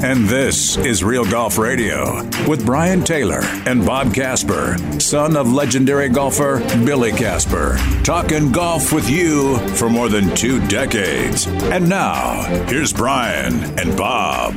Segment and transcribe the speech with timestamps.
[0.00, 6.08] And this is Real Golf Radio with Brian Taylor and Bob Casper, son of legendary
[6.08, 11.48] golfer Billy Casper, talking golf with you for more than two decades.
[11.48, 14.54] And now, here's Brian and Bob.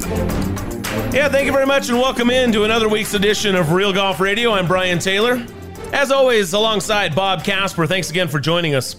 [1.11, 4.20] Yeah, thank you very much and welcome in to another week's edition of Real Golf
[4.20, 4.52] Radio.
[4.52, 5.44] I'm Brian Taylor.
[5.92, 8.95] As always, alongside Bob Casper, thanks again for joining us.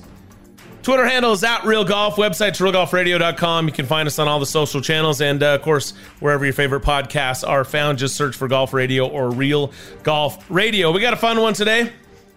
[0.83, 2.17] Twitter handle is at Real Golf.
[2.17, 3.69] Website realgolfradio.com.
[3.69, 6.55] You can find us on all the social channels and, uh, of course, wherever your
[6.55, 7.99] favorite podcasts are found.
[7.99, 9.73] Just search for Golf Radio or Real
[10.03, 10.91] Golf Radio.
[10.91, 11.93] We got a fun one today.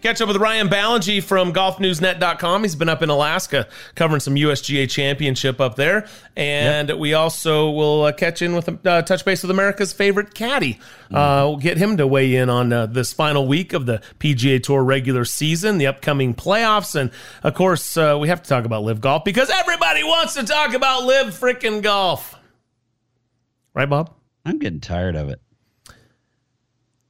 [0.05, 2.61] Catch up with Ryan Ballengee from golfnewsnet.com.
[2.61, 6.07] He's been up in Alaska covering some USGA championship up there.
[6.35, 6.99] And yep.
[6.99, 10.75] we also will uh, catch in with uh, touch base with America's favorite caddy.
[10.75, 11.15] Mm-hmm.
[11.15, 14.61] Uh, we'll get him to weigh in on uh, this final week of the PGA
[14.61, 16.93] Tour regular season, the upcoming playoffs.
[16.93, 17.09] And
[17.41, 20.75] of course, uh, we have to talk about LIV golf because everybody wants to talk
[20.75, 22.35] about LIV freaking golf.
[23.73, 24.13] Right, Bob?
[24.45, 25.41] I'm getting tired of it.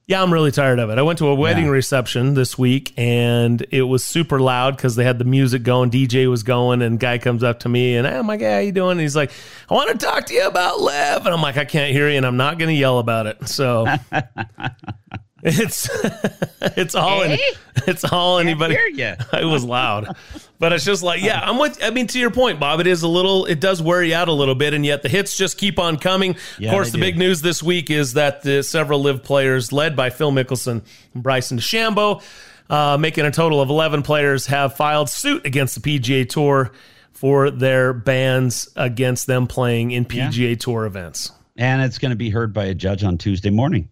[0.07, 0.99] Yeah, I'm really tired of it.
[0.99, 1.71] I went to a wedding yeah.
[1.71, 6.29] reception this week and it was super loud because they had the music going, DJ
[6.29, 8.91] was going, and guy comes up to me and I'm like, hey, how you doing?
[8.91, 9.31] And he's like,
[9.67, 11.25] I want to talk to you about LIV.
[11.25, 13.47] And I'm like, I can't hear you and I'm not going to yell about it.
[13.47, 13.87] So
[15.47, 15.87] It's
[16.75, 17.39] it's all hey?
[17.85, 18.73] it's all anybody.
[18.73, 19.13] Hear you.
[19.33, 20.15] It was loud,
[20.57, 21.39] but it's just like yeah.
[21.39, 21.83] I'm with.
[21.83, 22.79] I mean, to your point, Bob.
[22.79, 23.45] It is a little.
[23.45, 25.97] It does wear you out a little bit, and yet the hits just keep on
[25.97, 26.35] coming.
[26.57, 27.03] Yeah, of course, the do.
[27.03, 30.81] big news this week is that the several LIV players, led by Phil Mickelson
[31.13, 32.23] and Bryson DeChambeau,
[32.69, 36.71] uh, making a total of 11 players, have filed suit against the PGA Tour
[37.11, 40.55] for their bans against them playing in PGA yeah.
[40.55, 41.31] Tour events.
[41.55, 43.89] And it's going to be heard by a judge on Tuesday morning.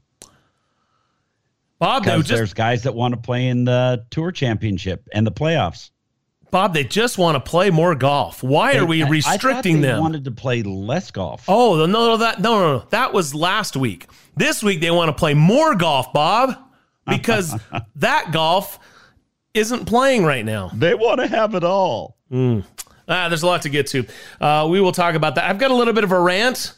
[1.83, 5.91] Bob, just, there's guys that want to play in the tour championship and the playoffs.
[6.49, 8.41] Bob, they just want to play more golf.
[8.41, 9.99] Why they, are we restricting they them?
[9.99, 11.43] Wanted to play less golf.
[11.47, 14.05] Oh no, no, that no, no, no, that was last week.
[14.37, 16.55] This week they want to play more golf, Bob,
[17.07, 17.53] because
[17.95, 18.79] that golf
[19.53, 20.69] isn't playing right now.
[20.73, 22.17] They want to have it all.
[22.31, 22.63] Mm.
[23.09, 24.05] Ah, there's a lot to get to.
[24.39, 25.49] Uh, we will talk about that.
[25.49, 26.75] I've got a little bit of a rant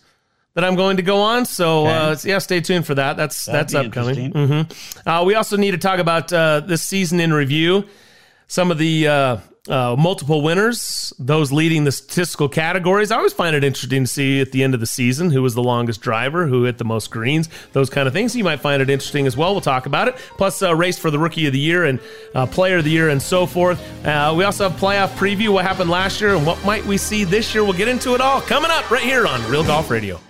[0.56, 1.46] that I'm going to go on.
[1.46, 1.96] So okay.
[1.96, 3.18] uh, yeah, stay tuned for that.
[3.18, 4.34] That's That'd that's upcoming.
[4.34, 5.08] Mm-hmm.
[5.08, 7.86] Uh, we also need to talk about uh, this season in review.
[8.48, 13.12] Some of the uh, uh, multiple winners, those leading the statistical categories.
[13.12, 15.56] I always find it interesting to see at the end of the season who was
[15.56, 18.36] the longest driver, who hit the most greens, those kind of things.
[18.36, 19.54] You might find it interesting as well.
[19.54, 20.16] We'll talk about it.
[20.38, 22.00] Plus, uh, race for the rookie of the year and
[22.36, 23.82] uh, player of the year and so forth.
[24.06, 27.24] Uh, we also have playoff preview, what happened last year and what might we see
[27.24, 27.64] this year.
[27.64, 30.20] We'll get into it all coming up right here on Real Golf Radio.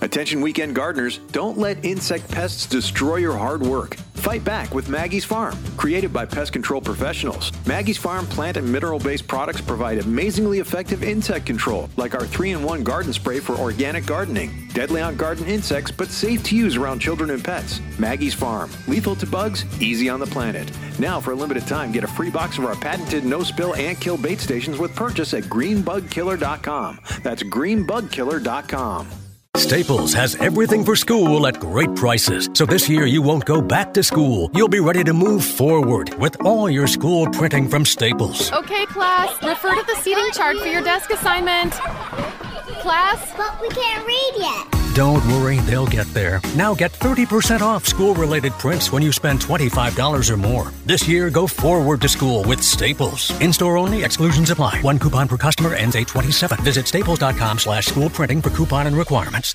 [0.00, 3.96] Attention weekend gardeners, don't let insect pests destroy your hard work.
[4.14, 5.56] Fight back with Maggie's Farm.
[5.76, 11.02] Created by pest control professionals, Maggie's Farm plant and mineral based products provide amazingly effective
[11.02, 14.68] insect control, like our 3 in 1 garden spray for organic gardening.
[14.72, 17.80] Deadly on garden insects, but safe to use around children and pets.
[17.98, 18.70] Maggie's Farm.
[18.86, 20.70] Lethal to bugs, easy on the planet.
[20.98, 24.00] Now, for a limited time, get a free box of our patented no spill and
[24.00, 27.00] kill bait stations with purchase at greenbugkiller.com.
[27.22, 29.08] That's greenbugkiller.com.
[29.56, 32.48] Staples has everything for school at great prices.
[32.54, 34.50] So this year you won't go back to school.
[34.54, 38.52] You'll be ready to move forward with all your school printing from Staples.
[38.52, 41.72] Okay, class, refer to the seating chart for your desk assignment.
[41.72, 43.34] Class?
[43.36, 44.87] But we can't read yet.
[44.98, 46.40] Don't worry, they'll get there.
[46.56, 50.72] Now get 30% off school related prints when you spend $25 or more.
[50.86, 53.30] This year, go forward to school with Staples.
[53.40, 54.80] In store only, exclusions apply.
[54.82, 56.64] One coupon per customer ends 827.
[56.64, 59.54] Visit staples.com slash school printing for coupon and requirements.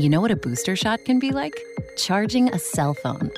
[0.00, 1.60] You know what a booster shot can be like?
[1.94, 3.30] Charging a cell phone.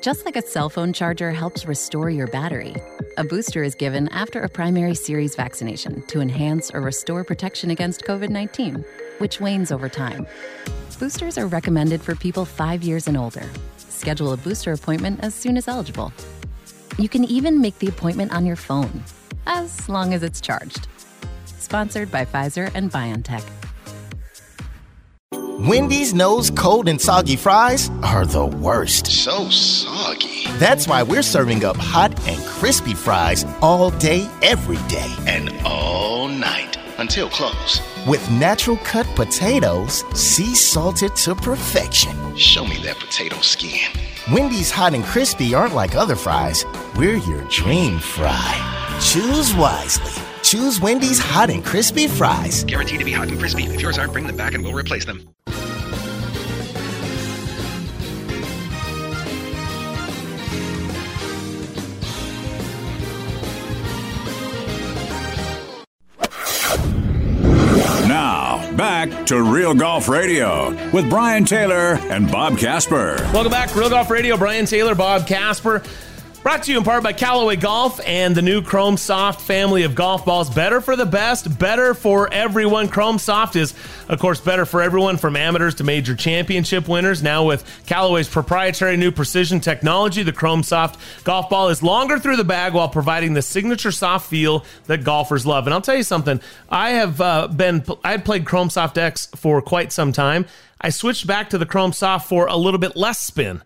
[0.00, 2.74] Just like a cell phone charger helps restore your battery,
[3.16, 8.02] a booster is given after a primary series vaccination to enhance or restore protection against
[8.02, 8.84] COVID 19,
[9.18, 10.26] which wanes over time.
[10.98, 13.48] Boosters are recommended for people five years and older.
[13.76, 16.12] Schedule a booster appointment as soon as eligible.
[16.98, 19.04] You can even make the appointment on your phone,
[19.46, 20.88] as long as it's charged.
[21.44, 23.63] Sponsored by Pfizer and BioNTech.
[25.36, 29.06] Wendy's knows cold and soggy fries are the worst.
[29.06, 30.46] So soggy.
[30.58, 35.14] That's why we're serving up hot and crispy fries all day, every day.
[35.26, 37.80] And all night until close.
[38.06, 42.36] With natural cut potatoes, sea salted to perfection.
[42.36, 43.90] Show me that potato skin.
[44.32, 46.64] Wendy's hot and crispy aren't like other fries.
[46.96, 48.98] We're your dream fry.
[49.00, 50.33] Choose wisely.
[50.44, 52.64] Choose Wendy's hot and crispy fries.
[52.64, 53.64] Guaranteed to be hot and crispy.
[53.64, 55.26] If yours aren't, bring them back and we'll replace them.
[68.06, 73.16] Now, back to Real Golf Radio with Brian Taylor and Bob Casper.
[73.32, 74.36] Welcome back, Real Golf Radio.
[74.36, 75.82] Brian Taylor, Bob Casper.
[76.44, 79.94] Brought to you in part by Callaway Golf and the new Chrome Soft family of
[79.94, 80.50] golf balls.
[80.50, 82.88] Better for the best, better for everyone.
[82.88, 83.72] Chrome Soft is,
[84.10, 87.22] of course, better for everyone from amateurs to major championship winners.
[87.22, 92.36] Now, with Callaway's proprietary new precision technology, the Chrome Soft golf ball is longer through
[92.36, 95.66] the bag while providing the signature soft feel that golfers love.
[95.66, 99.28] And I'll tell you something, I have uh, been, I had played Chrome Soft X
[99.34, 100.44] for quite some time.
[100.78, 103.62] I switched back to the Chrome Soft for a little bit less spin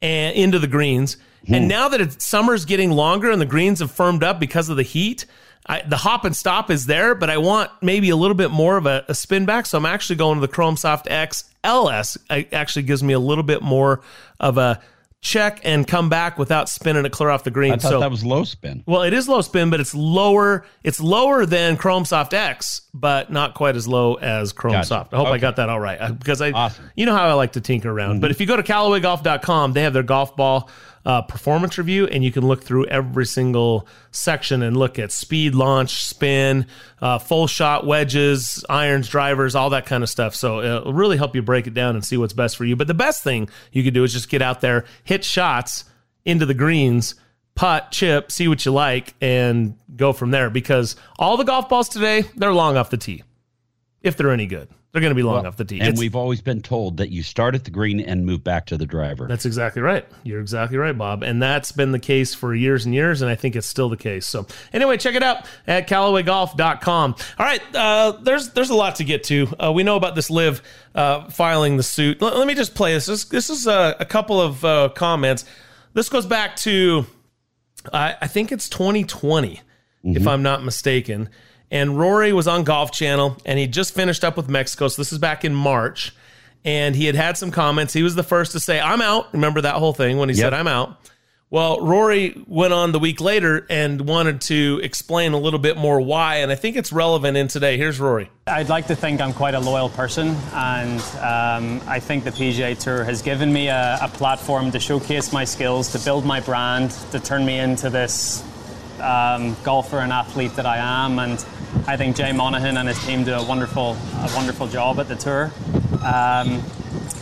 [0.00, 1.18] and into the greens.
[1.48, 4.76] And now that it's summer's getting longer and the greens have firmed up because of
[4.76, 5.26] the heat,
[5.66, 8.76] I, the hop and stop is there, but I want maybe a little bit more
[8.76, 9.66] of a, a spin back.
[9.66, 12.18] So I'm actually going to the Chrome Soft X LS.
[12.30, 14.02] It actually gives me a little bit more
[14.40, 14.80] of a
[15.22, 17.72] check and come back without spinning it clear off the green.
[17.72, 18.84] I thought so that was low spin.
[18.86, 20.66] well, it is low spin, but it's lower.
[20.82, 24.86] It's lower than Chrome Soft X, but not quite as low as Chrome Gotcha.
[24.88, 25.14] Soft.
[25.14, 26.90] I hope I got that all right uh, because I, Awesome.
[26.94, 28.20] you know how I like to tinker around.
[28.20, 30.68] But if you go to CallawayGolf.com, they have their golf ball
[31.04, 35.54] uh, performance review, and you can look through every single section and look at speed,
[35.54, 36.66] launch, spin,
[37.00, 40.34] uh, full shot, wedges, irons, drivers, all that kind of stuff.
[40.34, 42.76] So it'll really help you break it down and see what's best for you.
[42.76, 45.84] But the best thing you could do is just get out there, hit shots
[46.24, 47.14] into the greens
[47.54, 50.50] putt, chip, see what you like, and go from there.
[50.50, 53.22] Because all the golf balls today, they're long off the tee.
[54.02, 55.80] If they're any good, they're going to be long off the tee.
[55.80, 58.66] And It's- we've always been told that you start at the green and move back
[58.66, 59.26] to the driver.
[59.28, 60.06] that's exactly right.
[60.22, 61.24] You're exactly right, Bob.
[61.24, 63.96] And that's been the case for years and years, and I think it's still the
[63.96, 64.24] case.
[64.24, 67.14] So anyway, check it out at CallawayGolf.com.
[67.38, 69.48] All right, uh, there's there's a lot to get to.
[69.62, 70.62] Uh, we know about this LIV
[70.94, 72.22] uh, filing the suit.
[72.22, 73.06] L- let me just play this.
[73.06, 75.44] This, this is a, a couple of uh, comments.
[75.92, 77.04] This goes back to
[77.92, 79.60] I, I think it's 2020,
[80.04, 81.28] if I'm not mistaken.
[81.74, 84.86] And Rory was on Golf Channel, and he just finished up with Mexico.
[84.86, 86.14] So this is back in March,
[86.64, 87.92] and he had had some comments.
[87.92, 90.44] He was the first to say, "I'm out." Remember that whole thing when he Yep.
[90.46, 90.96] said, "I'm out."
[91.50, 96.00] Well, Rory went on the week later and wanted to explain a little bit more
[96.00, 97.76] why, and I think it's relevant in today.
[97.76, 98.30] Here's Rory.
[98.46, 102.76] I'd like to think I'm quite a loyal person, and um, I think the PGA
[102.76, 106.92] Tour has given me a, a platform to showcase my skills, to build my brand,
[107.10, 108.42] to turn me into this
[109.04, 111.18] um, golfer and athlete that I am.
[111.18, 111.44] And
[111.86, 115.16] I think Jay Monahan and his team do a wonderful, a wonderful job at the
[115.16, 115.52] tour.
[116.02, 116.62] Um,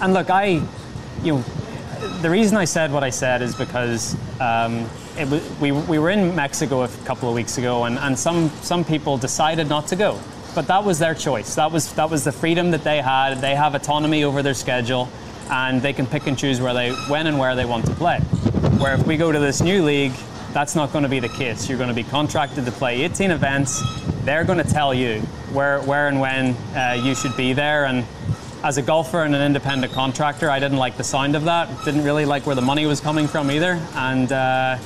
[0.01, 0.62] and look, I,
[1.23, 1.45] you know,
[2.21, 4.89] the reason I said what I said is because um,
[5.31, 8.85] was, we, we were in Mexico a couple of weeks ago, and, and some, some
[8.85, 10.19] people decided not to go.
[10.55, 11.55] but that was their choice.
[11.55, 13.41] That was that was the freedom that they had.
[13.41, 15.09] They have autonomy over their schedule,
[15.51, 18.19] and they can pick and choose where they when and where they want to play.
[18.79, 20.12] Where if we go to this new league,
[20.52, 21.68] that's not going to be the case.
[21.68, 23.82] You're going to be contracted to play 18 events.
[24.25, 25.21] They're going to tell you
[25.52, 28.06] where where and when uh, you should be there and
[28.62, 31.68] as a golfer and an independent contractor, I didn't like the sound of that.
[31.85, 33.80] Didn't really like where the money was coming from either.
[33.94, 34.78] And uh,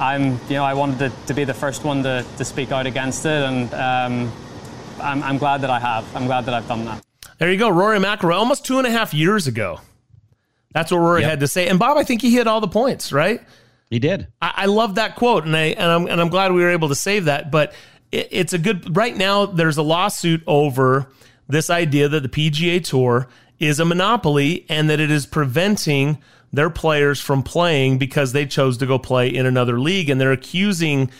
[0.00, 2.86] I'm, you know, I wanted to, to, be the first one to, to speak out
[2.86, 4.32] against it, and um,
[5.00, 6.04] I'm, I'm glad that I have.
[6.16, 7.04] I'm glad that I've done that.
[7.38, 9.80] There you go, Rory McIlroy, almost two and a half years ago.
[10.72, 11.30] That's what Rory yep.
[11.30, 11.68] had to say.
[11.68, 13.40] And Bob, I think he hit all the points, right?
[13.92, 14.28] He did.
[14.40, 16.88] I, I love that quote, and I and I'm and I'm glad we were able
[16.88, 17.50] to save that.
[17.50, 17.74] But
[18.10, 18.96] it, it's a good.
[18.96, 21.10] Right now, there's a lawsuit over
[21.46, 26.16] this idea that the PGA Tour is a monopoly and that it is preventing
[26.54, 30.08] their players from playing because they chose to go play in another league.
[30.08, 31.10] And they're accusing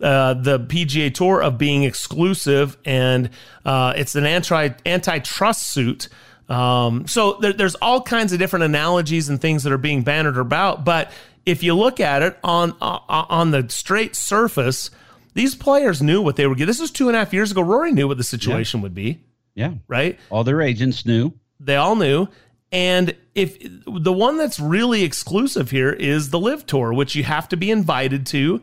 [0.00, 3.30] uh, the PGA Tour of being exclusive, and
[3.64, 6.08] uh, it's an anti antitrust suit.
[6.48, 10.38] Um, so there, there's all kinds of different analogies and things that are being bannered
[10.38, 10.84] about.
[10.84, 11.10] But
[11.50, 14.90] if you look at it on uh, on the straight surface,
[15.34, 16.68] these players knew what they were getting.
[16.68, 17.60] This was two and a half years ago.
[17.60, 18.82] Rory knew what the situation yeah.
[18.82, 19.20] would be.
[19.54, 19.72] Yeah.
[19.88, 20.18] Right?
[20.30, 21.32] All their agents knew.
[21.58, 22.28] They all knew.
[22.72, 27.48] And if the one that's really exclusive here is the LIV Tour, which you have
[27.48, 28.62] to be invited to,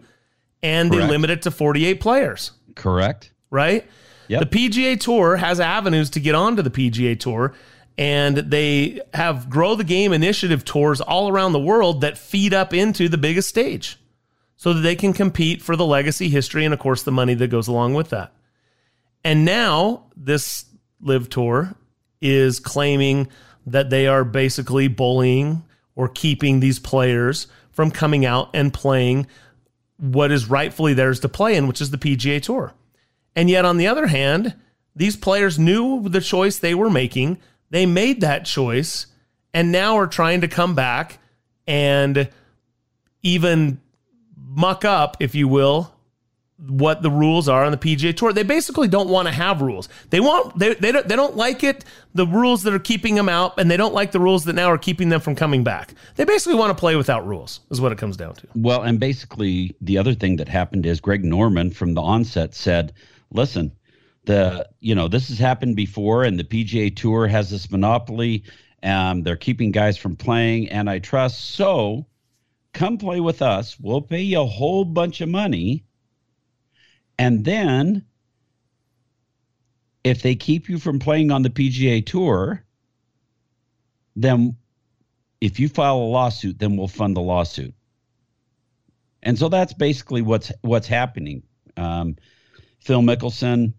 [0.63, 1.07] and Correct.
[1.07, 2.51] they limit it to 48 players.
[2.75, 3.31] Correct.
[3.49, 3.85] Right?
[4.29, 4.49] Yep.
[4.49, 7.53] The PGA Tour has avenues to get onto the PGA Tour,
[7.97, 12.73] and they have Grow the Game initiative tours all around the world that feed up
[12.73, 13.97] into the biggest stage
[14.55, 17.49] so that they can compete for the legacy, history, and of course the money that
[17.49, 18.33] goes along with that.
[19.23, 20.65] And now this
[21.01, 21.75] LIV Tour
[22.21, 23.27] is claiming
[23.65, 25.63] that they are basically bullying
[25.95, 29.27] or keeping these players from coming out and playing
[29.97, 32.73] what is rightfully theirs to play in, which is the PGA Tour.
[33.35, 34.55] And yet, on the other hand,
[34.95, 37.39] these players knew the choice they were making.
[37.69, 39.07] They made that choice
[39.53, 41.19] and now are trying to come back
[41.65, 42.29] and
[43.23, 43.81] even
[44.35, 45.93] muck up, if you will,
[46.57, 48.33] what the rules are on the PGA Tour.
[48.33, 49.89] They basically don't want to have rules.
[50.09, 53.29] They want they they don't they don't like it the rules that are keeping them
[53.29, 55.93] out and they don't like the rules that now are keeping them from coming back.
[56.15, 57.59] They basically want to play without rules.
[57.69, 58.47] Is what it comes down to.
[58.55, 62.93] Well, and basically the other thing that happened is Greg Norman from the onset said,
[63.31, 63.71] "Listen,
[64.27, 68.43] the you know, this has happened before and the PGA Tour has this monopoly
[68.83, 71.43] um they're keeping guys from playing antitrust.
[71.43, 72.05] So,
[72.73, 73.79] come play with us.
[73.79, 75.83] We'll pay you a whole bunch of money."
[77.17, 78.05] And then
[80.03, 82.63] if they keep you from playing on the PGA Tour,
[84.15, 84.55] then
[85.41, 87.73] if you file a lawsuit, then we'll fund the lawsuit.
[89.23, 91.43] And so that's basically what's what's happening.
[91.75, 92.15] Um,
[92.79, 93.73] Phil Mickelson,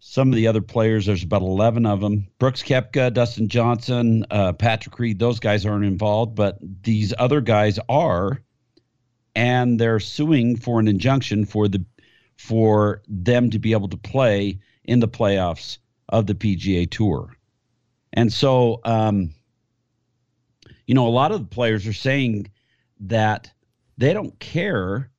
[0.00, 2.26] some of the other players, there's about 11 of them.
[2.38, 7.78] Brooks Koepka, Dustin Johnson, uh, Patrick Reed, those guys aren't involved, but these other guys
[7.88, 8.40] are.
[9.36, 11.84] And they're suing for an injunction for the
[12.36, 15.76] for them to be able to play in the playoffs
[16.08, 17.36] of the PGA Tour.
[18.14, 19.30] And so, um,
[20.86, 22.50] you know, a lot of the players are saying
[23.00, 23.52] that
[23.98, 25.10] they don't care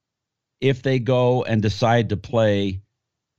[0.60, 2.82] if they go and decide to play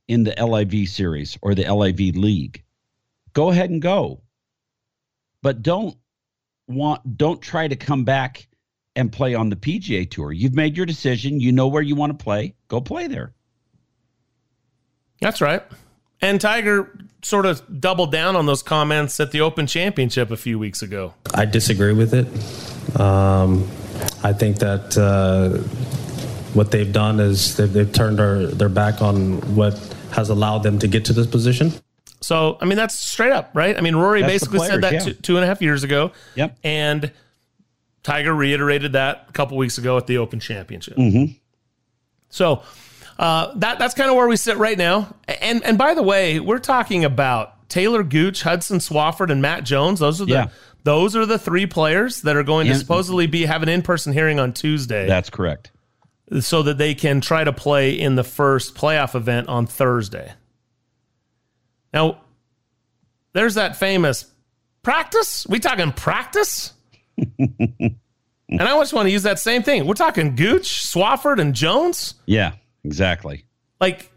[0.07, 2.63] in the LIV series or the LIV league.
[3.33, 4.21] Go ahead and go.
[5.41, 5.97] But don't
[6.67, 8.47] want don't try to come back
[8.95, 10.31] and play on the PGA tour.
[10.31, 13.33] You've made your decision, you know where you want to play, go play there.
[15.19, 15.63] That's right.
[16.21, 20.59] And Tiger sort of doubled down on those comments at the Open Championship a few
[20.59, 21.13] weeks ago.
[21.33, 22.27] I disagree with it.
[22.99, 23.67] Um,
[24.23, 25.59] I think that uh,
[26.53, 29.73] what they've done is they've, they've turned their, their back on what
[30.11, 31.71] has allowed them to get to this position.
[32.21, 33.77] So, I mean, that's straight up, right?
[33.77, 34.99] I mean, Rory that's basically players, said that yeah.
[34.99, 36.11] two, two and a half years ago.
[36.35, 36.57] Yep.
[36.63, 37.11] And
[38.03, 40.95] Tiger reiterated that a couple weeks ago at the Open Championship.
[40.95, 41.33] Mm-hmm.
[42.29, 42.63] So,
[43.19, 45.13] uh, that that's kind of where we sit right now.
[45.27, 49.99] And and by the way, we're talking about Taylor Gooch, Hudson Swafford, and Matt Jones.
[49.99, 50.47] Those are the yeah.
[50.83, 54.13] those are the three players that are going to supposedly be have an in person
[54.13, 55.07] hearing on Tuesday.
[55.07, 55.71] That's correct.
[56.41, 60.33] So that they can try to play in the first playoff event on Thursday.
[61.93, 62.21] Now,
[63.33, 64.25] there's that famous
[64.81, 65.45] practice.
[65.47, 66.73] We talking practice?
[67.17, 67.97] and
[68.49, 69.85] I just want to use that same thing.
[69.85, 72.15] We're talking Gooch, Swafford, and Jones.
[72.25, 72.53] Yeah.
[72.83, 73.45] Exactly.
[73.79, 74.11] Like,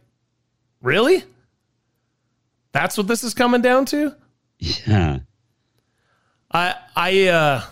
[0.81, 1.23] really?
[2.73, 4.15] That's what this is coming down to?
[4.59, 5.21] Yeah.
[6.51, 7.63] I I uh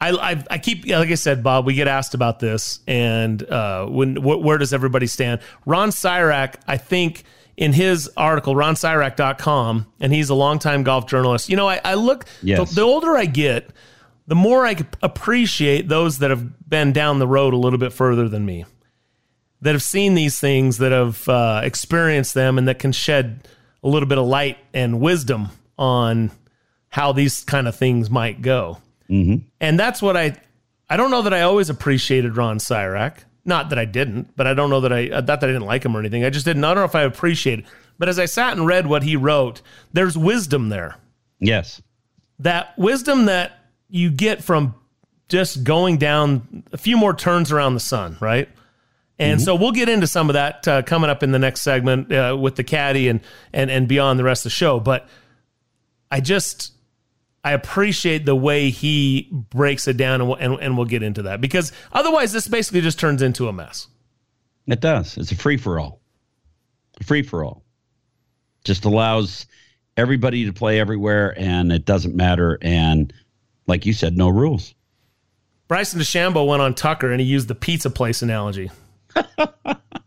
[0.00, 1.64] I, I, I keep like I said, Bob.
[1.66, 5.40] We get asked about this, and uh, when wh- where does everybody stand?
[5.64, 7.24] Ron Sirak, I think,
[7.56, 11.48] in his article, ronsirak.com, and he's a longtime golf journalist.
[11.48, 12.68] You know, I, I look, Yes.
[12.70, 13.70] the, the older I get,
[14.26, 18.28] the more I appreciate those that have been down the road a little bit further
[18.28, 18.66] than me,
[19.62, 23.48] that have seen these things, that have uh, experienced them, and that can shed
[23.82, 25.48] a little bit of light and wisdom
[25.78, 26.30] on
[26.90, 28.78] how these kind of things might go.
[29.10, 29.46] Mm-hmm.
[29.60, 30.36] And that's what I
[30.88, 33.18] I don't know that I always appreciated Ron Sirak.
[33.44, 35.66] Not that I didn't, but I don't know that I uh, not that I didn't
[35.66, 36.24] like him or anything.
[36.24, 37.66] I just didn't I don't know if I appreciated.
[37.98, 40.96] But as I sat and read what he wrote, there's wisdom there.
[41.38, 41.80] Yes.
[42.40, 43.58] That wisdom that
[43.88, 44.74] you get from
[45.28, 48.48] just going down a few more turns around the sun, right?
[49.18, 52.12] And so we'll get into some of that uh, coming up in the next segment
[52.12, 53.20] uh, with the caddy and
[53.52, 54.78] and and beyond the rest of the show.
[54.78, 55.08] But
[56.10, 56.72] I just
[57.46, 61.22] I appreciate the way he breaks it down, and we'll, and, and we'll get into
[61.22, 63.86] that because otherwise, this basically just turns into a mess.
[64.66, 65.16] It does.
[65.16, 66.00] It's a free for all.
[67.04, 67.62] Free for all.
[68.64, 69.46] Just allows
[69.96, 72.58] everybody to play everywhere and it doesn't matter.
[72.62, 73.12] And
[73.68, 74.74] like you said, no rules.
[75.68, 78.72] Bryson DeChambeau went on Tucker and he used the pizza place analogy.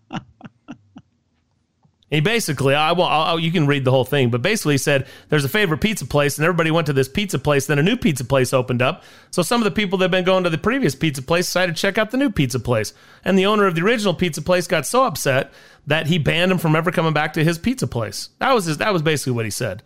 [2.10, 5.08] he basically, I will, I'll, you can read the whole thing, but basically he said
[5.30, 7.68] there's a favorite pizza place and everybody went to this pizza place.
[7.68, 9.04] Then a new pizza place opened up.
[9.30, 11.76] So some of the people that have been going to the previous pizza place decided
[11.76, 12.94] to check out the new pizza place.
[13.24, 15.54] And the owner of the original pizza place got so upset
[15.86, 18.30] that he banned him from ever coming back to his pizza place.
[18.40, 19.84] That was his, that was basically what he said.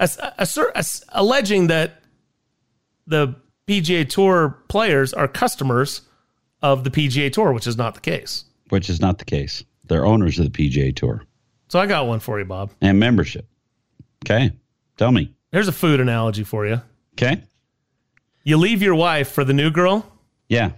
[0.00, 2.02] As, assert, as, alleging that
[3.06, 3.36] the
[3.68, 6.02] PGA Tour players are customers
[6.62, 8.44] of the PGA Tour, which is not the case.
[8.70, 9.62] Which is not the case.
[9.84, 11.24] They're owners of the PGA Tour
[11.74, 12.70] So I got one for you, Bob.
[12.80, 13.48] and membership.
[14.24, 14.52] Okay.
[14.96, 15.32] Tell me.
[15.50, 16.80] Here's a food analogy for you.
[17.14, 17.42] Okay.
[18.44, 20.06] You leave your wife for the new girl,
[20.48, 20.70] Yeah.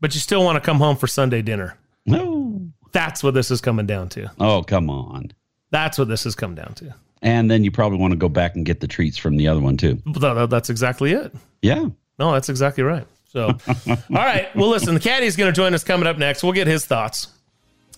[0.00, 1.76] but you still want to come home for Sunday dinner.
[2.06, 2.62] No.
[2.92, 4.30] That's what this is coming down to.
[4.40, 5.32] Oh, come on.
[5.70, 6.94] That's what this has come down to.
[7.20, 9.60] And then you probably want to go back and get the treats from the other
[9.60, 9.96] one too.
[9.96, 11.30] Th- th- That's exactly it.
[11.60, 11.88] Yeah.
[12.18, 13.06] No, that's exactly right.
[13.26, 14.48] So, all right.
[14.56, 16.42] Well, listen, the caddy is going to join us coming up next.
[16.42, 17.26] We'll get his thoughts.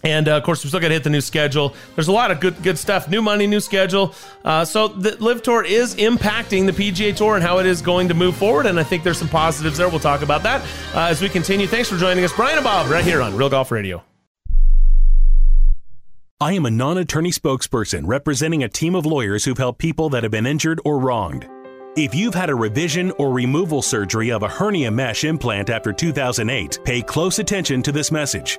[0.03, 1.75] And uh, of course, we're still gonna hit the new schedule.
[1.95, 3.09] There's a lot of good, good stuff.
[3.09, 4.15] New money, new schedule.
[4.45, 8.09] Uh, so the LIV Tour is impacting the PGA Tour and how it is going
[8.09, 8.67] to move forward.
[8.67, 9.89] And I think there's some positives there.
[9.89, 10.63] We'll talk about that
[10.95, 11.67] uh, as we continue.
[11.67, 14.03] Thanks for joining us, Brian and Bob, right here on Real Golf Radio.
[16.43, 20.23] I am a non attorney spokesperson representing a team of lawyers who've helped people that
[20.23, 21.47] have been injured or wronged.
[21.97, 26.79] If you've had a revision or removal surgery of a hernia mesh implant after 2008,
[26.83, 28.59] pay close attention to this message.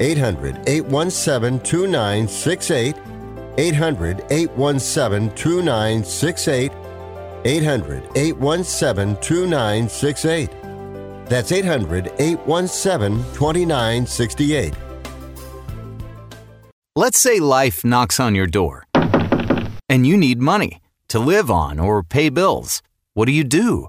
[0.00, 2.96] 800 817 2968.
[3.58, 6.72] 800 817 2968.
[7.44, 10.50] 800 817 2968.
[11.26, 14.74] That's 800 817 2968.
[16.96, 18.84] Let's say life knocks on your door
[19.88, 22.82] and you need money to live on or pay bills.
[23.14, 23.88] What do you do?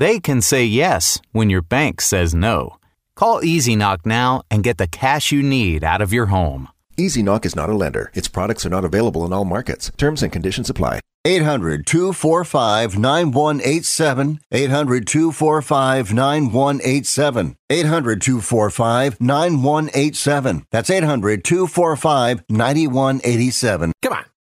[0.00, 2.76] they can say yes when your bank says no.
[3.14, 6.68] Call Easy Knock now and get the cash you need out of your home.
[6.96, 8.10] Easy Knock is not a lender.
[8.14, 9.92] Its products are not available in all markets.
[9.98, 11.00] Terms and conditions apply.
[11.26, 14.40] 800 245 9187.
[14.50, 17.56] 800 245 9187.
[17.68, 20.66] 800 245 9187.
[20.70, 23.92] That's 800 245 9187.
[24.00, 24.24] Come on.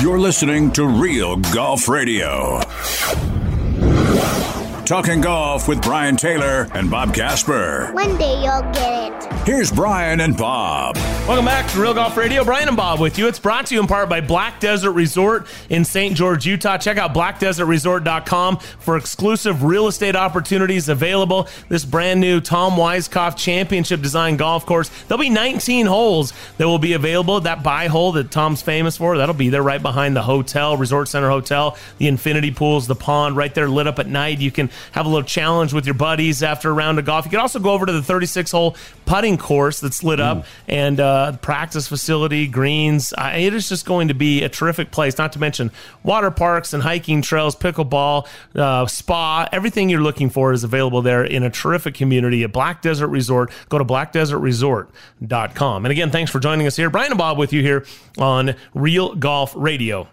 [0.00, 2.60] You're listening to Real Golf Radio.
[4.86, 7.90] Talking golf with Brian Taylor and Bob Casper.
[7.92, 9.32] One day you'll get it.
[9.44, 10.96] Here's Brian and Bob.
[11.26, 12.44] Welcome back to Real Golf Radio.
[12.44, 13.26] Brian and Bob with you.
[13.26, 16.16] It's brought to you in part by Black Desert Resort in St.
[16.16, 16.78] George, Utah.
[16.78, 21.48] Check out blackdesertresort.com for exclusive real estate opportunities available.
[21.68, 24.88] This brand new Tom Weiskopf Championship Design Golf Course.
[25.08, 27.40] There'll be 19 holes that will be available.
[27.40, 31.08] That bye hole that Tom's famous for, that'll be there right behind the hotel, Resort
[31.08, 34.38] Center Hotel, the infinity pools, the pond right there lit up at night.
[34.38, 37.24] You can have a little challenge with your buddies after a round of golf.
[37.24, 41.00] You can also go over to the 36 hole putting course that's lit up and
[41.00, 43.12] uh, practice facility, greens.
[43.16, 45.70] Uh, it is just going to be a terrific place, not to mention
[46.02, 49.48] water parks and hiking trails, pickleball, uh, spa.
[49.52, 53.50] Everything you're looking for is available there in a terrific community at Black Desert Resort.
[53.68, 55.84] Go to blackdesertresort.com.
[55.84, 56.90] And again, thanks for joining us here.
[56.90, 57.86] Brian and Bob with you here
[58.18, 60.08] on Real Golf Radio.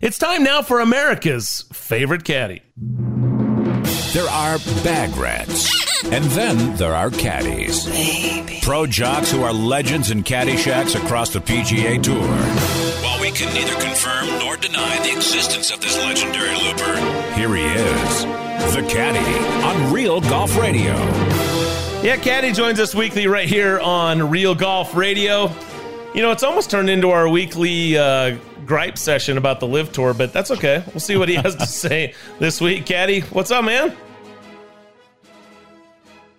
[0.00, 2.62] It's time now for America's favorite caddy.
[4.12, 5.70] There are bag rats.
[6.06, 7.86] And then there are caddies.
[8.62, 12.22] Pro jocks who are legends in caddy shacks across the PGA Tour.
[13.02, 16.96] While we can neither confirm nor deny the existence of this legendary looper,
[17.34, 18.24] Here he is,
[18.74, 20.94] the caddy on Real Golf Radio.
[22.02, 25.50] Yeah, Caddy joins us weekly right here on Real Golf Radio.
[26.14, 28.36] You know, it's almost turned into our weekly uh,
[28.66, 30.82] gripe session about the LIV Tour, but that's okay.
[30.88, 32.86] We'll see what he has to say this week.
[32.86, 33.96] Caddy, what's up, man?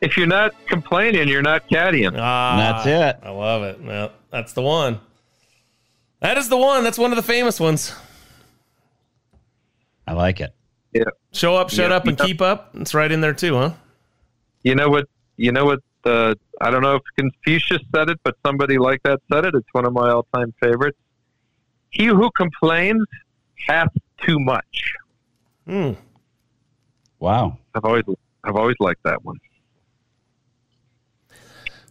[0.02, 2.16] If you're not complaining, you're not caddying.
[2.20, 3.26] Ah, that's it.
[3.26, 3.82] I love it.
[3.82, 5.00] Well, that's the one.
[6.20, 6.84] That is the one.
[6.84, 7.96] That's one of the famous ones.
[10.06, 10.54] I like it.
[10.94, 11.04] Yeah.
[11.34, 12.26] Show up, shut Yeah, up, and yeah.
[12.26, 12.72] keep up.
[12.76, 13.74] It's right in there too, huh?
[14.64, 15.06] You know what?
[15.36, 15.80] You know what?
[16.04, 19.56] Uh, I don't know if Confucius said it, but somebody like that said it.
[19.56, 20.98] It's one of my all-time favorites.
[21.98, 23.04] He who complains
[23.68, 23.90] hath
[24.24, 24.94] too much.
[25.66, 25.94] Hmm.
[27.20, 27.58] Wow.
[27.74, 28.04] I've always,
[28.44, 29.38] I've always liked that one.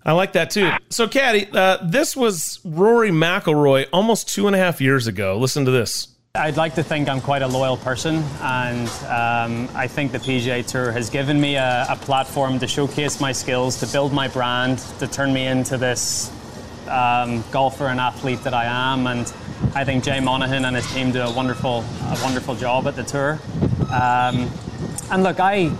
[0.05, 0.71] I like that too.
[0.91, 5.37] So, Caddy, uh, this was Rory McIlroy almost two and a half years ago.
[5.39, 6.15] Listen to this.
[6.37, 10.65] I'd like to think I'm quite a loyal person, and um, I think the PGA
[10.65, 14.79] Tour has given me a, a platform to showcase my skills, to build my brand,
[15.01, 16.31] to turn me into this
[16.89, 19.07] um, golfer and athlete that I am.
[19.07, 19.33] And
[19.75, 23.05] I think Jay Monahan and his team do a wonderful, a wonderful job at the
[23.05, 23.41] tour.
[23.91, 24.51] Um,
[25.11, 25.73] and look, I,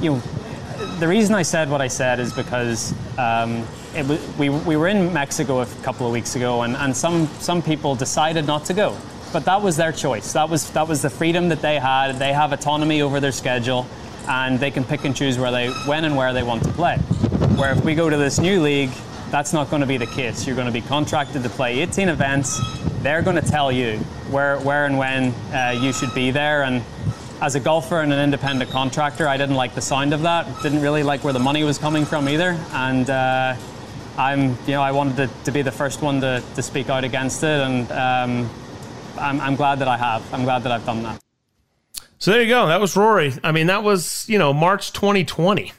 [0.00, 0.22] you know,
[0.98, 5.12] the reason I said what I said is because um, was, we, we were in
[5.12, 8.96] Mexico a couple of weeks ago, and, and some, some people decided not to go.
[9.32, 10.32] But that was their choice.
[10.32, 12.18] That was, that was the freedom that they had.
[12.18, 13.86] They have autonomy over their schedule,
[14.28, 16.96] and they can pick and choose where they, when and where they want to play.
[17.56, 18.90] Where if we go to this new league,
[19.30, 20.46] that's not going to be the case.
[20.46, 22.60] You're going to be contracted to play 18 events.
[23.02, 23.98] They're going to tell you
[24.30, 26.62] where, where and when uh, you should be there.
[26.62, 26.82] And
[27.40, 30.46] as a golfer and an independent contractor, I didn't like the sound of that.
[30.62, 32.58] Didn't really like where the money was coming from either.
[32.72, 33.56] And uh,
[34.16, 37.04] I'm, you know, I wanted to, to be the first one to, to speak out
[37.04, 37.60] against it.
[37.60, 38.50] And um,
[39.18, 40.22] I'm, I'm glad that I have.
[40.32, 41.20] I'm glad that I've done that.
[42.18, 42.66] So there you go.
[42.68, 43.34] That was Rory.
[43.42, 45.72] I mean, that was you know March 2020,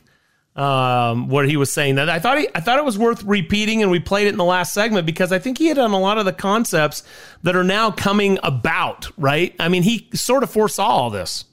[0.56, 2.10] um, where he was saying that.
[2.10, 4.46] I thought he, I thought it was worth repeating, and we played it in the
[4.46, 7.04] last segment because I think he hit on a lot of the concepts
[7.44, 9.12] that are now coming about.
[9.18, 9.56] Right?
[9.60, 11.46] I mean, he sort of foresaw all this.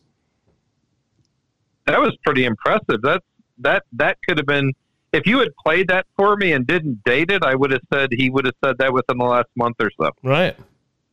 [1.86, 3.02] That was pretty impressive.
[3.02, 3.22] That
[3.58, 4.72] that that could have been
[5.12, 7.42] if you had played that for me and didn't date it.
[7.44, 10.10] I would have said he would have said that within the last month or so.
[10.22, 10.56] Right.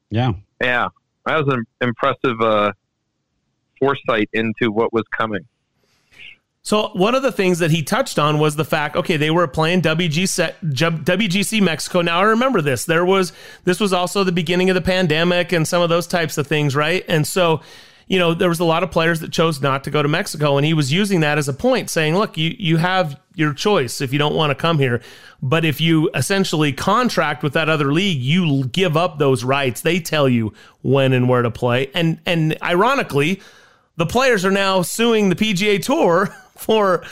[0.10, 0.34] Yeah.
[0.62, 0.90] Yeah,
[1.26, 2.72] that was an impressive uh,
[3.80, 5.46] foresight into what was coming.
[6.70, 9.48] So one of the things that he touched on was the fact, okay, they were
[9.48, 12.02] playing WGC, WGC Mexico.
[12.02, 12.86] Now I remember this.
[12.86, 16.38] There was this was also the beginning of the pandemic and some of those types
[16.38, 17.04] of things, right?
[17.08, 17.62] And so,
[18.06, 20.58] you know, there was a lot of players that chose not to go to Mexico,
[20.58, 24.00] and he was using that as a point, saying, "Look, you you have your choice
[24.00, 25.02] if you don't want to come here,
[25.42, 29.82] but if you essentially contract with that other league, you give up those rights.
[29.82, 30.54] They tell you
[30.84, 33.42] when and where to play, and and ironically,
[33.98, 37.04] the players are now suing the PGA Tour for."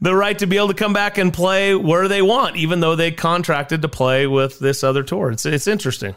[0.00, 2.96] The right to be able to come back and play where they want, even though
[2.96, 5.30] they contracted to play with this other tour.
[5.30, 6.16] It's it's interesting.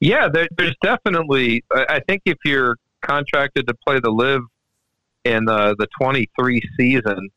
[0.00, 1.64] Yeah, there, there's definitely.
[1.72, 4.42] I I think if you're contracted to play the LIV
[5.24, 7.28] in the the 23 season,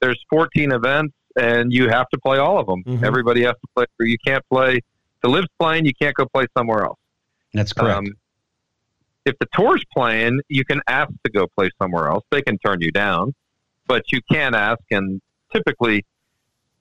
[0.00, 2.82] there's 14 events, and you have to play all of them.
[2.84, 3.04] Mhm.
[3.04, 3.84] Everybody has to play.
[4.00, 4.80] Or you can't play.
[5.22, 6.98] The LIV's playing, you can't go play somewhere else.
[7.54, 7.98] That's correct.
[7.98, 8.06] Um,
[9.24, 12.24] if the tour's playing, you can ask to go play somewhere else.
[12.30, 13.34] They can turn you down,
[13.86, 14.80] but you can ask.
[14.90, 15.20] And
[15.52, 16.04] typically,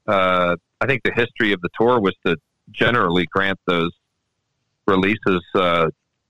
[0.08, 2.38] uh, I think the history of the tour was to
[2.72, 3.92] generally grant those
[4.88, 5.90] releases uh,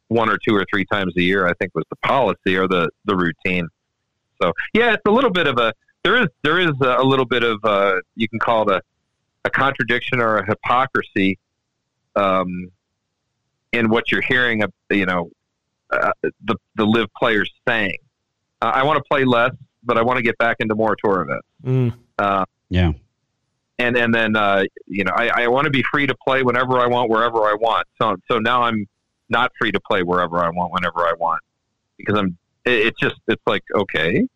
[0.09, 1.47] one or two or three times a year.
[1.47, 3.67] I think was the policy or the the routine.
[4.41, 7.43] So yeah, it's a little bit of a there is there is a little bit
[7.43, 8.81] of uh, you can call it a,
[9.45, 11.37] a contradiction or a hypocrisy
[12.15, 12.71] um,
[13.71, 14.63] in what you're hearing.
[14.89, 15.31] You know,
[15.91, 17.97] uh, the the LIV players saying,
[18.61, 19.51] uh, "I want to play less,
[19.83, 21.93] but I want to get back into more tour events." Mm.
[22.17, 22.91] Uh, yeah.
[23.79, 26.79] and and then uh, you know I, I want to be free to play whenever
[26.79, 27.87] I want, wherever I want.
[28.01, 28.87] So so now I'm
[29.29, 31.41] not free to play wherever I want, whenever I want,
[31.97, 32.37] because I'm.
[32.65, 34.27] It, it's just it's like okay,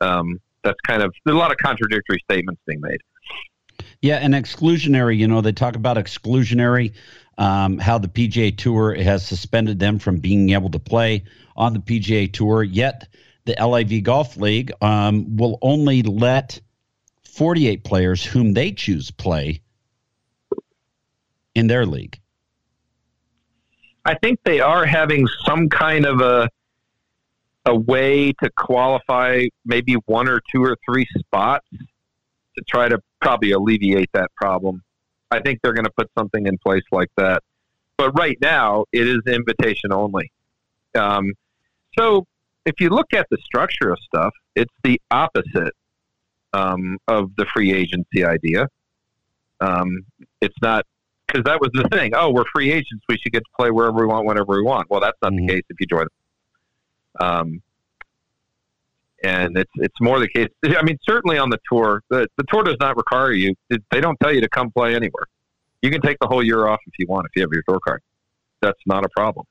[0.00, 3.00] um, that's kind of there's a lot of contradictory statements being made.
[4.02, 6.92] Yeah, and exclusionary, you know, they talk about exclusionary,
[7.38, 11.24] um, how the PGA Tour has suspended them from being able to play
[11.56, 13.08] on the PGA Tour, yet
[13.44, 16.60] the LIV Golf League um, will only let
[17.24, 19.60] 48 players whom they choose play
[21.54, 22.18] in their league.
[24.04, 26.48] I think they are having some kind of a
[27.66, 31.66] a way to qualify maybe one or two or three spots
[32.56, 34.82] to try to probably alleviate that problem.
[35.30, 37.42] I think they're going to put something in place like that.
[37.96, 40.30] But right now, it is invitation only.
[40.94, 41.32] Um,
[41.98, 42.26] so
[42.64, 45.72] if you look at the structure of stuff, it's the opposite
[46.52, 48.68] um, of the free agency idea.
[49.60, 50.04] Um,
[50.40, 50.84] it's not
[51.26, 52.12] because that was the thing.
[52.14, 53.04] Oh, we're free agents.
[53.08, 54.90] We should get to play wherever we want, whenever we want.
[54.90, 56.06] Well, that's not the case if you join.
[57.20, 57.62] Um,
[59.26, 60.48] and it's it's more the case.
[60.64, 63.54] I mean, certainly on the tour, the the tour does not require you.
[63.68, 65.26] They don't tell you to come play anywhere.
[65.82, 67.26] You can take the whole year off if you want.
[67.26, 68.02] If you have your tour card,
[68.60, 69.46] that's not a problem.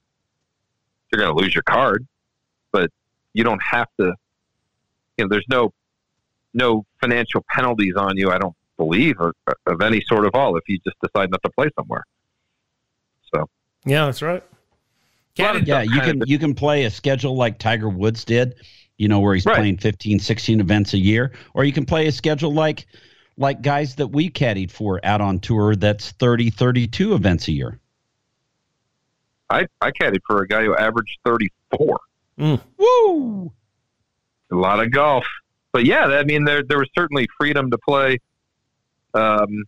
[1.11, 2.05] You're going to lose your card,
[2.71, 2.89] but
[3.33, 4.13] you don't have to.
[5.17, 5.73] You know, there's no
[6.53, 8.31] no financial penalties on you.
[8.31, 9.33] I don't believe or,
[9.67, 12.03] of any sort of all if you just decide not to play somewhere.
[13.33, 13.49] So
[13.85, 14.43] Yeah, that's right.
[15.37, 18.55] yeah, you can you can play a schedule like Tiger Woods did,
[18.97, 22.11] you know, where he's playing 15, 16 events a year, or you can play a
[22.11, 22.85] schedule like
[23.37, 27.79] like guys that we caddied for out on tour that's 30, 32 events a year.
[29.49, 31.99] I I caddied for a guy who averaged 34.
[32.77, 33.51] Woo!
[34.51, 35.25] A lot of golf,
[35.71, 38.19] but yeah, I mean there there was certainly freedom to play.
[39.13, 39.63] Um,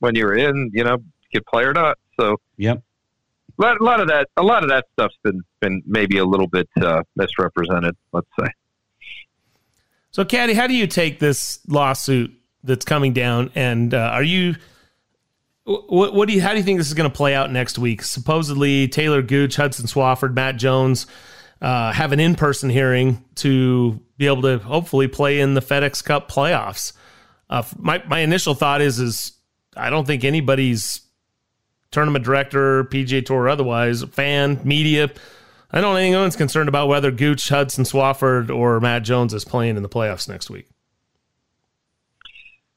[0.00, 1.98] when you're in, you know, you could play or not.
[2.18, 2.82] So Yep.
[3.58, 6.68] A lot, of that a lot of that stuff's been been maybe a little bit
[6.80, 7.96] uh, misrepresented.
[8.12, 8.46] Let's say.
[10.10, 13.50] So, Caddy, how do you take this lawsuit that's coming down?
[13.54, 14.56] And uh, are you
[15.64, 17.78] what, what do you how do you think this is going to play out next
[17.78, 18.02] week?
[18.02, 21.06] Supposedly, Taylor Gooch, Hudson Swafford, Matt Jones
[21.60, 26.02] uh, have an in person hearing to be able to hopefully play in the FedEx
[26.02, 26.92] Cup playoffs.
[27.50, 29.32] Uh, my my initial thought is is
[29.76, 31.00] I don't think anybody's
[31.90, 35.10] tournament director, PGA Tour, otherwise, fan, media.
[35.70, 39.76] I don't think anyone's concerned about whether Gooch, Hudson Swafford, or Matt Jones is playing
[39.76, 40.68] in the playoffs next week.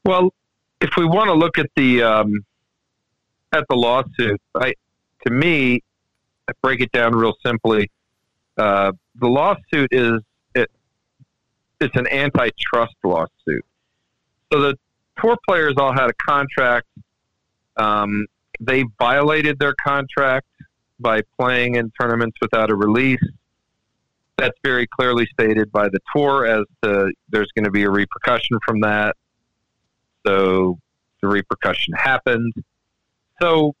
[0.04, 0.34] Well,
[0.80, 2.44] if we want to look at the um,
[3.52, 4.74] at the lawsuit, I,
[5.26, 5.82] to me,
[6.48, 7.90] I break it down real simply.
[8.58, 10.20] Uh, the lawsuit is
[10.54, 10.70] it,
[11.80, 13.64] it's an antitrust lawsuit.
[14.52, 14.78] So the
[15.20, 16.86] tour players all had a contract.
[17.76, 18.26] Um,
[18.62, 20.46] they violated their contract
[21.00, 23.22] by playing in tournaments without a release.
[24.38, 28.58] That's very clearly stated by the tour as to there's going to be a repercussion
[28.64, 29.16] from that.
[30.26, 30.78] So
[31.20, 32.52] the repercussion happened.
[33.40, 33.74] So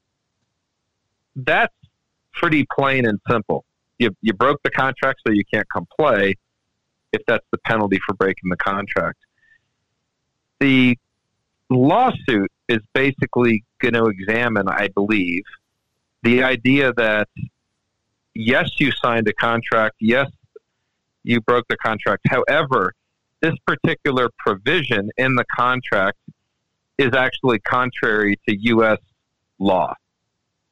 [1.36, 1.74] that's
[2.32, 3.64] pretty plain and simple.
[3.98, 6.34] You, you broke the contract, so you can't come play
[7.12, 9.18] if that's the penalty for breaking the contract.
[10.60, 10.98] The
[11.70, 15.44] lawsuit is basically going to examine, I believe,
[16.22, 17.28] the idea that
[18.34, 19.96] yes, you signed a contract.
[20.00, 20.30] Yes,
[21.22, 22.22] you broke the contract.
[22.28, 22.94] However,
[23.40, 26.18] this particular provision in the contract
[26.96, 28.98] is actually contrary to U.S.
[29.58, 29.94] law.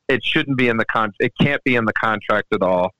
[0.08, 1.12] It shouldn't be in the con.
[1.20, 2.92] It can't be in the contract at all.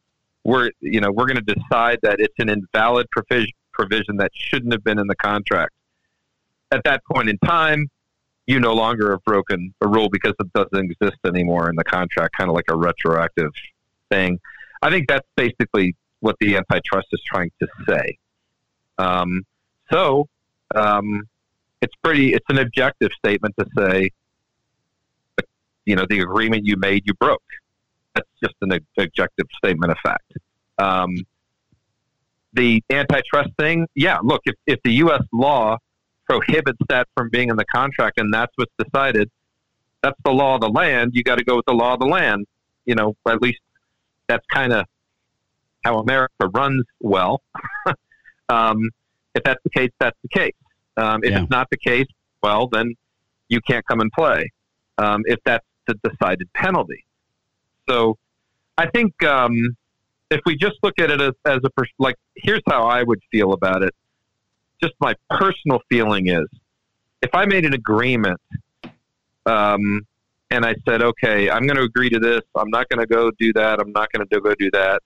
[0.44, 4.72] We're you know we're going to decide that it's an invalid provision provision that shouldn't
[4.72, 5.72] have been in the contract.
[6.70, 7.88] At that point in time,
[8.50, 12.36] you no longer have broken a rule because it doesn't exist anymore in the contract,
[12.36, 13.52] kind of like a retroactive
[14.10, 14.40] thing.
[14.82, 18.18] I think that's basically what the antitrust is trying to say.
[18.98, 19.46] Um,
[19.92, 20.26] so
[20.74, 21.28] um,
[21.80, 22.34] it's pretty.
[22.34, 24.10] It's an objective statement to say,
[25.84, 27.42] you know, the agreement you made, you broke.
[28.16, 30.32] That's just an objective statement of fact.
[30.78, 31.14] Um,
[32.52, 34.18] the antitrust thing, yeah.
[34.22, 35.22] Look, if, if the U.S.
[35.32, 35.78] law
[36.31, 39.31] prohibits that from being in the contract, and that's what's decided,
[40.03, 41.11] that's the law of the land.
[41.14, 42.47] You got to go with the law of the land.
[42.87, 43.61] You know, at least
[44.29, 44.87] that's kind of
[45.85, 47.43] how America runs well.
[48.49, 48.79] um,
[49.35, 50.55] if that's the case, that's the case.
[50.97, 51.43] Um, if Yeah.
[51.43, 52.07] it's not the case,
[52.43, 52.95] well, then
[53.49, 54.51] you can't come and play.
[54.99, 57.05] Um, if that's the decided penalty.
[57.88, 58.16] So
[58.79, 59.77] I think um,
[60.31, 63.21] if we just look at it as, as a pers- like, here's how I would
[63.33, 63.95] feel about it.
[64.83, 66.47] Just my personal feeling is,
[67.23, 68.40] if I made an agreement,
[69.47, 70.07] um,
[70.51, 72.40] and I said, okay, I'm going to agree to this.
[72.57, 73.79] I'm not going to go do that.
[73.79, 75.01] I'm not going to go do that.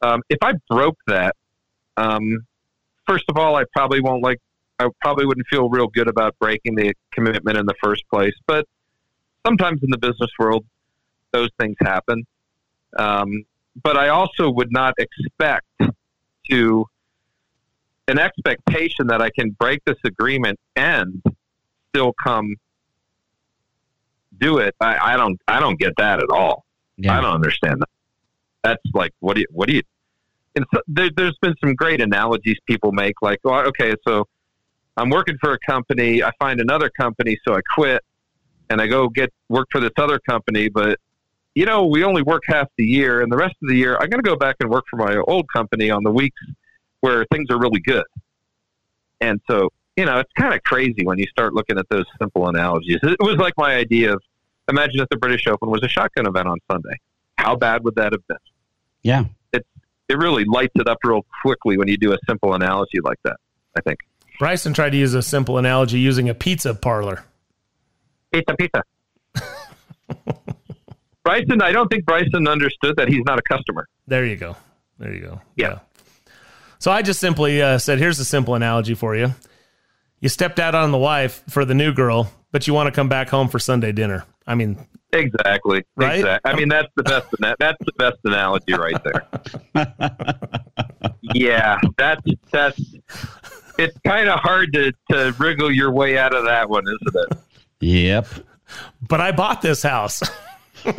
[0.00, 1.36] Um, if I broke that,
[1.96, 2.46] um,
[3.06, 4.38] first of all, I probably won't like.
[4.78, 8.34] I probably wouldn't feel real good about breaking the commitment in the first place.
[8.46, 8.66] But
[9.46, 10.64] sometimes in the business world,
[11.32, 12.24] those things happen.
[12.98, 13.44] Um,
[13.82, 15.66] but I also would not expect
[16.50, 16.86] to
[18.08, 21.22] an expectation that I can break this agreement and
[21.90, 22.56] still come
[24.38, 24.74] do it.
[24.80, 25.40] I, I don't.
[25.46, 26.64] I don't get that at all.
[27.08, 27.88] I don't understand that.
[28.62, 29.82] That's like what do you what do you?
[30.54, 34.26] And so, there, there's been some great analogies people make, like, well, okay, so
[34.98, 38.02] I'm working for a company, I find another company, so I quit,
[38.68, 40.98] and I go get work for this other company, but
[41.54, 44.08] you know, we only work half the year, and the rest of the year, I'm
[44.08, 46.40] going to go back and work for my old company on the weeks
[47.02, 48.04] where things are really good.
[49.20, 52.48] And so, you know, it's kind of crazy when you start looking at those simple
[52.48, 52.98] analogies.
[53.02, 54.22] It was like my idea of
[54.68, 56.96] imagine if the British Open was a shotgun event on Sunday.
[57.36, 58.38] How bad would that have been?
[59.02, 59.24] Yeah.
[59.52, 59.66] It
[60.08, 63.36] it really lights it up real quickly when you do a simple analogy like that.
[63.76, 63.98] I think.
[64.38, 67.24] Bryson tried to use a simple analogy using a pizza parlor.
[68.32, 68.82] Pizza, pizza.
[71.24, 73.86] Bryson, I don't think Bryson understood that he's not a customer.
[74.06, 74.56] There you go.
[74.98, 75.40] There you go.
[75.56, 75.80] Yeah.
[76.82, 79.32] So I just simply uh, said, here's a simple analogy for you.
[80.18, 83.08] You stepped out on the wife for the new girl, but you want to come
[83.08, 84.24] back home for Sunday dinner.
[84.48, 85.84] I mean, Exactly.
[85.94, 86.18] Right?
[86.18, 86.52] Exactly.
[86.52, 87.28] I mean, that's the best.
[87.60, 89.28] That's the best analogy right there.
[91.34, 92.82] yeah, that's that's.
[93.78, 97.38] It's kind of hard to to wriggle your way out of that one, isn't it?
[97.78, 98.26] Yep.
[99.08, 100.20] but I bought this house.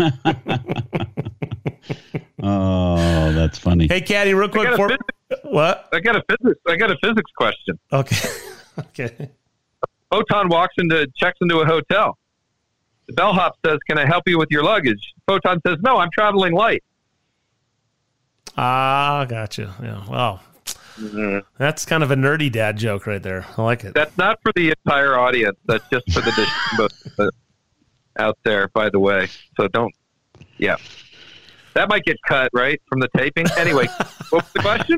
[2.45, 3.87] Oh, that's funny.
[3.87, 4.67] hey, Caddy, real quick.
[4.67, 5.89] I got, For, a physics, what?
[5.93, 6.59] I got a physics.
[6.67, 7.79] I got a physics question.
[7.91, 8.29] Okay.
[8.79, 9.31] okay.
[10.11, 12.17] Photon walks into checks into a hotel.
[13.07, 16.53] The bellhop says, "Can I help you with your luggage?" Photon says, "No, I'm traveling
[16.53, 16.83] light."
[18.57, 19.73] Ah, gotcha.
[19.81, 20.07] Yeah.
[20.07, 20.39] Wow.
[21.57, 23.45] That's kind of a nerdy dad joke right there.
[23.57, 23.95] I like it.
[23.95, 25.57] That's not for the entire audience.
[25.65, 27.31] That's just for the
[28.19, 29.27] out there, by the way.
[29.57, 29.93] So don't.
[30.57, 30.77] Yeah,
[31.73, 33.47] that might get cut right from the taping.
[33.57, 33.87] Anyway,
[34.29, 34.97] what was the question?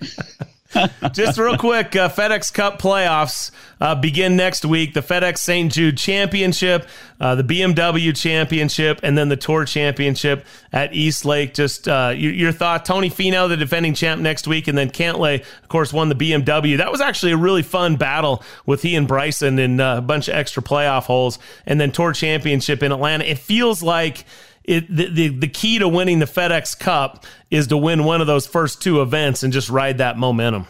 [1.14, 4.94] Just real quick, uh, FedEx Cup playoffs uh, begin next week.
[4.94, 5.72] The FedEx St.
[5.72, 6.88] Jude Championship,
[7.20, 11.54] uh, the BMW Championship, and then the Tour Championship at East Lake.
[11.54, 15.42] Just uh, your, your thought, Tony Finau, the defending champ next week, and then Cantlay,
[15.42, 16.78] of course, won the BMW.
[16.78, 20.28] That was actually a really fun battle with he and Bryson and uh, a bunch
[20.28, 23.24] of extra playoff holes, and then Tour Championship in Atlanta.
[23.26, 24.26] It feels like.
[24.68, 28.28] It, the, the the key to winning the FedEx Cup is to win one of
[28.28, 30.66] those first two events and just ride that momentum.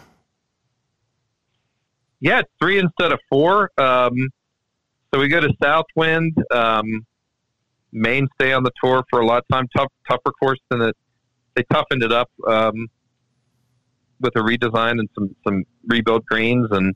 [2.20, 3.70] Yeah, it's three instead of four.
[3.78, 4.12] Um,
[5.12, 7.06] so we go to Southwind, um,
[7.92, 9.66] mainstay on the tour for a lot of time.
[9.76, 10.96] Tough, tougher course than it.
[11.54, 12.88] They toughened it up um,
[14.20, 16.94] with a redesign and some some rebuilt greens and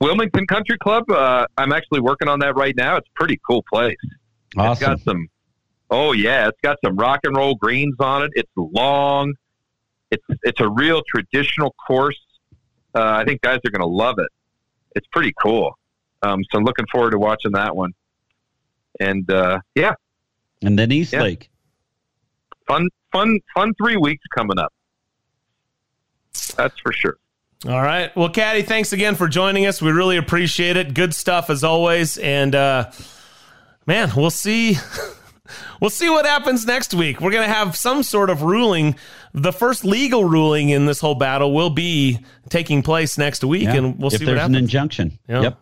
[0.00, 1.10] Wilmington Country Club.
[1.10, 2.96] Uh, I'm actually working on that right now.
[2.96, 3.96] It's a pretty cool place.
[4.02, 4.86] It's Awesome.
[4.86, 5.28] got some.
[5.90, 8.30] Oh yeah, it's got some rock and roll greens on it.
[8.34, 9.34] It's long.
[10.10, 12.18] It's it's a real traditional course.
[12.94, 14.28] Uh, I think guys are going to love it.
[14.96, 15.76] It's pretty cool.
[16.22, 17.92] Um, so I'm looking forward to watching that one.
[18.98, 19.94] And uh, yeah,
[20.62, 21.22] And then East Yeah.
[21.22, 21.48] Lake.
[22.66, 24.72] fun fun fun three weeks coming up.
[26.56, 27.16] That's for sure.
[27.68, 28.14] All right.
[28.16, 29.80] Well, Caddy, thanks again for joining us.
[29.82, 30.94] We really appreciate it.
[30.94, 32.16] Good stuff as always.
[32.18, 32.90] And uh,
[33.86, 34.76] man, we'll see.
[35.80, 37.20] We'll see what happens next week.
[37.20, 38.96] We're going to have some sort of ruling.
[39.32, 43.74] The first legal ruling in this whole battle will be taking place next week, Yeah.
[43.74, 45.18] and we'll if see there's what an injunction.
[45.28, 45.42] Yeah.
[45.42, 45.58] Yep.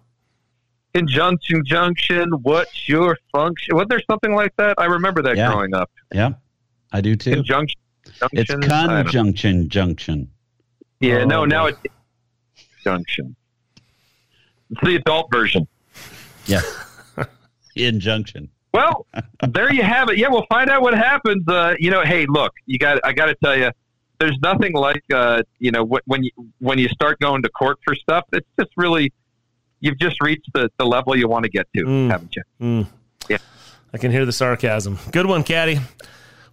[0.94, 2.30] Injunction junction.
[2.42, 3.76] What's your function?
[3.76, 4.74] Was there something like that?
[4.78, 5.52] I remember that Yeah.
[5.52, 5.90] growing up.
[6.12, 6.30] Yeah.
[6.92, 7.34] I do too.
[7.34, 7.78] Conjunction.
[8.32, 8.72] It's junction?
[8.72, 10.30] I conjunction junction.
[11.00, 11.76] Yeah, no, Oh, now boy.
[11.82, 13.36] it's junction.
[14.70, 15.68] It's the adult version.
[16.46, 16.62] Yeah.
[17.76, 18.48] Injunction.
[18.78, 19.06] Well,
[19.48, 20.18] there you have it.
[20.18, 21.42] Yeah, we'll find out what happens.
[21.48, 23.00] Uh, you know, hey, look, you got.
[23.04, 23.70] I got to tell you,
[24.20, 27.78] there's nothing like uh, you know wh- when you when you start going to court
[27.84, 28.24] for stuff.
[28.32, 29.12] It's just really
[29.80, 32.42] you've just reached the, the level you want to get to, haven't you?
[32.60, 32.86] Mm.
[33.28, 33.38] Yeah.
[33.92, 34.98] I can hear the sarcasm.
[35.12, 35.78] Good one, Caddy.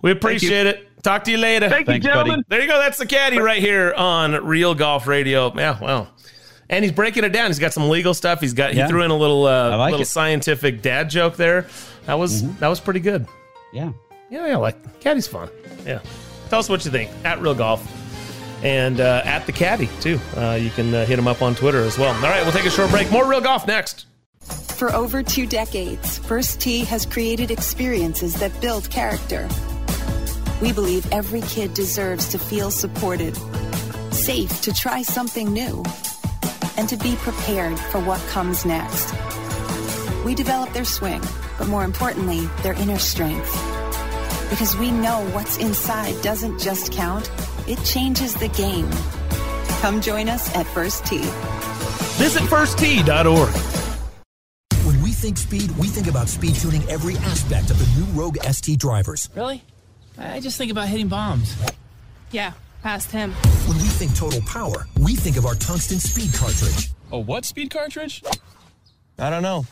[0.02, 0.88] We appreciate it.
[1.04, 1.70] Talk to you later.
[1.70, 2.18] Thank you, Thanks, buddy.
[2.18, 2.44] gentlemen.
[2.48, 2.80] There you go.
[2.80, 5.54] That's the Caddy right here on Real Golf Radio.
[5.56, 6.12] Yeah, well.
[6.70, 7.48] And he's breaking it down.
[7.48, 8.42] He's got some legal stuff.
[8.42, 8.86] He's got Yeah.
[8.86, 10.08] he threw in a little uh, like little it.
[10.08, 11.68] scientific dad joke there.
[12.06, 13.28] That was that was pretty good.
[13.74, 13.92] Yeah.
[14.32, 15.50] Yeah, yeah, like Caddy's fun.
[15.86, 16.00] Yeah.
[16.50, 17.86] Tell us what you think at Real Golf
[18.64, 20.20] and uh, at the Caddy too.
[20.36, 22.14] Uh, you can uh, hit him up on Twitter as well.
[22.16, 23.12] All right, we'll take a short break.
[23.12, 24.08] More Real Golf next.
[24.42, 29.48] For over two decades, First Tee has created experiences that build character.
[30.62, 33.36] We believe every kid deserves to feel supported,
[34.12, 35.84] safe to try something new,
[36.78, 39.14] and to be prepared for what comes next.
[40.26, 41.22] We develop their swing,
[41.58, 43.52] but more importantly, their inner strength.
[44.50, 47.32] Because we know what's inside doesn't just count,
[47.68, 48.90] it changes the game.
[49.82, 51.20] Come join us at First Tee.
[52.18, 53.54] Visit firsttee.org.
[54.86, 58.38] When we think speed, we think about speed tuning every aspect of the new Rogue
[58.44, 59.30] ST drivers.
[59.36, 59.64] Really?
[60.18, 61.56] I just think about hitting bombs.
[62.32, 62.54] Yeah,
[62.86, 63.32] past him.
[63.66, 66.92] When we think total power, we think of our tungsten speed cartridge.
[67.12, 68.24] A what speed cartridge?
[69.18, 69.66] I don't know,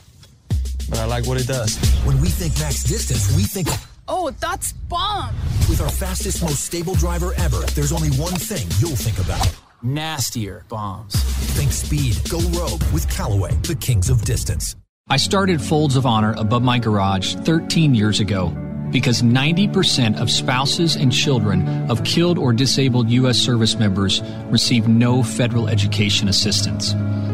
[0.89, 1.78] but I like what it does.
[2.05, 3.68] When we think max distance, we think
[4.07, 5.36] Oh, that's bomb.
[5.70, 9.47] with our fastest, most stable driver ever, there's only one thing you'll think about.
[9.84, 11.14] Nastier bombs.
[11.55, 12.18] Think speed.
[12.32, 14.76] Go Rogue with Callaway, the kings of distance.
[15.07, 18.51] I started Folds of Honor above my garage 13 years ago
[18.94, 23.38] because 90% of spouses and children of killed or disabled U.S.
[23.38, 26.94] service members receive no federal education assistance.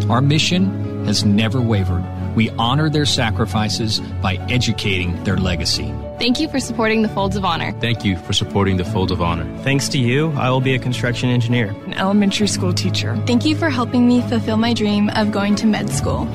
[0.10, 2.03] Our mission has never wavered.
[2.36, 5.93] We honor their sacrifices by educating their legacy.
[6.20, 7.72] Thank you for supporting the Folds of Honor.
[7.80, 9.45] Thank you for supporting the Fold of Honor.
[9.64, 11.70] Thanks to you, I will be a construction engineer.
[11.86, 13.16] An elementary school teacher.
[13.26, 16.26] Thank you for helping me fulfill my dream of going to med school.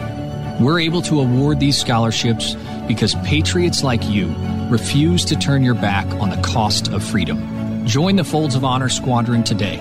[0.61, 2.55] We're able to award these scholarships
[2.87, 4.29] because patriots like you
[4.71, 7.87] refuse to turn your back on the cost of freedom.
[7.87, 9.77] Join the Folds of Honor Squadron today.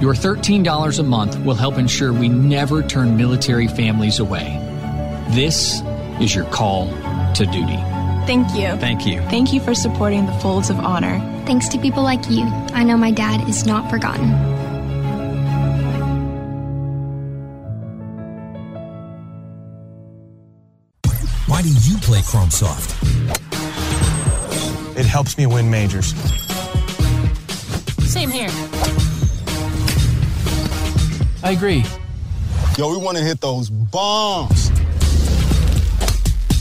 [0.00, 4.58] Your $13 a month will help ensure we never turn military families away.
[5.30, 5.80] This
[6.20, 6.88] is your call
[7.34, 7.78] to duty.
[8.26, 8.76] Thank you.
[8.80, 9.20] Thank you.
[9.22, 11.20] Thank you for supporting the Folds of Honor.
[11.46, 14.30] Thanks to people like you, I know my dad is not forgotten.
[21.46, 23.53] Why do you play Chrome Soft?
[24.96, 26.14] It helps me win majors.
[28.08, 28.50] Same here.
[31.42, 31.84] I agree.
[32.78, 34.70] Yo, we want to hit those bombs.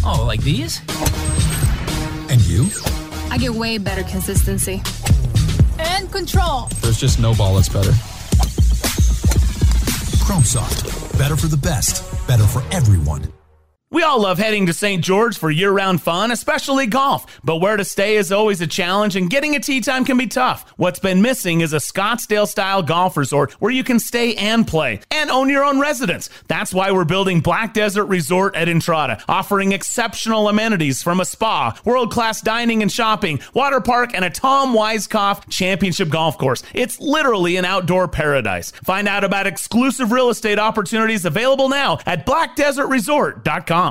[0.06, 0.82] Oh, like these?
[2.30, 2.70] And you?
[3.30, 4.82] I get way better consistency.
[5.80, 6.70] And control.
[6.82, 7.94] There's just no ball that's better.
[10.26, 11.18] Chrome Soft.
[11.18, 12.04] Better for the best.
[12.28, 13.32] Better for everyone.
[13.94, 15.04] We all love heading to St.
[15.04, 17.40] George for year round fun, especially golf.
[17.44, 20.26] But where to stay is always a challenge, and getting a tee time can be
[20.26, 20.68] tough.
[20.78, 25.02] What's been missing is a Scottsdale style golf resort where you can stay and play
[25.12, 26.28] and own your own residence.
[26.48, 31.80] That's why we're building Black Desert Resort at Entrada, offering exceptional amenities from a spa,
[31.86, 36.64] world class dining and shopping, water park, and a Tom Weiskopf championship golf course.
[36.74, 38.72] It's literally an outdoor paradise.
[38.72, 43.83] Find out about exclusive real estate opportunities available now at blackdesertresort.com.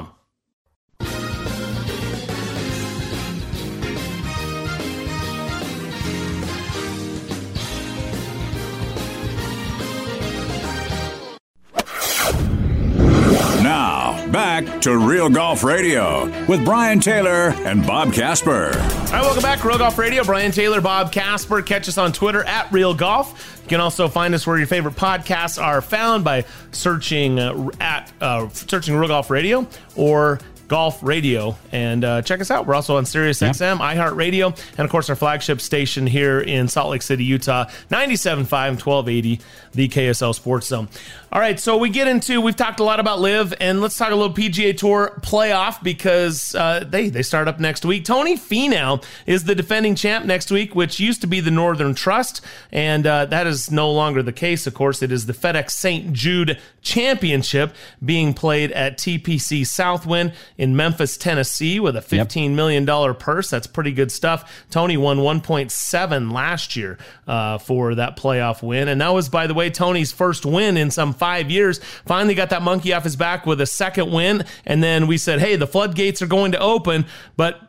[14.33, 18.67] back to Real Golf Radio with Brian Taylor and Bob Casper.
[18.73, 18.73] All
[19.13, 20.25] right, welcome back, Real Golf Radio.
[20.25, 21.61] Brian Taylor, Bob Casper.
[21.61, 23.61] Catch us on Twitter at Real Golf.
[23.65, 28.11] You can also find us where your favorite podcasts are found by searching uh, at
[28.21, 29.67] uh, searching Real Golf Radio
[29.97, 31.55] or Golf Radio.
[31.71, 32.67] And uh, check us out.
[32.67, 33.53] We're also on Sirius Yep.
[33.53, 38.39] XM, iHeartRadio, and of course our flagship station here in Salt Lake City, Utah, 97.5
[38.41, 39.41] and 1280,
[39.73, 40.89] the KSL Sports Zone.
[41.33, 44.11] All right, so we get into we've talked a lot about LIV, and let's talk
[44.11, 48.05] a little PGA Tour playoff because uh, they they start up next week.
[48.05, 52.43] Tony Finau is the defending champ next week, which used to be the Northern Trust,
[52.71, 54.67] and uh, that is no longer the case.
[54.67, 56.13] Of course, it is the FedEx St.
[56.13, 57.75] Jude Championship
[58.05, 63.49] being played at TPC Southwind in Memphis, Tennessee, with a fifteen million dollar purse.
[63.49, 64.67] That's pretty good stuff.
[64.69, 69.55] Tony won 1.7 last year uh, for that playoff win, and that was, by the
[69.55, 71.79] way, Tony's first win in some five years.
[72.05, 75.39] Finally got that monkey off his back with a second win, and then we said,
[75.39, 77.07] "Hey, the floodgates are going to open,"
[77.37, 77.61] but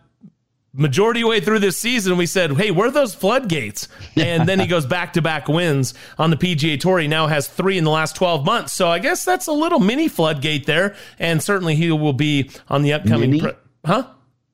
[0.73, 4.65] majority way through this season, we said, "Hey, where are those floodgates?" And then he
[4.65, 6.97] goes back to back wins on the PGA Tour.
[6.97, 8.73] He now has three in the last twelve months.
[8.73, 12.81] So I guess that's a little mini floodgate there, and certainly he will be on
[12.81, 13.29] the upcoming.
[13.29, 13.41] Mini?
[13.41, 13.53] Pre-
[13.85, 14.07] huh?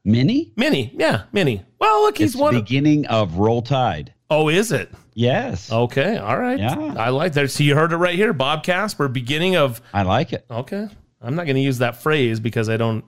[0.03, 0.51] Mini?
[0.57, 0.93] Mini?
[0.97, 1.63] Yeah, mini.
[1.79, 2.53] Well, look, he's it's one.
[2.53, 4.13] the beginning of Roll Tide.
[4.29, 4.91] Oh, is it?
[5.19, 5.69] Yes.
[5.69, 6.15] Okay.
[6.15, 6.57] All right.
[6.57, 6.93] Yeah.
[6.97, 7.51] I like that.
[7.51, 9.09] So you heard it right here, Bob Casper.
[9.09, 9.81] Beginning of.
[9.93, 10.45] I like it.
[10.49, 10.87] Okay.
[11.21, 13.03] I'm not going to use that phrase because I don't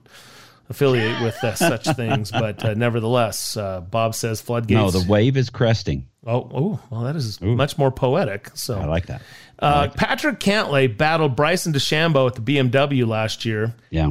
[0.68, 4.78] affiliate with uh, such things, but uh, nevertheless, uh, Bob says floodgates.
[4.78, 6.06] No, the wave is cresting.
[6.26, 8.50] Oh, oh, well, that is much more poetic.
[8.52, 9.22] So I like that.
[9.58, 13.74] Uh, Patrick Cantlay battled Bryson DeChambeau at the BMW last year.
[13.88, 14.10] Yeah.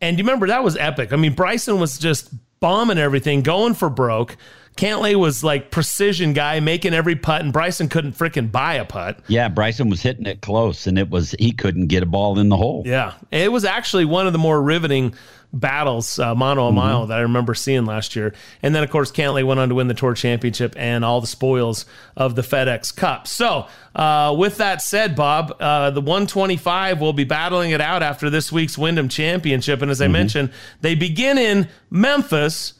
[0.00, 1.12] And you remember that was epic.
[1.12, 4.38] I mean, Bryson was just bombing everything, going for broke.
[4.76, 9.20] Cantlay was like precision guy, making every putt, and Bryson couldn't freaking buy a putt.
[9.28, 12.48] Yeah, Bryson was hitting it close, and it was he couldn't get a ball in
[12.48, 12.82] the hole.
[12.86, 15.14] Yeah, it was actually one of the more riveting
[15.52, 18.32] battles, uh, mano a mile, that I remember seeing last year.
[18.62, 21.26] And then, of course, Cantlay went on to win the Tour Championship and all the
[21.26, 21.84] spoils
[22.16, 23.28] of the FedEx Cup.
[23.28, 28.30] So, uh, with that said, Bob, uh, the 125 will be battling it out after
[28.30, 29.82] this week's Wyndham Championship.
[29.82, 30.50] And as I mentioned,
[30.80, 32.74] they begin in Memphis,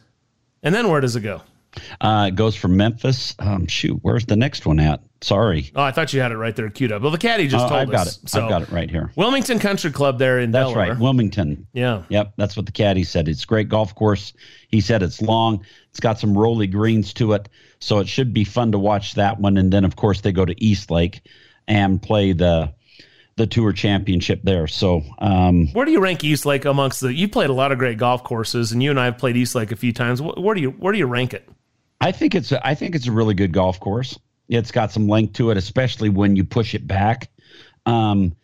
[0.62, 1.42] and then where does it go?
[2.00, 3.34] Uh, it goes from Memphis.
[3.38, 5.00] Um, shoot, where's the next one at?
[5.22, 5.70] Sorry.
[5.76, 7.00] Oh, I thought you had it right there queued up.
[7.02, 8.16] Well, the caddy just Oh, told I've got us.
[8.22, 8.34] it.
[8.34, 9.12] I've got it right here.
[9.14, 10.90] Wilmington Country Club there in That's Delaware.
[10.90, 11.66] right, Wilmington.
[11.72, 12.02] Yeah.
[12.08, 13.28] Yep, that's what the caddy said.
[13.28, 14.32] It's a great golf course.
[14.68, 15.64] He said it's long.
[15.90, 17.48] It's got some rolly greens to it,
[17.78, 19.56] so it should be fun to watch that one.
[19.56, 21.22] And then, of course, they go to East Lake
[21.68, 22.72] and play the
[23.36, 24.66] the Tour Championship there.
[24.66, 27.14] So, um, Where do you rank East Lake amongst the?
[27.14, 29.54] You played a lot of great golf courses, and you and I have played East
[29.54, 30.20] Lake a few times.
[30.20, 31.48] Where do you where do you rank it?
[32.02, 34.18] I think it's a, I think it's a really good golf course.
[34.48, 37.30] It's got some length to it, especially when you push it back.
[37.86, 38.34] Um,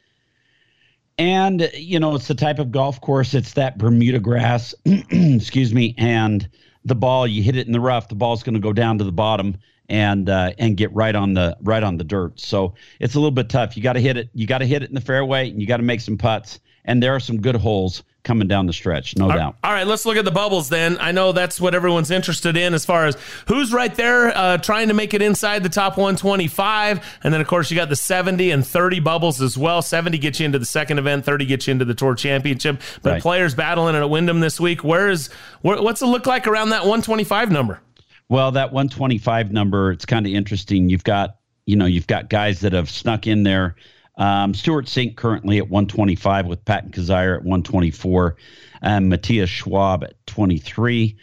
[1.19, 3.35] and you know, it's the type of golf course.
[3.35, 6.49] It's that Bermuda grass, excuse me, and
[6.85, 7.27] the ball.
[7.27, 9.57] You hit it in the rough, the ball's going to go down to the bottom
[9.89, 12.39] and uh, and get right on the right on the dirt.
[12.39, 13.77] So it's a little bit tough.
[13.77, 14.31] You got to hit it.
[14.35, 16.61] You got to hit it in the fairway, and you got to make some putts.
[16.85, 19.57] And there are some good holes coming down the stretch, no doubt.
[19.65, 20.99] All right, let's look at the bubbles then.
[21.01, 23.17] I know that's what everyone's interested in as far as
[23.47, 27.19] who's right there uh, trying to make it inside the top 125.
[27.25, 29.81] And then, of course, you got the 70 and 30 bubbles as well.
[29.83, 32.81] 70 gets you into the second event, 30 gets you into the Tour Championship.
[33.03, 33.23] But Right.
[33.23, 34.85] players battling it at Wyndham this week.
[34.85, 35.31] Where is
[35.63, 37.81] where, what's it look like around that 125 number?
[38.29, 40.91] Well, that 125 number, it's kind of interesting.
[40.91, 43.75] You've got, you know, you've got guys that have snuck in there.
[44.19, 48.37] Um, Stewart Cink currently at 125 with Patton Kizzire at 124,
[48.83, 51.17] and Matthias Schwab at 23.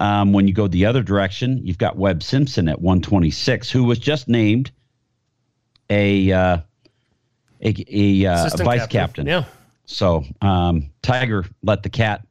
[0.00, 3.98] Um, when you go the other direction, you've got Webb Simpson at 126, who was
[3.98, 4.70] just named
[5.88, 6.58] a uh,
[7.62, 8.88] a, a, uh, vice captain.
[8.88, 9.26] captain.
[9.26, 9.44] Yeah.
[9.86, 12.26] So um, Tiger let the cat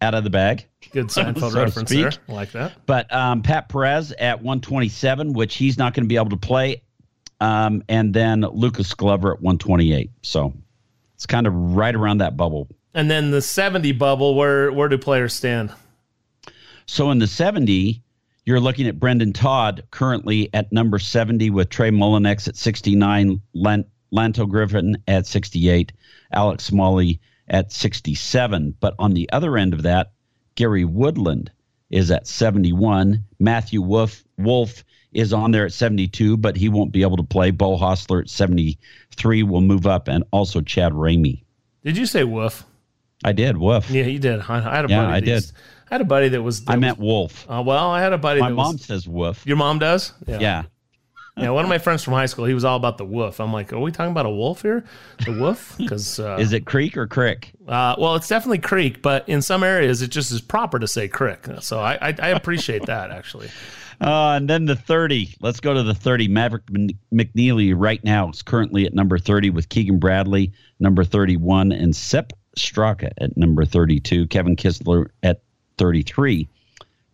[0.00, 0.66] out of the bag.
[0.92, 2.12] Good Seinfeld so reference there.
[2.28, 2.72] I like that.
[2.86, 6.82] But um, Pat Perez at 127, which he's not going to be able to play.
[7.44, 10.10] Um, and then Lucas Glover at 128.
[10.22, 10.54] So
[11.14, 12.68] it's kind of right around that bubble.
[12.94, 15.70] And then the 70 bubble, where where do players stand?
[16.86, 18.02] So in the 70,
[18.46, 23.84] you're looking at Brendon Todd currently at number 70 with Trey Mullinax at 69, Lan-
[24.12, 25.92] Lanto Griffin at 68,
[26.32, 28.74] Alex Smalley at 67.
[28.80, 30.12] But on the other end of that,
[30.54, 31.50] Gary Woodland
[31.90, 33.24] is at 71.
[33.38, 34.84] Matthew Wolff, Wolff
[35.14, 37.50] is on there at 72, but he won't be able to play.
[37.50, 41.42] Beau Hossler at 73 will move up, and also Chad Ramey.
[41.84, 42.64] Did you say woof?
[43.24, 43.56] I did.
[43.56, 43.90] Woof.
[43.90, 44.40] Yeah, you did.
[44.48, 45.12] I, I had a Yeah, buddy.
[45.12, 45.52] I that did.
[45.90, 46.64] I had a buddy that was.
[46.64, 47.46] That I was- meant Wolf.
[47.48, 48.40] Uh, well, I had a buddy.
[48.40, 49.46] My mom was, says Woof.
[49.46, 50.12] Your mom does?
[50.26, 50.64] Yeah.
[51.36, 53.40] Yeah, one of my friends from high school, he was all about the wolf.
[53.40, 54.84] I'm like, are we talking about a wolf here?
[55.24, 55.74] The wolf?
[55.76, 57.50] Because uh, Is it Creek or Crick?
[57.66, 61.08] Uh, well, it's definitely creek, but in some areas, it just is proper to say
[61.08, 61.44] crick.
[61.58, 63.48] So I, I, I appreciate that actually.
[64.00, 65.36] Uh, and then the 30.
[65.40, 66.28] Let's go to the 30.
[66.28, 71.94] Maverick McNealy right now is currently at number 30 with Keegan Bradley, number 31, and
[71.94, 75.42] Sepp Straka at number 32, Kevin Kisner at
[75.78, 76.48] 33.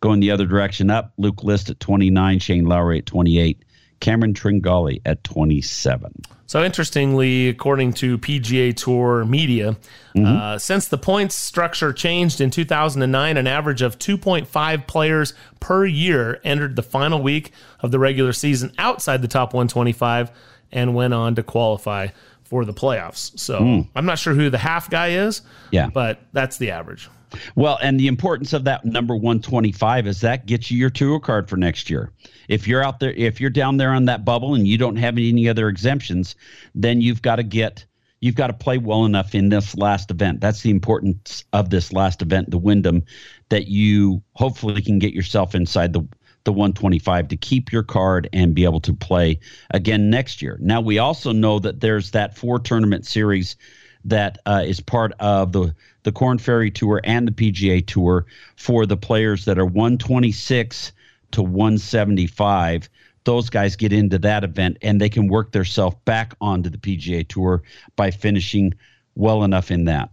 [0.01, 3.65] Going the other direction up, Luke List at 29, Shane Lowry at 28,
[4.01, 6.13] Cameron Tringale at 27.
[6.51, 9.77] So interestingly, according to PGA Tour media,
[10.17, 10.27] mm-hmm.
[10.27, 16.41] uh, since the points structure changed in 2009, an average of 2.5 players per year
[16.43, 20.33] entered the final week of the regular season outside the top 125
[20.73, 22.09] and went on to qualify
[22.43, 23.39] for the playoffs.
[23.39, 23.89] So mm.
[23.95, 25.43] I'm not sure who the half guy is.
[25.71, 25.89] Yeah.
[25.89, 27.09] But that's the average.
[27.55, 31.49] Well, and the importance of that number 125 is that gets you your tour card
[31.49, 32.13] for next year.
[32.49, 35.15] If you're out there, if you're down there on that bubble and you don't have
[35.15, 36.35] any other exemptions,
[36.75, 37.85] then you've got to get,
[38.21, 40.41] you've got to play well enough in this last event.
[40.41, 43.05] That's the importance of this last event, the Wyndham,
[43.49, 46.07] that you hopefully can get yourself inside the
[46.45, 49.39] the 125 to keep your card and be able to play
[49.73, 50.59] again next year.
[50.61, 53.57] Now, we also know that there's that four tournament series
[54.05, 58.25] that uh, is part of the the Corn Ferry Tour and the PGA Tour
[58.57, 60.93] for the players that are 126
[61.33, 62.89] to 175.
[63.25, 67.29] Those guys get into that event and they can work themselves back onto the PGA
[67.29, 67.63] Tour
[67.97, 68.73] by finishing
[69.15, 70.11] well enough in that.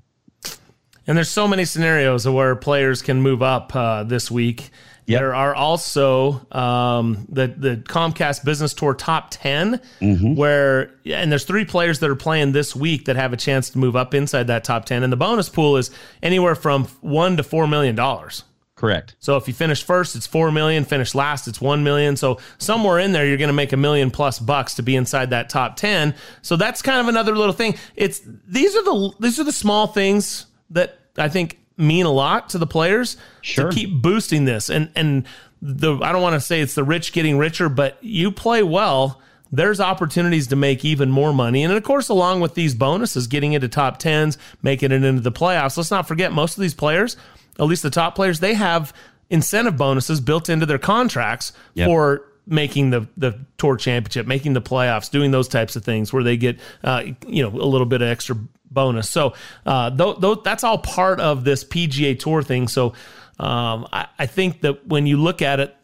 [1.07, 4.71] And there's so many scenarios where players can move up uh, this week.
[5.07, 5.21] Yep.
[5.21, 10.35] There are also um, the the Comcast Business Tour Top 10 mm-hmm.
[10.35, 13.77] where and there's three players that are playing this week that have a chance to
[13.77, 15.91] move up inside that top ten, and the bonus pool is
[16.21, 18.43] anywhere from one to four million dollars.
[18.75, 19.15] Correct.
[19.19, 20.83] So if you finish first, it's four million.
[20.83, 22.17] Finish last, it's one million.
[22.17, 25.29] So somewhere in there, you're going to make a million plus bucks to be inside
[25.29, 26.15] that top ten.
[26.41, 27.77] So that's kind of another little thing.
[27.95, 32.49] It's these are the these are the small things that I think mean a lot
[32.49, 33.69] to the players sure.
[33.69, 34.69] to keep boosting this.
[34.69, 35.25] And and
[35.61, 39.21] the I don't want to say it's the rich getting richer, but you play well,
[39.51, 41.63] there's opportunities to make even more money.
[41.63, 45.31] And of course, along with these bonuses, getting into top tens, making it into the
[45.31, 45.77] playoffs.
[45.77, 47.17] Let's not forget most of these players,
[47.59, 48.93] at least the top players, they have
[49.29, 51.87] incentive bonuses built into their contracts yep.
[51.87, 56.23] for making the the tour championship, making the playoffs, doing those types of things where
[56.23, 58.37] they get uh, you know a little bit of extra
[58.77, 59.09] bonus.
[59.09, 59.33] So
[59.65, 62.67] uh, th- th- that's all part of this PGA Tour thing.
[62.67, 62.93] So
[63.39, 65.75] um, I, I, think that when you look at it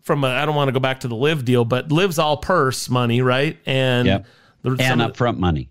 [0.00, 2.88] from I don't want to go back to the LIV deal, but LIV's all purse
[2.88, 3.58] money, right?
[3.66, 4.26] And yep.
[4.62, 5.68] the, and upfront money.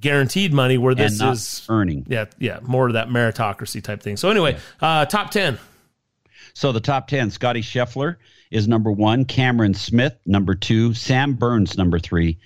[0.00, 2.06] Guaranteed money where this is earning.
[2.08, 4.16] Yeah, yeah, more of that meritocracy type thing.
[4.16, 5.00] So anyway, yeah.
[5.00, 5.58] uh, top 10.
[6.54, 8.16] So the top 10, Scotty Scheffler
[8.50, 12.38] is number one, Cameron Smith, number two, Sam Burns, number three,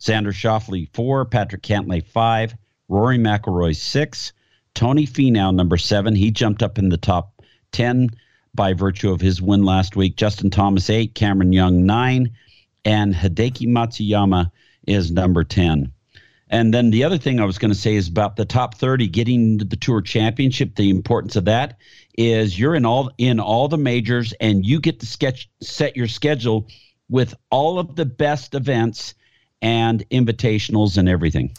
[0.00, 2.54] Xander Schauffele, four, Patrick Cantlay, five,
[2.88, 4.32] Rory McIlroy, six,
[4.74, 6.14] Tony Finau, number seven.
[6.14, 8.10] He jumped up in the top 10
[8.54, 10.16] by virtue of his win last week.
[10.16, 12.32] Justin Thomas, eight, Cameron Young, nine,
[12.84, 14.50] and Hideki Matsuyama
[14.86, 15.92] is number 10.
[16.48, 19.08] And then the other thing I was going to say is about the top 30
[19.08, 20.74] getting to the Tour Championship.
[20.74, 21.78] The importance of that
[22.18, 26.08] is you're in all in all the majors and you get to sketch set your
[26.08, 26.68] schedule
[27.08, 29.14] with all of the best events
[29.62, 31.52] and invitationals and everything.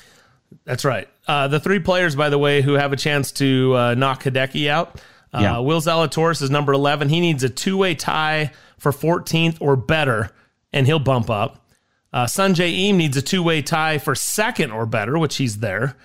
[0.63, 1.09] That's right.
[1.27, 4.67] Uh, the three players, by the way, who have a chance to uh, knock Hideki
[4.69, 5.01] out.
[5.33, 5.57] Uh, yeah.
[5.59, 7.09] Will Zalatoris is number 11.
[7.09, 10.31] He needs a two way tie for 14th or better,
[10.71, 11.65] and he'll bump up.
[12.11, 15.95] Uh, Sungjae Im needs a two way tie for second or better, which he's there.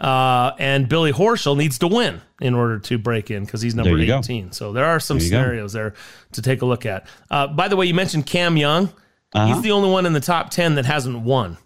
[0.00, 3.98] Uh, and Billy Horschel needs to win in order to break in because he's number
[3.98, 4.46] 18.
[4.46, 4.50] Go.
[4.52, 5.78] So there are some there scenarios go.
[5.80, 5.94] there
[6.32, 7.06] to take a look at.
[7.30, 8.92] Uh, by the way, you mentioned Cam Young.
[9.34, 9.46] Uh-huh.
[9.46, 11.58] He's the only one in the top 10 that hasn't won.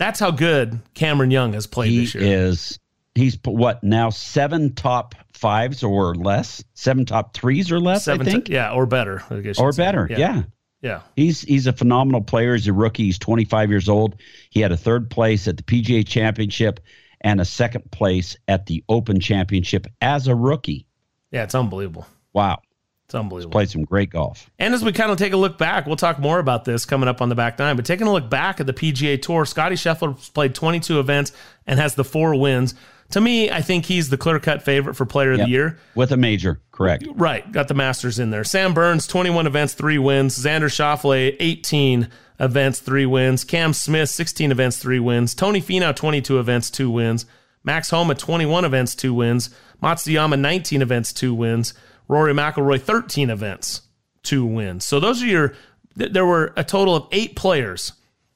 [0.00, 2.48] That's how good Cameron Young has played he this year.
[2.48, 2.78] Is
[3.14, 8.06] he's what now seven top fives or less, seven top threes or less.
[8.06, 9.22] Seven I think, t- yeah, or better.
[9.58, 10.18] or better, yeah.
[10.18, 10.42] yeah.
[10.80, 11.00] Yeah.
[11.14, 12.54] He's he's a phenomenal player.
[12.54, 13.04] He's a rookie.
[13.04, 14.16] He's 25 years old.
[14.48, 16.80] He had a third place at the PGA Championship
[17.20, 20.86] and a second place at the Open Championship as a rookie.
[21.30, 22.06] Yeah, it's unbelievable.
[22.32, 22.62] Wow.
[23.10, 23.50] It's unbelievable.
[23.50, 24.48] He's played some great golf.
[24.60, 27.08] And as we kind of take a look back, we'll talk more about this coming
[27.08, 27.74] up on the back nine.
[27.74, 31.32] But taking a look back at the PGA Tour, Scotty Scheffler's played 22 events
[31.66, 32.76] and has the four wins.
[33.10, 35.40] To me, I think he's the clear cut favorite for Player yep.
[35.40, 36.60] of the Year with a major.
[36.70, 37.04] Correct.
[37.16, 37.50] Right.
[37.50, 38.44] Got the Masters in there.
[38.44, 40.38] Sam Burns, 21 events, three wins.
[40.38, 42.08] Xander Schauffele, 18
[42.38, 43.42] events, three wins.
[43.42, 45.34] Cam Smith, 16 events, three wins.
[45.34, 47.26] Tony Finau, 22 events, two wins.
[47.64, 49.50] Max Homa, 21 events, two wins.
[49.82, 51.74] Matsuyama, 19 events, two wins.
[52.10, 53.82] Rory McIlroy 13 events,
[54.24, 54.84] two wins.
[54.84, 55.54] So those are your.
[55.94, 57.92] There were a total of eight players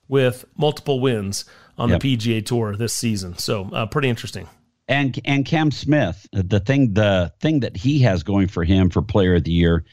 [0.07, 1.45] with multiple wins
[1.77, 2.01] on yep.
[2.01, 3.37] the PGA Tour this season.
[3.37, 4.49] So uh, pretty interesting.
[4.87, 9.03] And and Cam Smith, the thing the thing that he has going for him for
[9.03, 9.85] Player of the Year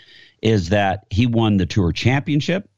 [0.44, 2.70] is that he won the Tour Championship.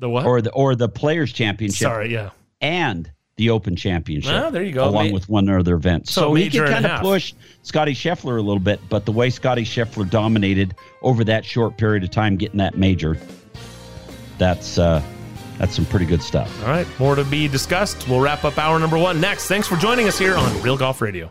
[0.00, 0.26] The what?
[0.26, 1.78] Or the or the Players Championship.
[1.78, 2.30] Sorry, yeah.
[2.60, 3.10] And
[3.40, 4.32] the Open Championship.
[4.34, 4.86] Ah, there you go.
[4.86, 6.06] Along Ma- with one other event.
[6.08, 7.00] So So, he can kind of half.
[7.00, 7.32] push
[7.62, 12.04] Scotty Scheffler a little bit, but the way Scotty Scheffler dominated over that short period
[12.04, 13.16] of time getting that major,
[14.36, 15.02] that's uh,
[15.58, 16.50] that's some pretty good stuff.
[16.62, 18.06] All right, more to be discussed.
[18.08, 19.46] We'll wrap up hour number one next.
[19.48, 21.30] Thanks for joining us here on Real Golf Radio.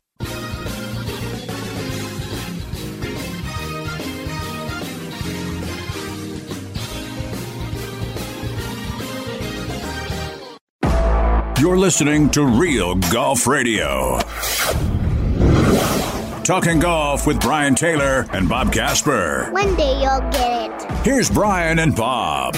[11.61, 14.17] You're listening to Real Golf Radio.
[16.43, 19.47] Talking golf with Brian Taylor and Bob Casper.
[19.51, 20.91] One day you'll get it.
[21.05, 22.55] Here's Brian and Bob.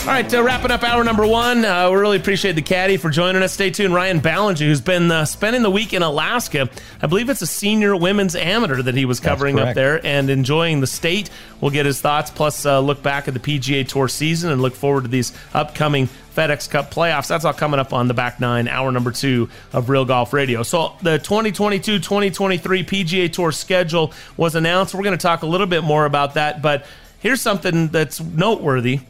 [0.00, 1.62] All right, uh, wrapping up hour number one.
[1.62, 3.52] Uh, we really appreciate the caddy for joining us.
[3.52, 3.94] Stay tuned.
[3.94, 6.70] Ryan Ballinger, who's been uh, spending the week in Alaska.
[7.02, 10.80] I believe it's a senior women's amateur that he was covering up there and enjoying
[10.80, 11.28] the state.
[11.60, 14.74] We'll get his thoughts, plus uh, look back at the PGA Tour season and look
[14.74, 17.28] forward to these upcoming FedEx Cup playoffs.
[17.28, 20.62] That's all coming up on the back nine, hour number two of Real Golf Radio.
[20.62, 24.94] So the 2022 2023 PGA Tour schedule was announced.
[24.94, 26.86] We're going to talk a little bit more about that, but
[27.20, 29.00] here's something that's noteworthy.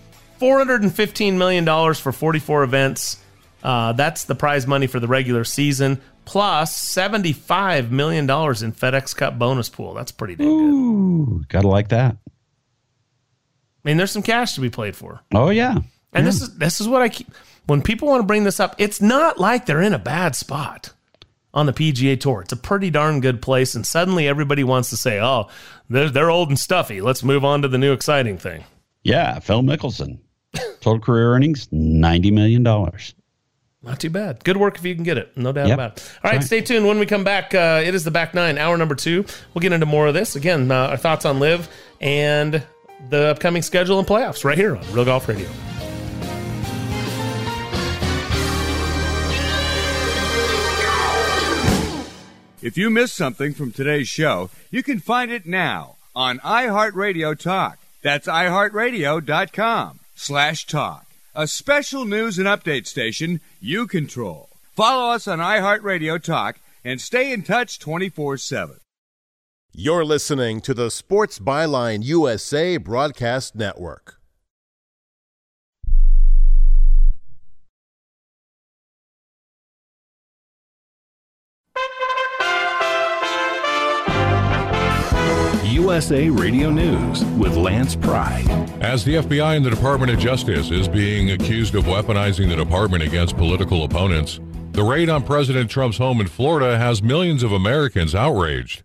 [0.41, 3.22] $415 million for 44 events.
[3.62, 9.38] Uh, that's the prize money for the regular season, plus $75 million in FedEx Cup
[9.38, 9.95] bonus pool.
[9.95, 10.55] That's pretty dang good.
[10.55, 12.16] Ooh, gotta like that.
[12.26, 15.20] I mean, there's some cash to be played for.
[15.34, 15.78] Oh yeah.
[16.12, 17.28] And this is this is what I keep
[17.66, 20.93] when people want to bring this up, it's not like they're in a bad spot
[21.55, 22.43] on the PGA Tour.
[22.43, 25.49] It's a pretty darn good place, and suddenly everybody wants to say, "Oh,
[25.88, 27.01] they're they're old and stuffy.
[27.01, 28.64] Let's move on to the new exciting thing."
[29.03, 30.18] Yeah, Phil Mickelson.
[30.80, 32.62] Total career earnings, $90 million.
[33.82, 34.44] Not too bad.
[34.44, 35.34] Good work if you can get it.
[35.36, 35.74] No doubt yep.
[35.74, 36.12] about it.
[36.22, 36.86] All right, right, stay tuned.
[36.86, 39.24] When we come back, uh, it is the back nine, hour number two.
[39.54, 40.36] We'll get into more of this.
[40.36, 41.68] Again, uh, our thoughts on LIV
[42.00, 42.62] and
[43.08, 45.48] the upcoming schedule and playoffs right here on Real Golf Radio.
[52.62, 57.78] If you missed something from today's show, you can find it now on iHeartRadio Talk.
[58.02, 61.06] That's iHeartRadio.com slash talk.
[61.34, 64.50] A special news and update station you control.
[64.72, 68.76] Follow us on iHeartRadio Talk and stay in touch 24 7.
[69.72, 74.19] You're listening to the Sports Byline USA Broadcast Network.
[85.91, 88.49] USA Radio News with Lance Pride.
[88.80, 93.03] As the FBI and the Department of Justice is being accused of weaponizing the department
[93.03, 94.38] against political opponents,
[94.70, 98.84] the raid on President Trump's home in Florida has millions of Americans outraged.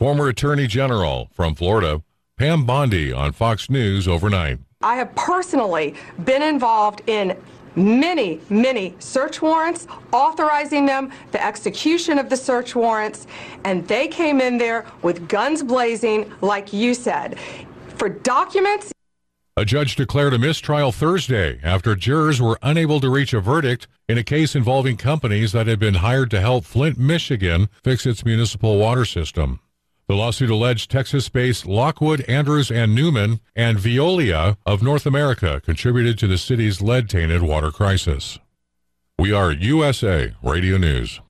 [0.00, 2.02] Former Attorney General from Florida,
[2.36, 4.58] Pam Bondi on Fox News overnight.
[4.80, 7.40] I have personally been involved in
[7.76, 13.26] many, many search warrants, authorizing them, the execution of the search warrants,
[13.64, 17.38] and they came in there with guns blazing, like you said.
[17.96, 18.92] For documents,
[19.54, 24.16] a judge declared a mistrial Thursday after jurors were unable to reach a verdict in
[24.16, 28.78] a case involving companies that had been hired to help Flint, Michigan fix its municipal
[28.78, 29.60] water system.
[30.08, 36.18] The lawsuit alleged Texas based Lockwood, Andrews, and Newman and Veolia of North America contributed
[36.18, 38.38] to the city's lead tainted water crisis.
[39.18, 41.20] We are USA Radio News.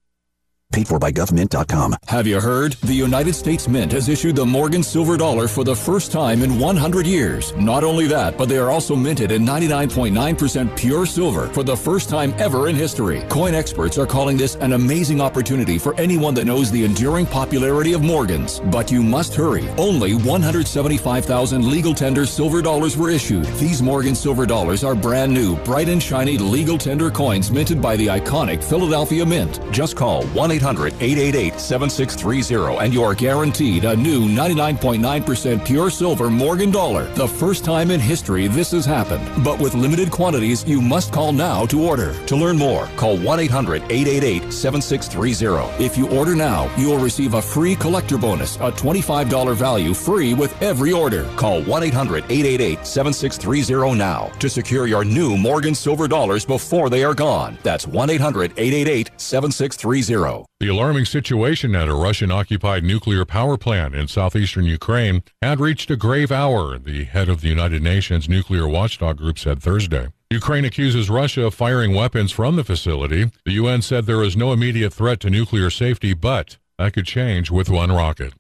[0.72, 1.96] Paid for by GovMint.com.
[2.08, 2.72] Have you heard?
[2.84, 6.58] The United States Mint has issued the Morgan Silver Dollar for the first time in
[6.58, 7.52] 100 years.
[7.56, 12.08] Not only that, but they are also minted in 99.9% pure silver for the first
[12.08, 13.22] time ever in history.
[13.28, 17.92] Coin experts are calling this an amazing opportunity for anyone that knows the enduring popularity
[17.92, 18.60] of Morgans.
[18.60, 19.68] But you must hurry.
[19.76, 23.44] Only 175,000 legal tender silver dollars were issued.
[23.60, 27.94] These Morgan Silver Dollars are brand new, bright and shiny legal tender coins minted by
[27.96, 29.60] the iconic Philadelphia Mint.
[29.70, 36.30] Just call 1 800 888 7630 and you are guaranteed a new 99.9% pure silver
[36.30, 37.04] Morgan dollar.
[37.14, 39.44] The first time in history this has happened.
[39.44, 42.14] But with limited quantities, you must call now to order.
[42.26, 45.84] To learn more, call 1 800 888 7630.
[45.84, 50.34] If you order now, you will receive a free collector bonus, a $25 value free
[50.34, 51.24] with every order.
[51.36, 57.04] Call 1 800 888 7630 now to secure your new Morgan silver dollars before they
[57.04, 57.58] are gone.
[57.62, 60.51] That's 1 800 888 7630.
[60.62, 65.90] The alarming situation at a Russian occupied nuclear power plant in southeastern Ukraine had reached
[65.90, 70.10] a grave hour, the head of the United Nations nuclear watchdog group said Thursday.
[70.30, 73.28] Ukraine accuses Russia of firing weapons from the facility.
[73.44, 77.50] The UN said there is no immediate threat to nuclear safety, but that could change
[77.50, 78.32] with one rocket.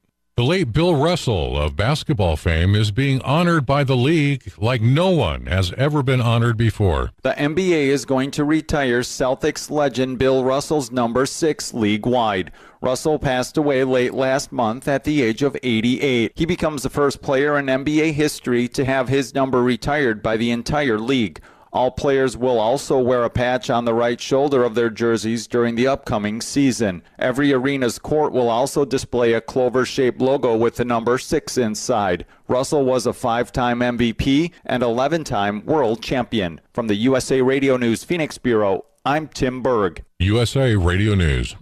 [0.42, 5.10] The late Bill Russell of basketball fame is being honored by the league like no
[5.10, 7.12] one has ever been honored before.
[7.22, 12.50] The NBA is going to retire Celtics legend Bill Russell's number six league wide.
[12.80, 16.32] Russell passed away late last month at the age of 88.
[16.34, 20.50] He becomes the first player in NBA history to have his number retired by the
[20.50, 21.40] entire league.
[21.72, 25.74] All players will also wear a patch on the right shoulder of their jerseys during
[25.74, 27.02] the upcoming season.
[27.18, 32.26] Every arena's court will also display a clover shaped logo with the number 6 inside.
[32.46, 36.60] Russell was a five time MVP and 11 time world champion.
[36.74, 40.04] From the USA Radio News Phoenix Bureau, I'm Tim Berg.
[40.18, 41.56] USA Radio News.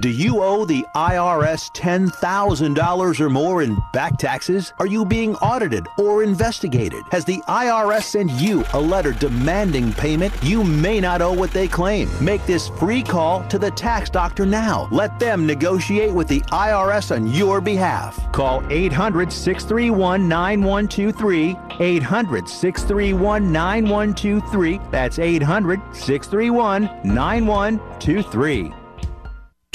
[0.00, 4.72] Do you owe the IRS $10,000 or more in back taxes?
[4.78, 7.02] Are you being audited or investigated?
[7.10, 10.34] Has the IRS sent you a letter demanding payment?
[10.42, 12.08] You may not owe what they claim.
[12.22, 14.88] Make this free call to the tax doctor now.
[14.92, 18.30] Let them negotiate with the IRS on your behalf.
[18.30, 21.56] Call 800 631 9123.
[21.80, 24.80] 800 631 9123.
[24.90, 28.74] That's 800 631 9123.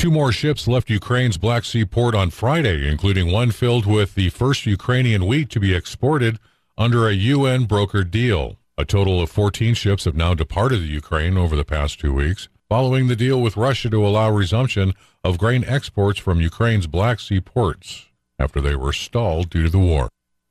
[0.03, 4.27] Two more ships left Ukraine's Black Sea port on Friday, including one filled with the
[4.31, 6.39] first Ukrainian wheat to be exported
[6.77, 8.57] under a UN brokered deal.
[8.77, 12.49] A total of 14 ships have now departed the Ukraine over the past two weeks,
[12.67, 14.93] following the deal with Russia to allow resumption
[15.23, 19.79] of grain exports from Ukraine's Black Sea ports after they were stalled due to the
[19.79, 20.09] war.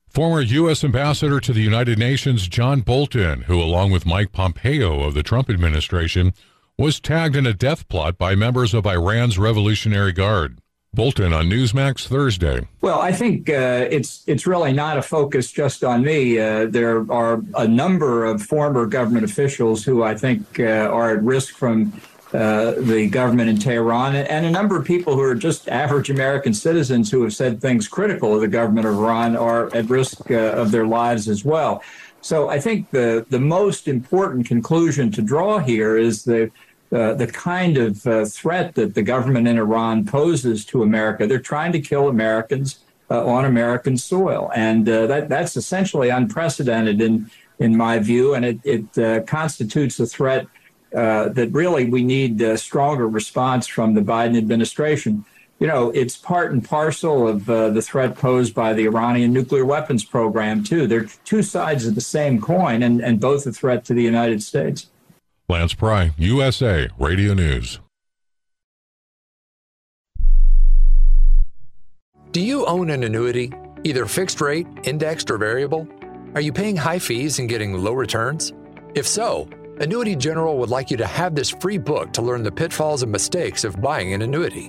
[0.09, 0.83] Former U.S.
[0.83, 5.51] Ambassador to the United Nations John Bolton, who, along with Mike Pompeo of the Trump
[5.51, 6.33] administration,
[6.79, 10.59] was tagged in a death plot by members of Iran's Revolutionary Guard.
[10.95, 12.69] Bolton on Newsmax Thursday.
[12.83, 16.39] Well, I think uh, it's it's really not a focus just on me.
[16.39, 21.23] Uh, there are a number of former government officials who I think uh, are at
[21.23, 21.95] risk from
[22.35, 26.53] uh, the government in Tehran, and a number of people who are just average American
[26.53, 30.35] citizens who have said things critical of the government of Iran are at risk uh,
[30.35, 31.83] of their lives as well.
[32.23, 36.51] So I think the the most important conclusion to draw here is the
[36.93, 41.27] uh, the kind of uh, threat that the government in Iran poses to America.
[41.27, 42.79] They're trying to kill Americans
[43.11, 48.45] uh, on American soil, and uh, that that's essentially unprecedented in in my view, and
[48.45, 50.47] it it uh, constitutes a threat
[50.95, 55.25] uh, that really we need a stronger response from the Biden administration.
[55.63, 59.65] You know, it's part and parcel of uh, the threat posed by the Iranian nuclear
[59.65, 60.89] weapons program too.
[60.89, 64.43] They're two sides of the same coin, and and both a threat to the United
[64.43, 64.89] States.
[65.49, 67.79] Lance Pry, USA Radio News.
[72.33, 73.53] Do you own an annuity,
[73.85, 75.87] either fixed rate, indexed, or variable?
[76.35, 78.53] Are you paying high fees and getting low returns?
[78.97, 79.49] If so,
[79.79, 83.13] Annuity General would like you to have this free book to learn the pitfalls and
[83.13, 84.69] mistakes of buying an annuity.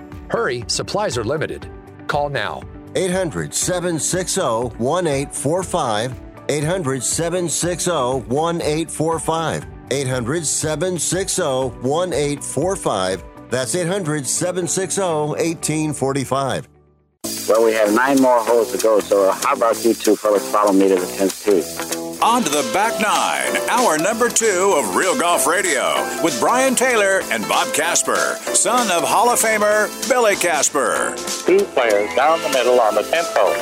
[0.31, 1.69] Hurry, supplies are limited.
[2.07, 2.61] Call now.
[2.95, 4.39] 800 760
[4.79, 6.13] 1845.
[6.47, 9.67] 800 760 1845.
[9.91, 13.23] 800 760 1845.
[13.49, 16.69] That's 800 760 1845.
[17.49, 20.71] Well, we have nine more holes to go, so how about you two fellas follow
[20.71, 22.00] me to the 10th tee?
[22.23, 27.21] On to the back nine, hour number two of Real Golf Radio with Brian Taylor
[27.31, 31.15] and Bob Casper, son of Hall of Famer Billy Casper.
[31.47, 33.55] Two players down the middle on the 10th hole.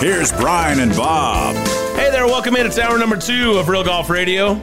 [0.00, 1.54] Here's Brian and Bob.
[1.96, 2.66] Hey there, welcome in.
[2.66, 4.60] It's hour number two of Real Golf Radio.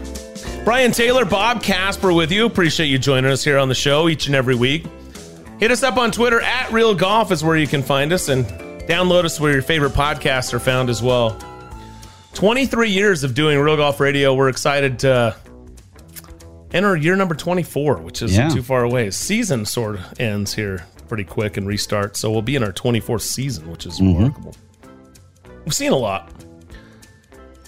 [0.65, 2.45] Brian Taylor, Bob Casper with you.
[2.47, 4.85] Appreciate you joining us here on the show each and every week.
[5.57, 8.45] Hit us up on Twitter at Real Golf is where you can find us and
[8.89, 11.39] download us where your favorite podcasts are found as well.
[12.33, 14.33] 23 years of doing Real Golf Radio.
[14.33, 15.35] We're excited to
[16.73, 18.49] enter year number 24, which is Yeah.
[18.49, 19.11] too far away.
[19.11, 22.17] Season sort of ends here pretty quick and restarts.
[22.17, 24.15] So we'll be in our 24th season, which is Mhm.
[24.17, 24.55] remarkable.
[25.65, 26.31] We've seen a lot.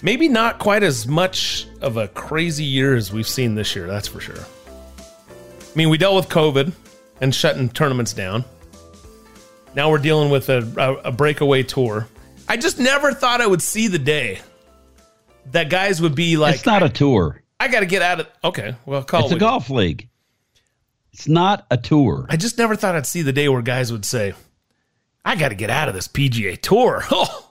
[0.02, 4.08] Maybe not quite as much of a crazy year as we've seen this year, that's
[4.08, 4.38] for sure.
[4.98, 6.72] I mean, we dealt with COVID
[7.20, 8.44] and shutting tournaments down.
[9.74, 12.06] Now we're dealing with a, a, a breakaway tour.
[12.48, 14.40] I just never thought I would see the day
[15.52, 17.42] that guys would be like, it's not a tour.
[17.60, 18.28] I got to get out of.
[18.42, 20.08] Okay, well, call it's it a golf league.
[21.12, 22.26] It's not a tour.
[22.28, 24.34] I just never thought I'd see the day where guys would say,
[25.24, 27.02] I got to get out of this PGA tour.
[27.10, 27.50] Oh.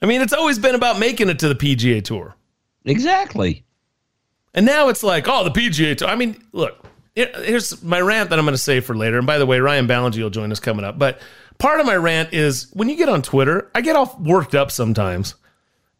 [0.00, 2.36] I mean, it's always been about making it to the PGA tour.
[2.84, 3.64] Exactly.
[4.54, 6.06] And now it's like, oh, the PGA tour.
[6.06, 6.86] I mean, look,
[7.16, 9.18] here's my rant that I'm going to say for later.
[9.18, 10.98] And by the way, Ryan Ballinger will join us coming up.
[10.98, 11.20] But
[11.58, 14.70] part of my rant is when you get on Twitter, I get all worked up
[14.70, 15.34] sometimes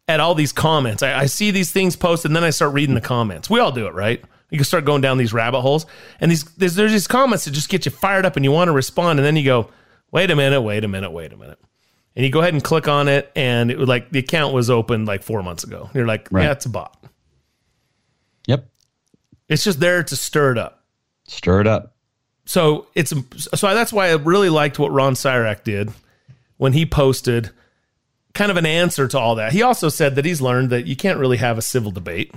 [0.09, 1.03] at all these comments.
[1.03, 3.47] I, I see these things posted and then I start reading the comments.
[3.49, 4.21] We all do it, right?
[4.49, 5.85] You can start going down these rabbit holes.
[6.19, 8.69] And these there's, there's these comments that just get you fired up and you want
[8.69, 9.19] to respond.
[9.19, 9.69] And then you go,
[10.11, 11.59] wait a minute, wait a minute, wait a minute.
[12.15, 13.31] And you go ahead and click on it.
[13.35, 15.91] And it was like the account was opened like four months ago.
[15.93, 16.45] You're like, Right.
[16.45, 17.01] yeah, it's a bot.
[18.47, 18.65] Yep.
[19.47, 20.83] It's just there to stir it up.
[21.27, 21.95] Stir it up.
[22.45, 25.91] So it's so that's why I really liked what Ron Sirak did
[26.57, 27.51] when he posted
[28.33, 29.51] kind of an answer to all that.
[29.51, 32.33] He also said that he's learned that you can't really have a civil debate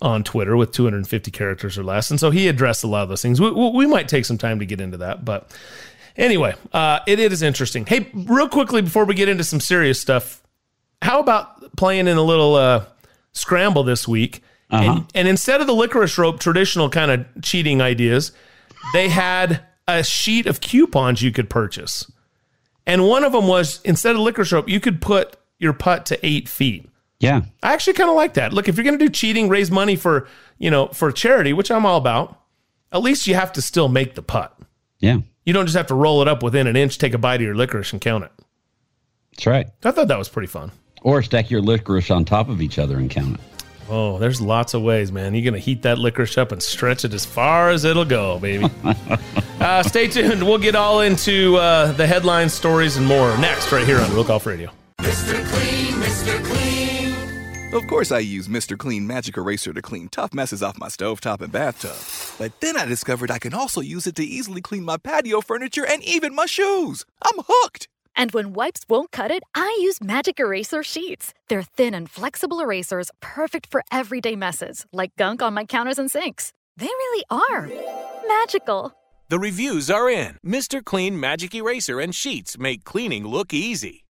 [0.00, 3.22] on Twitter with 250 characters or less, and so he addressed a lot of those
[3.22, 3.40] things.
[3.40, 5.56] We, we might take some time to get into that, but
[6.16, 7.86] anyway, uh, it, it is interesting.
[7.86, 10.42] Hey, real quickly before we get into some serious stuff,
[11.02, 12.84] how about playing in a little uh,
[13.32, 14.42] scramble this week?
[14.70, 18.32] And, and instead of the licorice rope traditional kind of cheating ideas,
[18.92, 22.10] they had a sheet of coupons you could purchase.
[22.88, 26.26] And one of them was instead of licorice rope, you could put your putt to
[26.26, 26.88] eight feet.
[27.20, 27.42] Yeah.
[27.62, 28.54] I actually kind of like that.
[28.54, 30.26] Look, if you're going to do cheating, raise money for,
[30.56, 32.40] you know, for charity, which I'm all about,
[32.90, 34.56] at least you have to still make the putt.
[35.00, 35.18] Yeah.
[35.44, 37.42] You don't just have to roll it up within an inch, take a bite of
[37.42, 38.32] your licorice and count it.
[39.32, 39.68] That's right.
[39.84, 40.72] I thought that was pretty fun.
[41.02, 43.40] Or stack your licorice on top of each other and count it.
[43.90, 45.34] Oh, there's lots of ways, man.
[45.34, 48.38] You're going to heat that licorice up and stretch it as far as it'll go,
[48.38, 48.66] baby.
[49.60, 50.42] uh, stay tuned.
[50.42, 54.24] We'll get all into uh, the headline stories and more next, right here on Real
[54.24, 54.70] Golf Radio.
[55.00, 55.42] Mr.
[55.46, 56.44] Clean, Mr.
[56.44, 57.74] Clean.
[57.74, 58.76] Of course, I use Mr.
[58.76, 61.96] Clean Magic Eraser to clean tough messes off my stovetop and bathtub.
[62.38, 65.86] But then I discovered I can also use it to easily clean my patio furniture
[65.86, 67.04] and even my shoes.
[67.22, 67.88] I'm hooked.
[68.18, 71.32] And when wipes won't cut it, I use Magic Eraser Sheets.
[71.48, 76.10] They're thin and flexible erasers, perfect for everyday messes, like gunk on my counters and
[76.10, 76.52] sinks.
[76.76, 77.70] They really are
[78.26, 78.92] magical.
[79.28, 80.36] The reviews are in.
[80.44, 80.84] Mr.
[80.84, 84.04] Clean Magic Eraser and Sheets make cleaning look easy.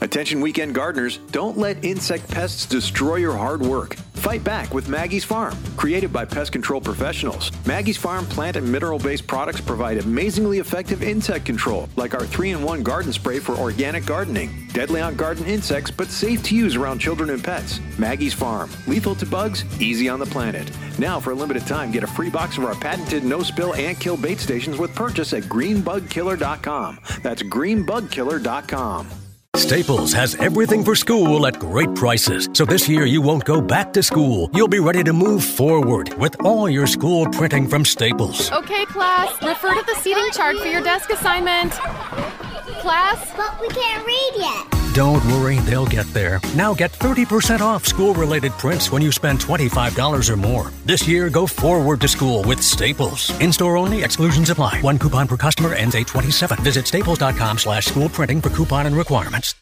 [0.00, 3.96] Attention weekend gardeners, don't let insect pests destroy your hard work.
[4.22, 5.58] Fight back with Maggie's Farm.
[5.76, 11.02] Created by pest control professionals, Maggie's Farm plant and mineral based products provide amazingly effective
[11.02, 14.68] insect control, like our 3 in 1 garden spray for organic gardening.
[14.72, 17.80] Deadly on garden insects, but safe to use around children and pets.
[17.98, 18.70] Maggie's Farm.
[18.86, 20.70] Lethal to bugs, easy on the planet.
[21.00, 23.98] Now, for a limited time, get a free box of our patented no spill ant
[23.98, 27.00] kill bait stations with purchase at greenbugkiller.com.
[27.24, 29.21] That's greenbugkiller.com.
[29.56, 32.48] Staples has everything for school at great prices.
[32.54, 34.48] So this year you won't go back to school.
[34.54, 38.50] You'll be ready to move forward with all your school printing from Staples.
[38.50, 41.72] Okay, class, refer to the seating chart for your desk assignment.
[42.80, 43.30] Class?
[43.36, 44.81] But we can't read yet.
[44.94, 46.38] Don't worry, they'll get there.
[46.54, 50.70] Now get 30% off school related prints when you spend $25 or more.
[50.84, 53.30] This year, go forward to school with Staples.
[53.40, 54.82] In store only, exclusions apply.
[54.82, 56.62] One coupon per customer ends 827.
[56.62, 59.61] Visit staples.com slash school printing for coupon and requirements.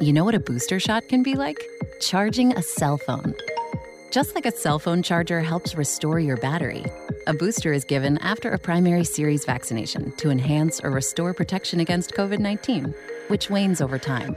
[0.00, 1.60] You know what a booster shot can be like?
[2.00, 3.34] Charging a cell phone.
[4.10, 6.84] Just like a cell phone charger helps restore your battery,
[7.26, 12.12] a booster is given after a primary series vaccination to enhance or restore protection against
[12.12, 12.94] COVID 19,
[13.26, 14.36] which wanes over time.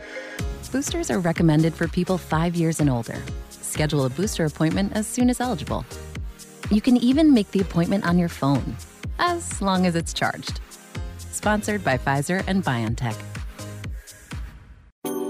[0.72, 3.22] Boosters are recommended for people five years and older.
[3.50, 5.86] Schedule a booster appointment as soon as eligible.
[6.72, 8.76] You can even make the appointment on your phone,
[9.20, 10.60] as long as it's charged.
[11.18, 13.31] Sponsored by Pfizer and BioNTech.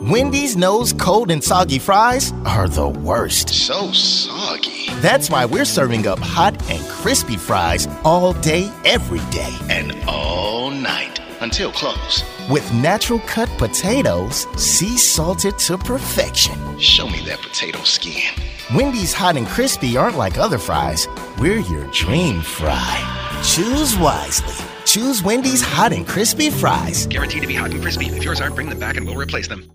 [0.01, 3.49] Wendy's knows cold and soggy fries are the worst.
[3.49, 4.87] So soggy.
[4.95, 9.55] That's why we're serving up hot and crispy fries all day, every day.
[9.69, 12.23] And all night until close.
[12.49, 16.79] With natural cut potatoes, sea salted to perfection.
[16.79, 18.33] Show me that potato skin.
[18.73, 21.07] Wendy's hot and crispy aren't like other fries.
[21.39, 23.39] We're your dream fry.
[23.43, 24.70] Choose wisely.
[24.85, 27.07] Choose Wendy's hot and crispy fries.
[27.07, 28.05] Guaranteed to be hot and crispy.
[28.05, 29.71] If yours aren't, bring them back and we'll replace them.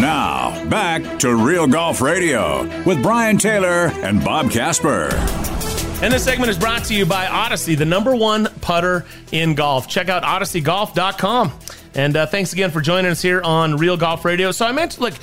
[0.00, 5.10] Now, back to Real Golf Radio with Brian Taylor and Bob Casper.
[6.02, 9.86] And this segment is brought to you by Odyssey, the number one putter in golf.
[9.86, 11.52] Check out odysseygolf.com.
[11.94, 14.52] And uh, thanks again for joining us here on Real Golf Radio.
[14.52, 15.14] So I meant, like,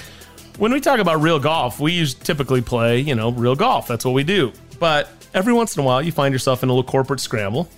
[0.57, 3.87] when we talk about real golf, we use, typically play, you know, real golf.
[3.87, 4.51] That's what we do.
[4.79, 7.69] But every once in a while, you find yourself in a little corporate scramble.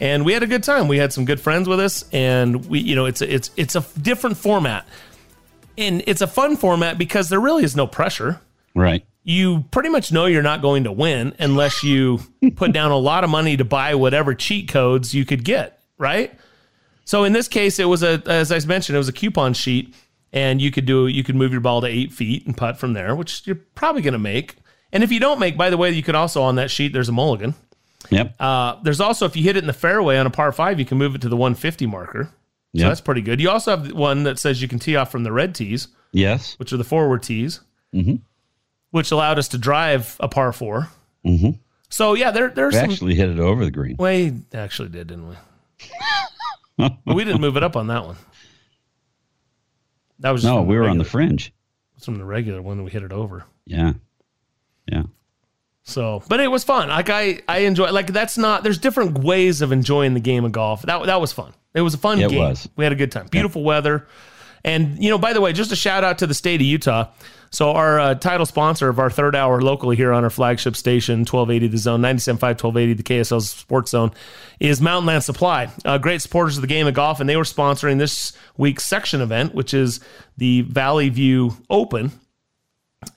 [0.00, 0.88] And we had a good time.
[0.88, 3.76] We had some good friends with us, and we, you know, it's a, it's it's
[3.76, 4.84] a different format,
[5.78, 8.40] and it's a fun format because there really is no pressure.
[8.74, 12.18] Right you pretty much know you're not going to win unless you
[12.56, 16.34] put down a lot of money to buy whatever cheat codes you could get, right?
[17.04, 19.94] So in this case, it was a, as I mentioned, it was a coupon sheet,
[20.32, 22.92] and you could do, you could move your ball to eight feet and putt from
[22.92, 24.56] there, which you're probably going to make.
[24.92, 27.08] And if you don't make, by the way, you could also on that sheet, there's
[27.08, 27.54] a mulligan.
[28.10, 28.34] Yep.
[28.40, 30.84] Uh, there's also if you hit it in the fairway on a par five, you
[30.84, 32.24] can move it to the 150 marker.
[32.24, 32.30] So
[32.74, 32.88] Yep.
[32.88, 33.40] that's pretty good.
[33.40, 36.54] You also have one that says you can tee off from the red tees, Yes.
[36.58, 37.60] which are the forward tees,
[37.94, 38.16] Mm-hmm.
[38.90, 40.88] which allowed us to drive a par four.
[41.26, 41.50] Mm-hmm.
[41.90, 42.90] So yeah, there there's We some.
[42.90, 43.96] actually hit it over the green.
[43.98, 45.34] We actually did, didn't we?
[46.76, 48.16] But we didn't move it up on that one.
[50.20, 51.52] That was just no, we were on the regular- fringe.
[52.02, 53.44] from the regular one that we hit it over.
[53.66, 53.94] Yeah.
[54.90, 55.04] Yeah.
[55.84, 56.88] So, but it was fun.
[56.88, 57.90] Like I, I enjoy.
[57.90, 58.62] Like that's not.
[58.62, 60.82] There's different ways of enjoying the game of golf.
[60.82, 61.52] That that was fun.
[61.74, 62.38] It was a fun It game.
[62.38, 62.68] was.
[62.76, 63.26] We had a good time.
[63.28, 64.06] Beautiful weather,
[64.64, 67.08] and you know, by the way, just a shout out to the state of Utah.
[67.50, 71.18] So our uh, title sponsor of our third hour locally here on our flagship station,
[71.20, 74.10] 1280 The Zone, 97.5, 1280 The KSL's Sports Zone,
[74.58, 75.68] is Mountain Land Supply.
[75.84, 79.20] Uh, great supporters of the game of golf, and they were sponsoring this week's section
[79.20, 80.00] event, which is
[80.38, 82.10] the Valley View Open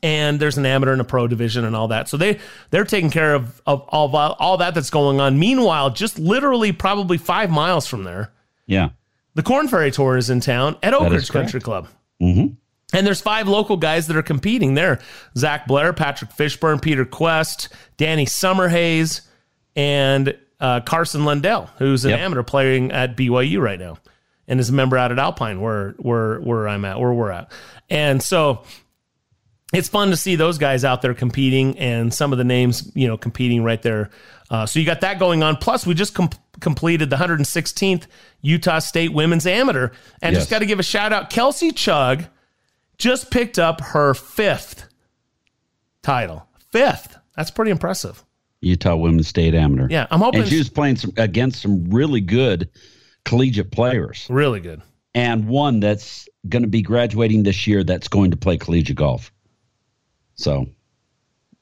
[0.02, 2.10] and there's an amateur and a pro division and all that.
[2.10, 2.40] So they
[2.72, 5.38] they're taking care of of all all that that's going on.
[5.38, 8.32] Meanwhile, just literally probably five miles from there,
[8.66, 8.90] Yeah.
[9.36, 11.88] The Corn Ferry Tour is in town at Oakridge Country Club.
[12.22, 12.54] Mm-hmm.
[12.94, 15.02] And there's five local guys that are competing there
[15.38, 17.68] Zach Blair, Patrick Fishburne, Peter Kuest,
[17.98, 19.22] Danny Summerhays,
[19.76, 22.20] and uh, Carson Lundell, who's an Yep.
[22.20, 23.98] amateur playing at BYU right now
[24.48, 27.52] and is a member out at Alpine where, where, where I'm at, where we're at.
[27.90, 28.64] And so
[29.74, 33.08] it's fun to see those guys out there competing and some of the names, you
[33.08, 34.10] know, competing right there.
[34.50, 35.58] Uh, so you got that going on.
[35.58, 36.30] Plus, we just com-
[36.60, 38.06] completed the 116th
[38.42, 39.90] Utah State Women's Amateur,
[40.22, 40.44] and Yes.
[40.44, 41.30] just got to give a shout out.
[41.32, 42.28] Kelsey Chugg
[42.98, 44.88] just picked up her fifth
[46.04, 46.48] title.
[46.72, 47.18] Fifth.
[47.36, 48.24] That's pretty impressive.
[48.62, 49.88] Utah Women's State Amateur.
[49.90, 52.70] Yeah, I'm hoping- And she was playing some, against some really good
[53.26, 54.26] collegiate players.
[54.30, 54.82] Really good.
[55.14, 59.32] And one that's going to be graduating this year that's going to play collegiate golf.
[60.36, 60.68] So,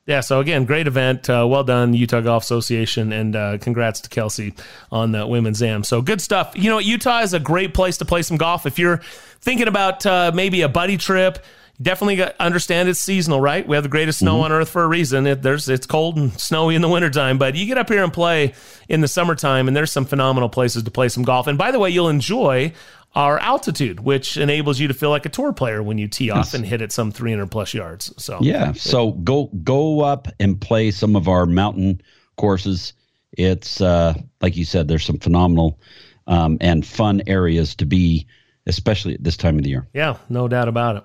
[0.06, 1.30] Yeah, so again, great event.
[1.30, 4.54] Uh, well done, Utah Golf Association, and uh, congrats to Kelsey
[4.91, 5.84] on the women's am.
[5.84, 6.54] So good stuff.
[6.56, 8.66] You know, Utah is a great place to play some golf.
[8.66, 8.98] If you're
[9.40, 11.40] thinking about uh, maybe a buddy trip,
[11.82, 13.68] definitely understand it's seasonal, right?
[13.68, 15.26] We have the greatest snow on earth for a reason.
[15.26, 18.12] It, there's it's cold and snowy in the wintertime, but you get up here and
[18.12, 18.54] play
[18.90, 21.48] in the summertime, and there's some phenomenal places to play some golf.
[21.48, 22.74] And by the way, you'll enjoy
[23.15, 26.38] our altitude, which enables you to feel like a tour player when you tee off
[26.48, 26.53] Yes.
[26.56, 28.11] and hit it some 300 plus yards.
[28.18, 28.73] So yeah.
[28.73, 32.02] So go go up and play some of our mountain
[32.38, 32.94] courses.
[33.38, 35.80] It's uh, like you said, there's some phenomenal
[36.27, 38.26] um, and fun areas to be,
[38.65, 39.88] especially at this time of the year.
[39.94, 41.03] Yeah, no doubt about it.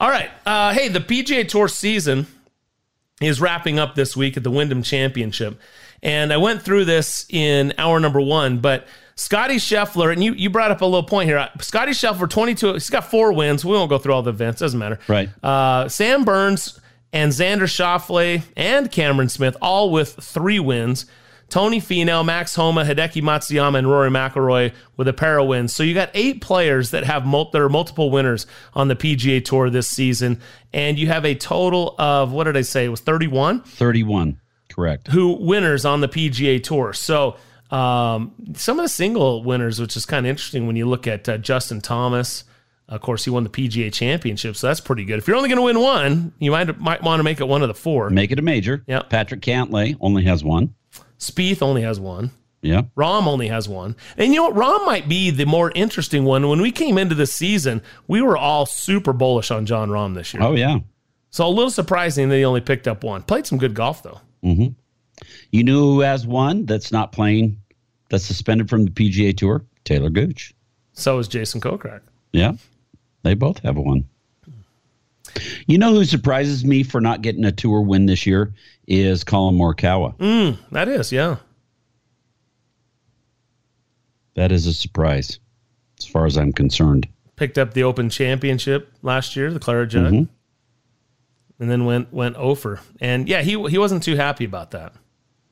[0.00, 0.30] All right.
[0.44, 2.26] Uh, hey, the PGA Tour season
[3.20, 5.60] is wrapping up this week at the Wyndham Championship.
[6.02, 8.86] And I went through this in hour number one, but
[9.16, 11.48] Scotty Scheffler, and you, you brought up a little point here.
[11.60, 13.64] Scotty Scheffler, 22, he's got four wins.
[13.64, 14.98] We won't go through all the events, doesn't matter.
[15.08, 15.28] Right.
[15.42, 16.80] Uh, Sam Burns
[17.12, 21.06] and Xander Schauffele and Cameron Smith, all with three wins.
[21.50, 25.72] Tony Finau, Max Homa, Hideki Matsuyama, and Rory McIlroy with a pair of wins.
[25.72, 29.44] So you got eight players that have mul- there are multiple winners on the PGA
[29.44, 30.40] Tour this season,
[30.72, 32.86] and you have a total of what did I say?
[32.86, 34.40] It was thirty-one 31.
[34.68, 35.08] Correct.
[35.08, 36.92] who winners on the PGA Tour.
[36.94, 37.36] So
[37.74, 41.28] um, some of the single winners, which is kind of interesting when you look at
[41.28, 42.44] uh, Justin Thomas.
[42.86, 45.18] Of course, he won the PGA Championship, so that's pretty good.
[45.18, 47.62] If you're only going to win one, you might might want to make it one
[47.62, 48.10] of the four.
[48.10, 48.84] Make it a major.
[48.86, 49.00] Yeah.
[49.00, 50.74] Patrick Cantlay only has one.
[51.18, 52.30] Spieth only has one.
[52.60, 52.82] Yeah.
[52.96, 53.96] Rahm only has one.
[54.18, 54.54] And you know what?
[54.54, 56.46] Rahm might be the more interesting one.
[56.48, 60.32] When we came into the season, we were all super bullish on Jon Rahm this
[60.34, 60.42] year.
[60.42, 60.78] Oh, yeah.
[61.30, 63.22] So a little surprising that he only picked up one.
[63.22, 64.20] Played some good golf, though.
[64.42, 64.68] hmm
[65.50, 67.60] You know who has one that's not playing,
[68.14, 69.64] that's suspended from the PGA Tour?
[69.84, 70.54] Talor Gooch.
[70.92, 72.00] So is Jason Kokrak.
[72.32, 72.52] Yeah.
[73.24, 74.04] They both have one.
[75.66, 78.52] You know who surprises me for not getting a tour win this year
[78.86, 80.16] is Collin Morikawa.
[80.18, 81.36] Mm, that is, yeah.
[84.34, 85.38] That is a surprise,
[85.98, 87.08] as far as I'm concerned.
[87.36, 90.28] Picked up the Open Championship last year, the Claret Jug, Mhm.
[91.58, 92.80] and then went went over.
[93.00, 94.92] And yeah, he he wasn't too happy about that.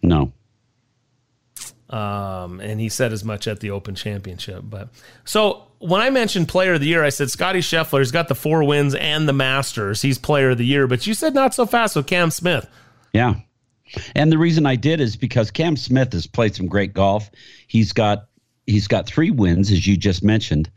[0.02, 0.32] No.
[1.92, 4.64] Um, and he said as much at the Open Championship.
[4.64, 4.88] But
[5.24, 8.64] so when I mentioned Player of the Year, I said Scotty Scheffler's got the four
[8.64, 10.00] wins and the Masters.
[10.00, 12.66] He's Player of the Year, but you said not so fast with Cam Smith.
[13.12, 13.34] Yeah.
[14.14, 17.30] And the reason I did is because Cam Smith has played some great golf.
[17.66, 18.26] He's got
[18.66, 20.70] he's got three wins, as you just mentioned,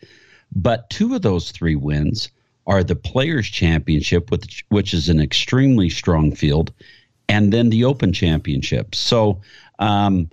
[0.54, 2.30] but two of those three wins
[2.68, 6.74] are the Players Championship, which which is an extremely strong field,
[7.30, 8.96] and then the Open Championship.
[8.96, 9.40] So,
[9.80, 10.30] um,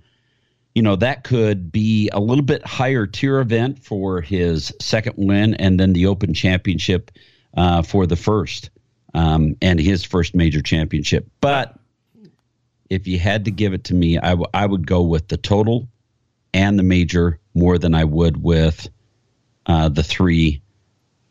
[0.75, 5.55] you know that could be a little bit higher tier event for his second win,
[5.55, 7.11] and then the Open Championship
[7.57, 8.71] uh, for the first,
[9.15, 11.29] um, and his first major championship.
[11.41, 11.79] But
[12.89, 15.37] if you had to give it to me, I, w- I would go with the
[15.37, 15.89] total
[16.55, 18.89] and the major more than I would with
[19.67, 20.61] uh, the three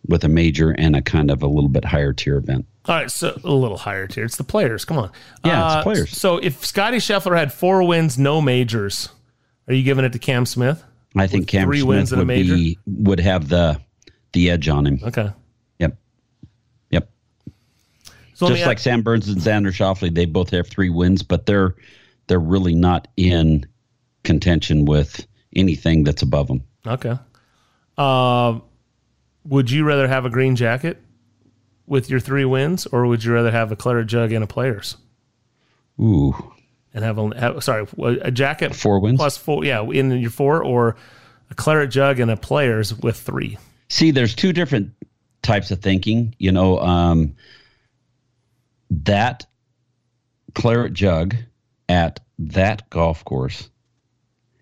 [0.08, 2.66] with a major and a kind of a little bit higher tier event.
[2.86, 4.26] All right, so a little higher tier.
[4.26, 4.86] It's the players.
[4.86, 5.12] Come on.
[5.46, 6.18] Yeah, it's Uh, players.
[6.18, 9.10] So if Scotty Scheffler had four wins, no majors,
[9.68, 10.84] are you giving it to Cam Smith?
[11.16, 12.56] I think Cam three Smith wins and a major?
[12.56, 13.82] be would have the
[14.34, 15.00] the edge on him.
[15.04, 15.30] Okay.
[15.80, 15.98] Yep.
[16.90, 17.10] Yep.
[18.34, 21.76] So Just like Sam Burns and Xander Schauffele, they both have three wins, but they're
[22.28, 23.66] they're really not in
[24.24, 25.26] contention with
[25.56, 26.64] anything that's above them.
[26.86, 27.18] Okay.
[27.98, 28.60] Uh,
[29.46, 31.02] would you rather have a green jacket
[31.86, 34.98] with your three wins, or would you rather have a Claret Jug and a Players
[36.00, 36.54] Ooh,
[36.94, 37.86] and have, only, have sorry
[38.22, 39.18] a jacket Four wins?
[39.18, 39.64] plus four?
[39.66, 40.96] Yeah, in your four, or
[41.50, 43.58] a Claret Jug and a Players with three.
[43.90, 44.92] See, there's two different
[45.42, 46.36] types of thinking.
[46.38, 47.36] You know, um,
[48.90, 49.46] that
[50.54, 51.36] claret jug
[51.88, 53.70] at that golf course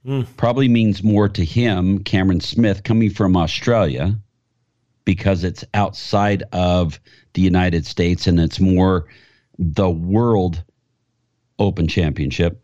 [0.05, 0.21] Hmm.
[0.37, 4.17] probably means more to him, Cameron Smith, coming from Australia,
[5.03, 6.99] because it's outside of
[7.33, 9.07] the United States and it's more
[9.57, 10.63] the World
[11.59, 12.63] Open Championship,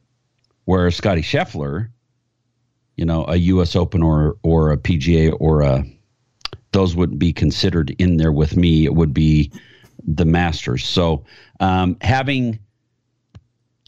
[0.63, 1.89] where Scotty Scheffler,
[2.95, 3.76] you know, a U.S.
[3.76, 5.85] Open or or a PGA or a
[6.72, 8.85] those wouldn't be considered in there with me.
[8.85, 9.51] It would be
[10.05, 10.85] the Masters.
[10.85, 11.23] So
[11.59, 12.59] um, having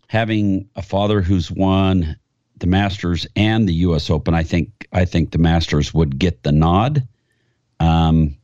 [0.08, 2.18] having a father who's won
[2.58, 4.10] the Masters and the U.S.
[4.10, 7.08] Open, I think I think the Masters would get the nod.
[7.80, 8.38] Um,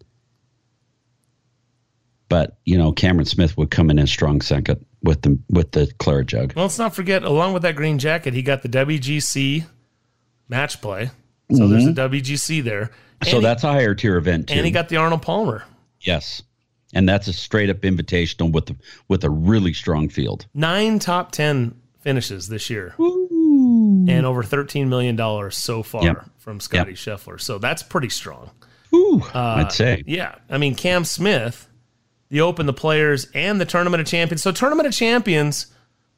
[2.29, 5.91] but you know, Cameron Smith would come in as strong second with the with the
[5.99, 6.53] claret jug.
[6.55, 9.65] Well, let's not forget, along with that green jacket, he got the WGC
[10.49, 11.11] match play.
[11.51, 11.69] So Mhm.
[11.69, 12.91] there's a WGC there.
[13.21, 14.55] And so he- that's a higher tier event too.
[14.55, 15.63] and he got the Arnold Palmer.
[16.01, 16.41] yes,
[16.93, 18.75] and that's a straight up invitational with
[19.07, 20.45] with a really strong field.
[20.53, 26.25] Nine top ten finishes this year, and over thirteen million dollars so far Yep.
[26.37, 27.39] from Scotty Scheffler.
[27.39, 28.49] So that's pretty strong.
[28.93, 30.03] Ooh, Uh, I'd say.
[30.05, 31.67] Yeah, I mean Cam Smith,
[32.33, 34.41] the Open, the Players, and the Tournament of Champions.
[34.41, 35.67] So Tournament of Champions,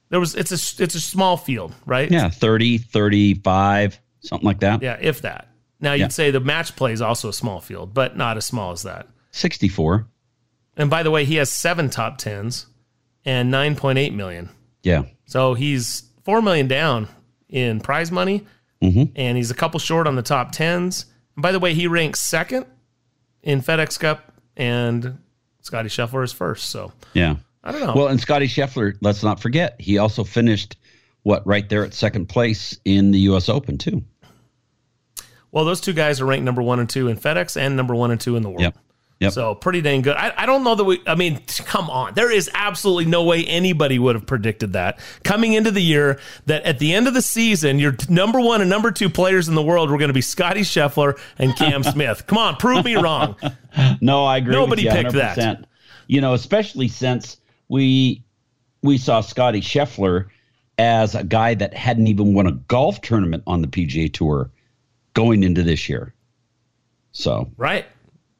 [0.09, 2.09] there was it's a it's a small field, right?
[2.09, 4.81] Yeah, 30, 35, something like that.
[4.81, 5.49] Yeah, if that.
[5.81, 6.07] Now you'd Yeah.
[6.07, 9.07] say the match play is also a small field, but not as small as that.
[9.31, 10.07] 64.
[10.77, 12.67] And by the way, he has seven top tens
[13.25, 14.49] and nine point eight million.
[14.83, 15.03] Yeah.
[15.25, 17.09] So he's four million down
[17.49, 18.45] in prize money,
[18.81, 19.11] Mhm.
[19.17, 21.07] and he's a couple short on the top tens.
[21.35, 22.65] And by the way, he ranks second
[23.43, 25.17] in FedEx Cup, and
[25.65, 26.69] Scotty Scheffler is first.
[26.69, 27.37] So Yeah.
[27.63, 27.93] I don't know.
[27.95, 30.77] Well, and Scotty Scheffler, let's not forget, he also finished
[31.23, 33.49] what right there at second place in the U.S.
[33.49, 34.03] Open too.
[35.51, 38.11] Well, those two guys are ranked number one and two in FedEx and number one
[38.11, 38.61] and two in the world.
[38.61, 38.77] Yep.
[39.19, 39.31] Yep.
[39.31, 40.17] So pretty dang good.
[40.17, 42.15] I, I don't know that we, I mean, come on.
[42.15, 46.63] There is absolutely no way anybody would have predicted that coming into the year that
[46.63, 49.61] at the end of the season, your number one and number two players in the
[49.63, 52.27] world were going to be Scotty Scheffler and Cam Smith.
[52.27, 53.35] Come on, prove me wrong.
[53.99, 54.53] No, I agree.
[54.53, 55.37] Nobody with you picked that.
[55.37, 55.65] 100%.
[56.07, 57.35] You know, especially since
[57.67, 58.23] we
[58.81, 60.27] we saw Scotty Scheffler
[60.77, 64.49] as a guy that hadn't even won a golf tournament on the PGA Tour
[65.13, 66.13] going into this year.
[67.11, 67.85] So Right.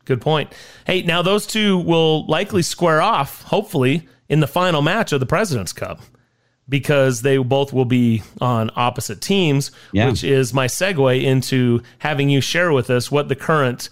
[0.06, 0.54] Good point.
[0.86, 5.26] Hey, now those two will likely square off, hopefully, in the final match of the
[5.26, 6.00] President's Cup
[6.68, 10.08] because they both will be on opposite teams, Yeah.
[10.10, 13.90] which is my segue into having you share with us what the current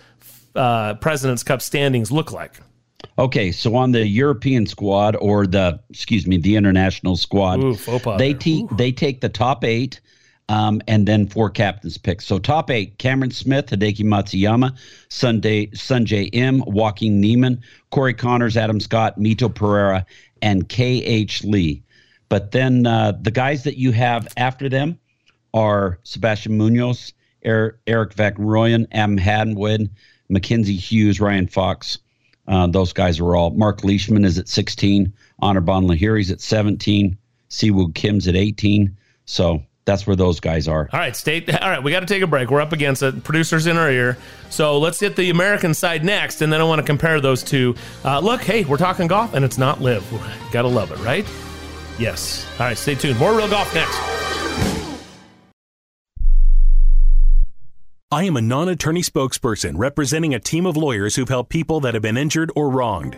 [0.56, 2.60] uh, President's Cup standings look like.
[3.20, 7.76] Okay, so on the European squad or the excuse me, the international squad, Ooh,
[8.18, 10.00] they te- they take the top eight,
[10.50, 12.26] um, and then four captains picks.
[12.26, 14.78] So top eight: Cameron Smith, Hideki Matsuyama,
[15.10, 17.62] Sunday Sungjae Im, Joaquin Niemann,
[17.92, 20.06] Corey Conners, Adam Scott, Mito Pereira,
[20.42, 21.04] and K.
[21.04, 21.44] H.
[21.44, 21.84] Lee.
[22.30, 25.00] But then uh, the guys that you have after them
[25.54, 27.14] are Sebastian Munoz,
[27.46, 29.90] Er- Erik Van Rooyen, Adam Hadwin,
[30.30, 32.00] Mackenzie Hughes, Ryan Fox.
[32.48, 33.52] Uh, those guys are all.
[33.52, 35.14] Mark Leishman is at 16.
[35.42, 37.18] Anirban Lahiri's at 17.
[37.50, 38.98] Si Woo Kim's at 18.
[39.26, 40.90] So that's where those guys are.
[40.92, 41.54] All right, state.
[41.62, 42.50] All right, we got to take a break.
[42.50, 43.24] We're up against it.
[43.24, 44.18] Producers in our ear.
[44.50, 47.76] So let's hit the American side next, and then I want to compare those two.
[48.04, 50.06] Uh, look, hey, we're talking golf, and it's not live.
[50.52, 51.26] Gotta love it, right?
[52.00, 52.48] Yes.
[52.60, 53.20] All right, stay tuned.
[53.20, 54.00] More real golf next.
[58.12, 61.96] I am a non attorney spokesperson representing a team of lawyers who've helped people that
[61.96, 63.18] have been injured or wronged.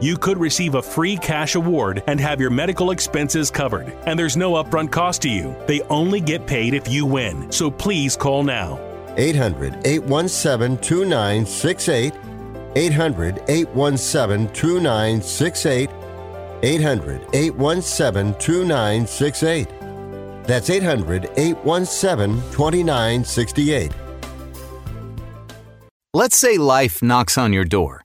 [0.00, 3.92] You could receive a free cash award and have your medical expenses covered.
[4.06, 5.54] And there's no upfront cost to you.
[5.66, 7.52] They only get paid if you win.
[7.52, 8.80] So please call now.
[9.18, 12.14] 800 817 2968.
[12.76, 15.90] 800 817 2968.
[16.62, 19.68] 800 817 2968.
[20.44, 23.92] That's 800 817 2968.
[26.14, 28.02] Let's say life knocks on your door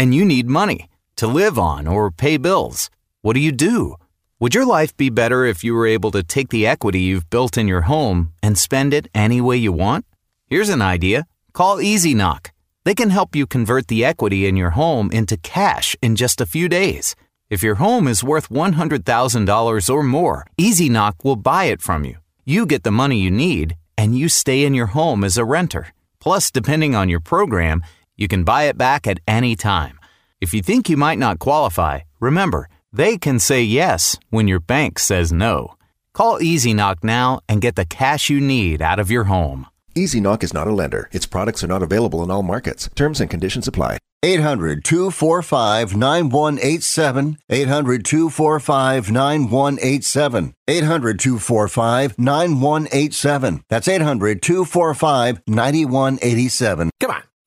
[0.00, 2.88] and you need money to live on or pay bills.
[3.20, 3.96] What do you do?
[4.38, 7.58] Would your life be better if you were able to take the equity you've built
[7.58, 10.06] in your home and spend it any way you want?
[10.46, 11.26] Here's an idea.
[11.52, 12.50] Call Easy Knock.
[12.84, 16.46] They can help you convert the equity in your home into cash in just a
[16.46, 17.14] few days.
[17.50, 22.16] If your home is worth $100,000 or more, Easy Knock will buy it from you.
[22.46, 25.88] You get the money you need, and you stay in your home as a renter.
[26.20, 27.82] Plus, depending on your program,
[28.20, 29.98] you can buy it back at any time.
[30.42, 34.98] If you think you might not qualify, remember, they can say yes when your bank
[34.98, 35.74] says no.
[36.12, 39.66] Call Easy Knock now and get the cash you need out of your home.
[39.94, 41.08] Easy Knock is not a lender.
[41.12, 42.90] Its products are not available in all markets.
[42.94, 43.98] Terms and conditions apply.
[44.22, 47.38] 800 245 9187.
[47.48, 50.54] 800 245 9187.
[50.68, 53.64] 800 245 9187.
[53.70, 56.90] That's 800 245 9187.
[57.00, 57.22] Come on.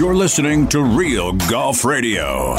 [0.00, 2.56] You're listening to Real Golf Radio.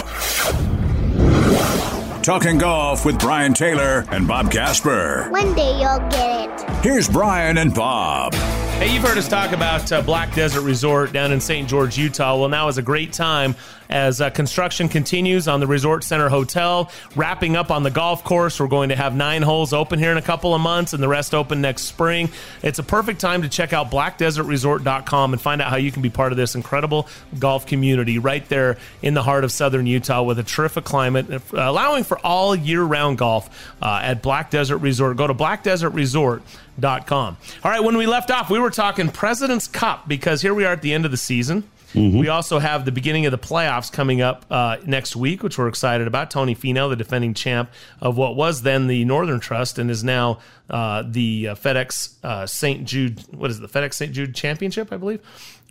[2.22, 5.28] Talking golf with Brian Taylor and Bob Casper.
[5.32, 6.70] One day you'll get it.
[6.84, 8.36] Here's Brian and Bob.
[8.36, 11.68] Hey, you've heard us talk about uh, Black Desert Resort down in St.
[11.68, 12.38] George, Utah.
[12.38, 13.56] Well, now is a great time
[13.92, 18.60] as uh, construction continues on the Resort Center Hotel, wrapping up on the golf course.
[18.60, 21.08] We're going to have nine holes open here in a couple of months and the
[21.08, 22.30] rest open next spring.
[22.64, 26.10] It's a perfect time to check out blackdesertresort.com and find out how you can be
[26.10, 27.08] part of this incredible
[27.38, 31.40] golf community right there in the heart of southern Utah with a terrific climate, uh,
[31.54, 35.18] allowing for all year round golf uh, at Black Desert Resort.
[35.18, 37.38] Go to blackdesertresort.com.
[37.64, 40.72] All right, when we left off, we were talking President's Cup because here we are
[40.72, 41.70] at the end of the season.
[41.94, 42.20] Mm-hmm.
[42.20, 45.68] We also have the beginning of the playoffs coming up uh, next week, which we're
[45.68, 46.32] excited about.
[46.32, 47.70] Tony Finau, the defending champ
[48.00, 50.40] of what was then the Northern Trust and is now
[50.70, 52.86] uh, the uh, FedEx uh, St.
[52.86, 54.14] Jude, what is it, the FedEx St.
[54.14, 55.20] Jude Championship, I believe,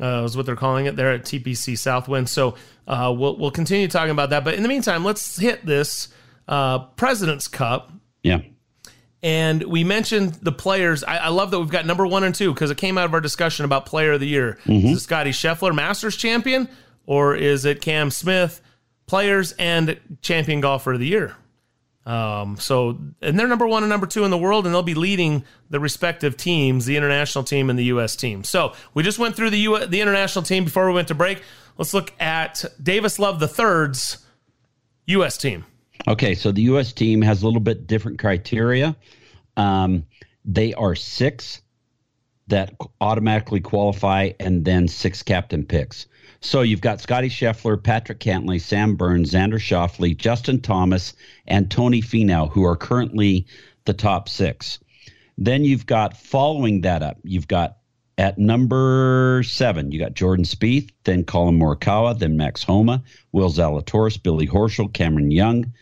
[0.00, 2.28] uh, is what they're calling it there at TPC Southwind.
[2.28, 2.56] So
[2.86, 4.44] uh, we'll, we'll continue talking about that.
[4.44, 6.08] But in the meantime, let's hit this
[6.46, 7.92] President's Cup.
[8.22, 8.40] Yeah.
[9.22, 11.04] And we mentioned the players.
[11.04, 13.12] I, I, love that we've got number one and two because it came out of
[13.12, 14.58] our discussion about player of the year.
[14.64, 14.88] Mm-hmm.
[14.88, 16.70] Is it Scotty Scheffler, Masters champion,
[17.04, 18.62] or is it Cam Smith,
[19.06, 21.36] players and champion golfer of the year?
[22.06, 24.94] Um, so, and they're number one and number two in the world, and they'll be
[24.94, 28.16] leading the respective teams, the international team and the U.S.
[28.16, 28.42] team.
[28.42, 31.42] So, we just went through the U- the international team before we went to break.
[31.76, 34.24] Let's look at Davis Love the third's
[35.06, 35.36] U.S.
[35.36, 35.66] team.
[36.08, 36.92] Okay, so the U.S.
[36.92, 38.96] team has a little bit different criteria.
[39.56, 40.04] Um,
[40.44, 41.60] they are six
[42.46, 46.06] that automatically qualify, and then six captain picks.
[46.40, 51.14] So you've got Scotty Scheffler, Patrick Cantlay, Sam Burns, Xander Schauffele, Justin Thomas,
[51.46, 53.46] and Tony Finau, who are currently
[53.84, 54.78] the top six.
[55.38, 57.76] Then you've got following that up, you've got
[58.18, 63.02] at number seven, you got Jordan Spieth, then Collin Morikawa, then Max Homa,
[63.32, 65.72] Will Zalatoris, Billy Horschel, Cameron Young,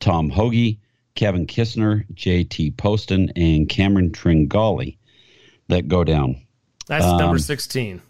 [0.00, 0.78] Tom Hoge,
[1.14, 2.72] Kevin Kisner, J.T.
[2.72, 4.96] Poston, and Cameron Tringale
[5.68, 6.40] that go down.
[6.86, 8.00] That's um, number 16.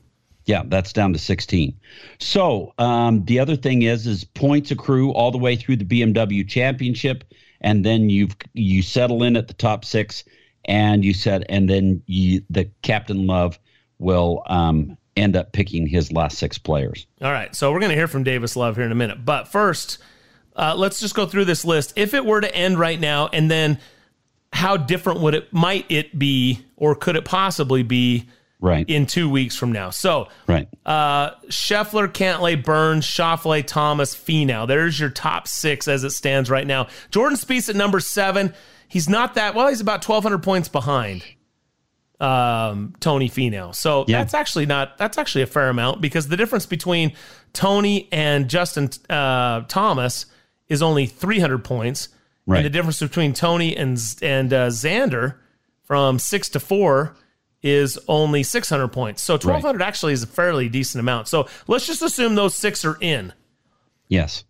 [0.45, 1.75] Yeah, that's down to 16.
[2.19, 6.47] So um, the other thing is, is points accrue all the way through the BMW
[6.47, 7.25] Championship,
[7.61, 10.25] and then you've you settle in at the top six,
[10.67, 13.59] and you said, and then you, the Captain Love
[13.99, 17.07] will um, end up picking his last six players.
[17.23, 19.49] All right, so we're going to hear from Davis Love here in a minute, but
[19.49, 19.99] first
[20.57, 21.93] uh, let's just go through this list.
[21.97, 23.79] If it were to end right now, and then
[24.53, 28.29] how different would it might it be, or could it possibly be?
[28.59, 28.89] Right.
[28.89, 29.91] In two weeks from now.
[29.91, 30.67] So, right.
[30.85, 34.67] Uh, Scheffler, Cantlay, Burns, Schauffele, Thomas, Finau.
[34.67, 36.89] There's your top six as it stands right now.
[37.11, 38.55] Jordan Spieth at number seven.
[38.89, 39.69] He's not that well.
[39.69, 41.23] He's about 1,200 points behind
[42.21, 43.75] um, Tony Finau.
[43.75, 44.19] So yeah.
[44.19, 47.13] that's actually not that's actually a fair amount because the difference between
[47.53, 50.27] Tony and Justin uh, Thomas
[50.69, 52.09] is only 300 points.
[52.47, 52.59] Right.
[52.59, 55.37] And the difference between Tony and and uh, Xander
[55.85, 57.17] from six to four
[57.63, 59.23] is only 600 points.
[59.23, 59.89] So 1200 right.
[59.89, 61.27] actually is a fairly decent amount.
[61.27, 63.33] So let's just assume those six are in.
[64.09, 64.45] Yes.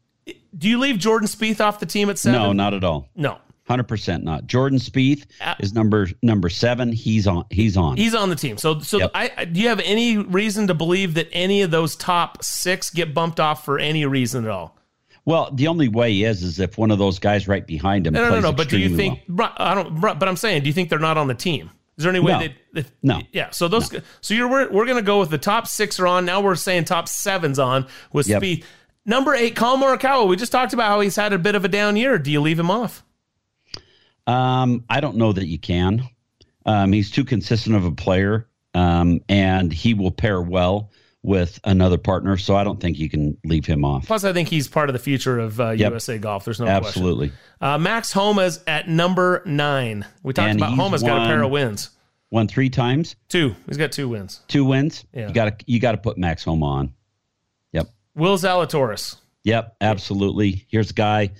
[0.57, 2.41] Do you leave Jordan Spieth off the team at seven?
[2.41, 3.09] No, not at all.
[3.15, 3.39] No.
[3.67, 4.47] Hundred percent not.
[4.47, 5.25] Jordan Spieth
[5.59, 6.93] is number number seven.
[6.93, 7.47] He's on.
[7.51, 7.97] He's on.
[7.97, 8.59] He's on the team.
[8.59, 9.11] So, so Yep.
[9.15, 12.91] I, I- do you have any reason to believe that any of those top six
[12.91, 14.76] get bumped off for any reason at all?
[15.27, 18.15] Well, the only way is is if one of those guys right behind him.
[18.15, 18.53] No, no, no, no.
[18.53, 19.27] But do you think?
[19.28, 20.01] Bru- I don't.
[20.01, 21.70] But I'm saying, do you think they're not on the team?
[21.98, 22.48] Is there any way No.
[22.81, 22.85] they?
[23.03, 23.20] No.
[23.32, 23.51] Yeah.
[23.51, 23.93] So those.
[24.20, 26.24] So you're we're, we're going to go with the top six are on.
[26.24, 28.40] Now we're saying top sevens on with Yep.
[28.43, 28.65] Spieth.
[29.05, 30.28] Number eight, Collin Morikawa.
[30.28, 32.19] We just talked about how he's had a bit of a down year.
[32.19, 33.03] Do you leave him off?
[34.27, 36.03] Um, I don't know that you can.
[36.65, 40.90] Um, he's too consistent of a player, um, and he will pair well
[41.27, 42.36] with another partner.
[42.36, 44.07] So I don't think you can leave him off.
[44.07, 45.90] Plus, I think he's part of the future of uh, Yep.
[45.90, 46.44] USA golf.
[46.44, 47.28] There's no Absolutely.
[47.31, 47.44] question.
[47.61, 50.07] Uh, Max Homa's at number nine.
[50.23, 51.90] We talked And about Homa's got a pair of wins.
[52.31, 53.55] Won three times, Two.
[53.66, 54.40] He's got two wins.
[54.48, 55.05] two wins.
[55.12, 55.28] Yeah.
[55.28, 56.94] You got to you got to put Max Homa on.
[57.73, 57.89] Yep.
[58.15, 59.16] Will Zalatoris.
[59.44, 60.65] Yep, absolutely.
[60.69, 61.31] Here's a guy.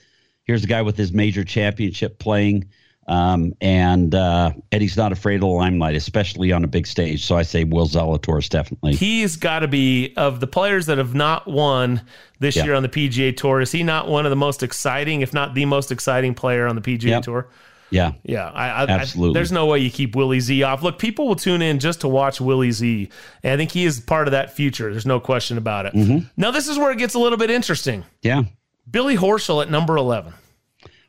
[0.44, 2.68] Here's a guy with his major championship playing,
[3.08, 7.24] um, and uh, Eddie's not afraid of the limelight, especially on a big stage.
[7.24, 8.94] So I say Will Zalatoris definitely.
[8.96, 12.02] He's got to be of the players that have not won
[12.40, 12.64] this Yeah.
[12.64, 13.60] year on the PGA Tour.
[13.60, 16.74] Is he not one of the most exciting, if not the most exciting player on
[16.74, 17.22] the PGA Yep.
[17.22, 17.48] Tour?
[17.90, 19.30] yeah, Yeah, I, I, Absolutely.
[19.30, 20.82] I, there's no way you keep Willie Z off.
[20.82, 23.08] Look, people will tune in just to watch Willie Z,
[23.44, 24.90] and I think he is part of that future.
[24.90, 25.94] There's no question about it.
[25.94, 26.28] Mhm.
[26.36, 28.04] Now, this is where it gets a little bit interesting.
[28.22, 28.42] yeah.
[28.90, 30.32] Billy Horschel at number 11.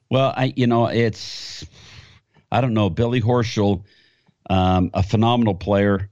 [0.10, 1.66] Well, I you know it's
[2.52, 3.84] I don't know Billy Horschel,
[4.50, 6.10] um, a phenomenal player.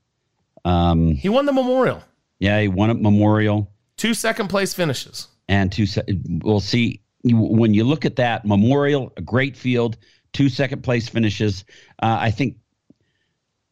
[0.64, 2.04] Um, He won the Memorial,
[2.40, 3.72] yeah, he won at Memorial.
[3.98, 5.28] two second place finishes.
[5.48, 5.86] and two.
[5.86, 6.04] se-
[6.44, 9.98] We'll see when you look at that Memorial, a great field,
[10.34, 11.64] two second place finishes.
[12.02, 12.58] Uh, I think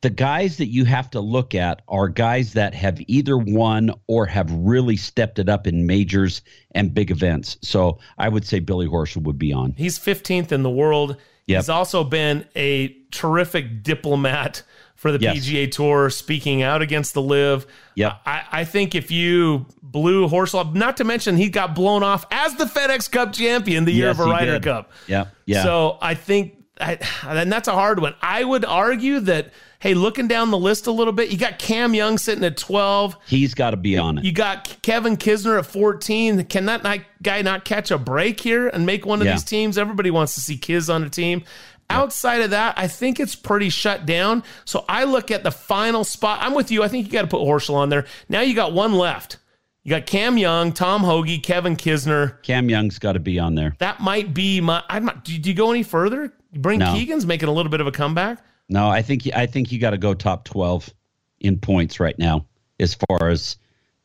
[0.02, 4.26] the guys that you have to look at are guys that have either won or
[4.26, 6.42] have really stepped it up in majors
[6.72, 7.58] and big events.
[7.62, 9.74] So I would say Billy Horschel would be on.
[9.78, 11.16] He's 15th in the world.
[11.48, 11.60] Yep.
[11.62, 14.64] He's also been a terrific diplomat
[14.96, 15.38] for the Yes.
[15.46, 17.66] PGA Tour, speaking out against the LIV.
[17.96, 22.04] Yeah, I, I think if you blew Horschel up, not to mention he got blown
[22.04, 24.64] off as the FedEx Cup champion the year Yes, of a Ryder did.
[24.64, 24.92] Cup.
[25.08, 25.64] Yeah, yeah.
[25.64, 26.98] So I think, I,
[27.28, 28.16] and that's a hard one.
[28.22, 29.52] I would argue that,
[29.84, 33.18] hey, looking down the list a little bit, you got Cam Young sitting at 12.
[33.28, 34.24] He's got to be on it.
[34.24, 36.46] You got Kevin Kisner at 14.
[36.46, 36.82] Can that
[37.22, 39.34] guy not catch a break here and make one of Yeah.
[39.34, 39.78] these teams?
[39.78, 41.44] Everybody wants to see Kiz on a team.
[41.90, 44.44] Outside of that, I think it's pretty shut down.
[44.64, 46.40] So I look at the final spot.
[46.42, 46.82] I'm with you.
[46.82, 48.06] I think you got to put Horschel on there.
[48.30, 49.38] Now you got one left.
[49.84, 52.42] You got Cam Young, Tom Hoge, Kevin Kisner.
[52.42, 53.76] Cam Young's got to be on there.
[53.80, 54.82] That might be my.
[54.88, 55.26] I'm not.
[55.26, 56.32] Do, do you go any further?
[56.56, 56.94] Bring No.
[56.94, 58.40] Keegan's making a little bit of a comeback.
[58.70, 60.94] No, I think I think you got to go top twelve
[61.40, 62.46] in points right now,
[62.80, 63.58] as far as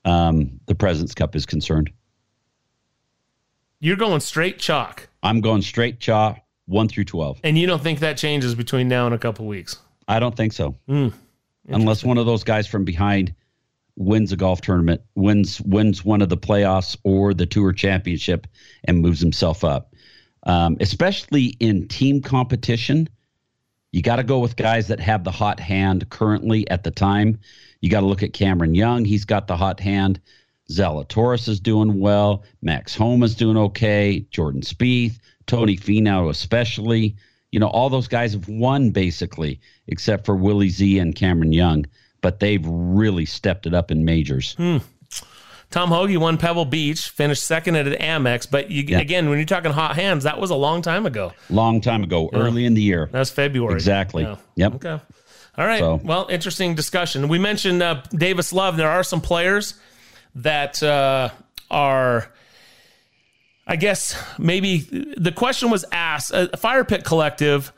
[0.04, 1.90] um, the Presidents Cup is concerned.
[3.80, 6.34] You're going straight chalk, I'm going straight chaw
[6.66, 7.40] one through twelve.
[7.44, 9.78] and you don't think that changes between now and a couple weeks.
[10.08, 11.08] I don't think so, Hmm.
[11.68, 13.34] unless one of those guys from behind
[13.96, 18.46] wins a golf tournament, wins wins one of the playoffs or the Tour Championship,
[18.84, 19.94] and moves himself up.
[20.44, 23.08] Um, especially in team competition,
[23.92, 27.38] you got to go with guys that have the hot hand currently at the time.
[27.80, 30.20] You got to look at Cameron Young; he's got the hot hand.
[30.70, 32.44] Zalatoris is doing well.
[32.60, 34.26] Max Homa is doing okay.
[34.30, 37.16] Jordan Spieth, Tony Finau especially.
[37.50, 41.86] You know, all those guys have won basically, except for Willie Z and Cameron Young,
[42.20, 44.54] but they've really stepped it up in majors.
[44.54, 44.78] Hmm.
[45.70, 48.50] Tom Hoge won Pebble Beach, finished second at Amex.
[48.50, 49.00] But you, Yeah.
[49.00, 51.32] again, when you're talking hot hands, that was a long time ago.
[51.50, 52.38] Long time ago, Yeah.
[52.38, 53.08] early in the year.
[53.12, 53.74] That was February.
[53.74, 54.22] Exactly.
[54.22, 54.36] Yeah.
[54.56, 54.74] Yep.
[54.76, 54.98] Okay.
[55.58, 55.80] All right.
[55.80, 57.28] So- Well, interesting discussion.
[57.28, 58.76] We mentioned uh, Davis Love.
[58.78, 59.74] There are some players
[60.36, 61.28] that uh,
[61.70, 62.30] are,
[63.66, 64.78] I guess, maybe
[65.18, 66.32] the question was asked.
[66.32, 67.72] Uh, Fire Pit Collective,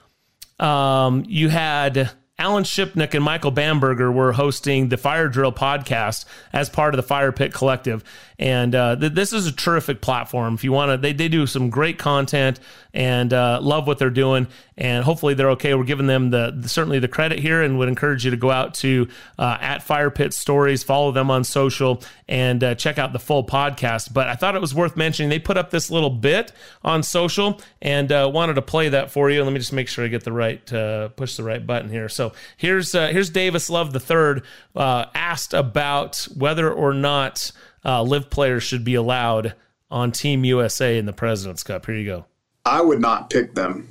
[0.61, 2.11] um, you had
[2.41, 7.03] Alan Shipnuck and Michael Bamberger were hosting the Fire Drill podcast as part of the
[7.03, 8.03] Fire Pit Collective.
[8.39, 10.55] And uh, th- this is a terrific platform.
[10.55, 12.59] If you want to, they, they do some great content
[12.95, 14.47] and uh, love what they're doing.
[14.81, 15.75] And hopefully they're okay.
[15.75, 18.51] We're giving them the, the- certainly the credit here and would encourage you to go
[18.51, 19.09] out to
[19.39, 23.45] uh, at Fire Pit Stories, follow them on social, and uh, check out the full
[23.45, 24.15] podcast.
[24.15, 25.29] But I thought it was worth mentioning.
[25.29, 26.53] They put up this little bit
[26.83, 29.45] on social and uh, wanted to play that for you.
[29.45, 32.09] Let me just make sure I get the right uh, push the right button here.
[32.09, 34.45] So here's uh, here's Davis Love the third
[34.75, 37.53] uh, asked about whether or not
[37.85, 39.55] LIV players should be allowed
[39.91, 41.85] on Team USA in the Presidents Cup.
[41.85, 42.25] Here you go.
[42.65, 43.90] I would not pick them.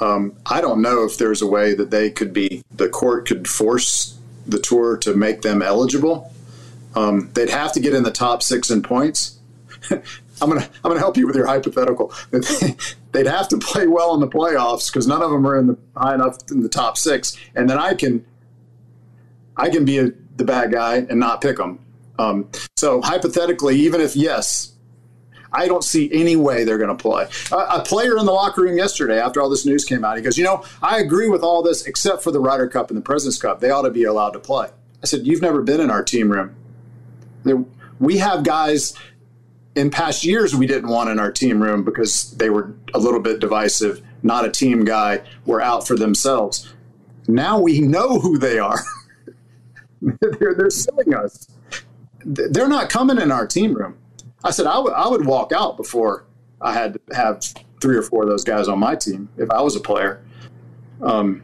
[0.00, 3.48] Um, I don't know if there's a way that they could be, the court could
[3.48, 6.32] force the tour to make them eligible.
[6.94, 9.38] Um, they'd have to get in the top six in points.
[9.90, 12.12] I'm gonna I'm gonna help you with your hypothetical.
[13.12, 15.78] They'd have to play well in the playoffs because none of them are in the
[15.96, 18.24] high enough in the top six, and then I can
[19.56, 21.78] I can be a, the bad guy and not pick them.
[22.18, 24.72] Um, so hypothetically, even if yes,
[25.52, 27.26] I don't see any way they're going to play.
[27.52, 30.38] a player in the locker room yesterday, after all this news came out, he goes,
[30.38, 33.40] "You know, I agree with all this except for the Ryder Cup and the Presidents
[33.40, 33.60] Cup.
[33.60, 34.68] They ought to be allowed to play."
[35.02, 36.54] I said, "You've never been in our team room.
[37.98, 38.94] We have guys."
[39.76, 43.20] In past years, we didn't want in our team room because they were a little
[43.20, 46.68] bit divisive, not a team guy, were out for themselves.
[47.28, 48.80] Now we know who they are.
[50.02, 51.48] they're, they're suing us.
[52.24, 53.96] They're not coming in our team room.
[54.44, 56.24] I said I would I would walk out before
[56.60, 57.42] I had to have
[57.80, 60.22] three or four of those guys on my team if I was a player.
[61.02, 61.42] Um,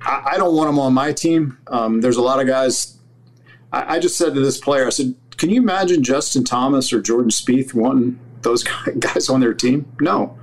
[0.00, 1.58] I, I, don't want them on my team.
[1.66, 2.96] Um, there's a lot of guys.
[3.72, 7.02] I, I, just said to this player, I said, "Can you imagine Justin Thomas or
[7.02, 8.64] Jordan Spieth wanting those
[8.98, 10.38] guys on their team?" No,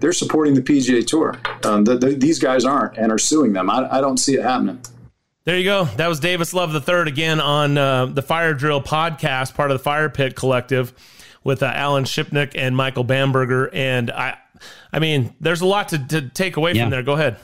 [0.00, 1.38] they're supporting the PGA Tour.
[1.64, 3.70] Um, the, the, these guys aren't and are suing them.
[3.70, 4.80] I, I don't see it happening.
[5.44, 5.84] There you go.
[5.84, 9.84] That was Davis Love III again on uh, the Fire Drill podcast, part of the
[9.84, 10.94] Fire Pit Collective,
[11.44, 13.68] with uh, Alan Shipnuck and Michael Bamberger.
[13.74, 14.38] And I,
[14.90, 16.84] I mean, there's a lot to, to take away yeah.
[16.84, 17.02] from there.
[17.02, 17.36] Go ahead.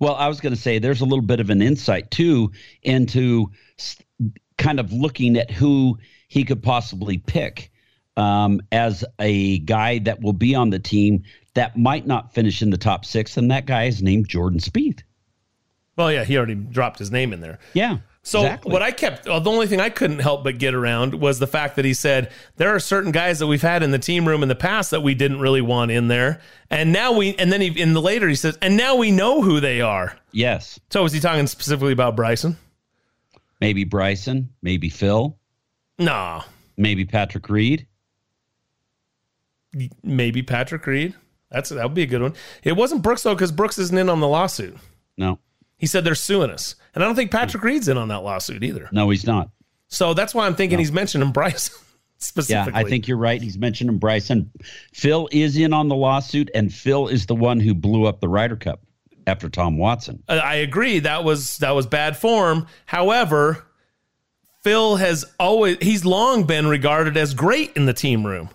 [0.00, 2.50] Well, I was going to say there's a little bit of an insight too
[2.82, 3.52] into
[4.58, 7.70] kind of looking at who he could possibly pick
[8.16, 11.22] um, as a guy that will be on the team
[11.54, 15.02] that might not finish in the top six, and that guy is named Jordan Spieth.
[15.96, 17.58] Well, yeah, he already dropped his name in there.
[17.72, 17.98] Yeah.
[18.22, 18.72] So exactly.
[18.72, 21.46] what I kept, well, the only thing I couldn't help but get around was the
[21.46, 24.42] fact that he said there are certain guys that we've had in the team room
[24.42, 27.60] in the past that we didn't really want in there, and now we, and then
[27.60, 30.16] he, in the later he says, and now we know who they are.
[30.32, 30.80] Yes.
[30.90, 32.56] So was he talking specifically about Bryson?
[33.60, 35.38] Maybe Bryson, maybe Phil.
[35.98, 36.42] No.
[36.76, 37.86] Maybe Patrick Reed.
[40.02, 41.14] Maybe Patrick Reed.
[41.52, 42.34] That's that would be a good one.
[42.64, 44.76] It wasn't Brooks though, because Brooks isn't in on the lawsuit.
[45.16, 45.38] No.
[45.76, 46.74] He said they're suing us.
[46.94, 47.68] And I don't think Patrick hmm.
[47.68, 48.88] Reed's in on that lawsuit either.
[48.92, 49.50] No, he's not.
[49.88, 50.80] So that's why I'm thinking no.
[50.80, 51.76] he's mentioning Bryson
[52.18, 52.80] specifically.
[52.80, 53.40] Yeah, I think you're right.
[53.40, 54.50] He's mentioning Bryson.
[54.92, 58.28] Phil is in on the lawsuit, and Phil is the one who blew up the
[58.28, 58.80] Ryder Cup
[59.26, 60.22] after Tom Watson.
[60.28, 61.00] Uh, I agree.
[61.00, 62.66] That was that was bad form.
[62.86, 63.66] However,
[64.62, 68.48] Phil has always he's long been regarded as great in the team room.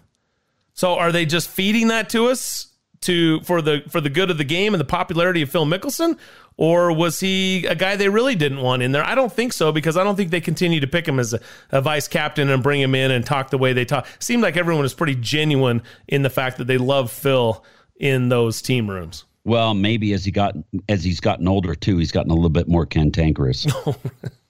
[0.74, 2.71] So are they just feeding that to us
[3.02, 6.18] to for the for the good of the game and the popularity of Phil Mickelson,
[6.58, 9.04] or was he a guy they really didn't want in there?
[9.04, 11.40] I don't think so because I don't think they continue to pick him as a,
[11.72, 14.08] a vice captain and bring him in and talk the way they talk.
[14.20, 17.64] Seemed like everyone was pretty genuine in the fact that they love Phil
[17.96, 19.26] in those team rooms.
[19.44, 20.56] Well, maybe as he got
[20.88, 23.66] as he's gotten older too, he's gotten a little bit more cantankerous.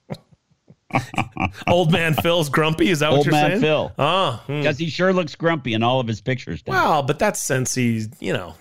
[1.68, 2.90] Old man Phil's grumpy.
[2.90, 3.62] Is that what you're man saying?
[3.62, 3.92] Phil.
[3.98, 4.84] Oh, because hmm.
[4.84, 6.64] he sure looks grumpy in all of his pictures.
[6.66, 6.74] Now.
[6.74, 8.56] Well, but that's since he's you know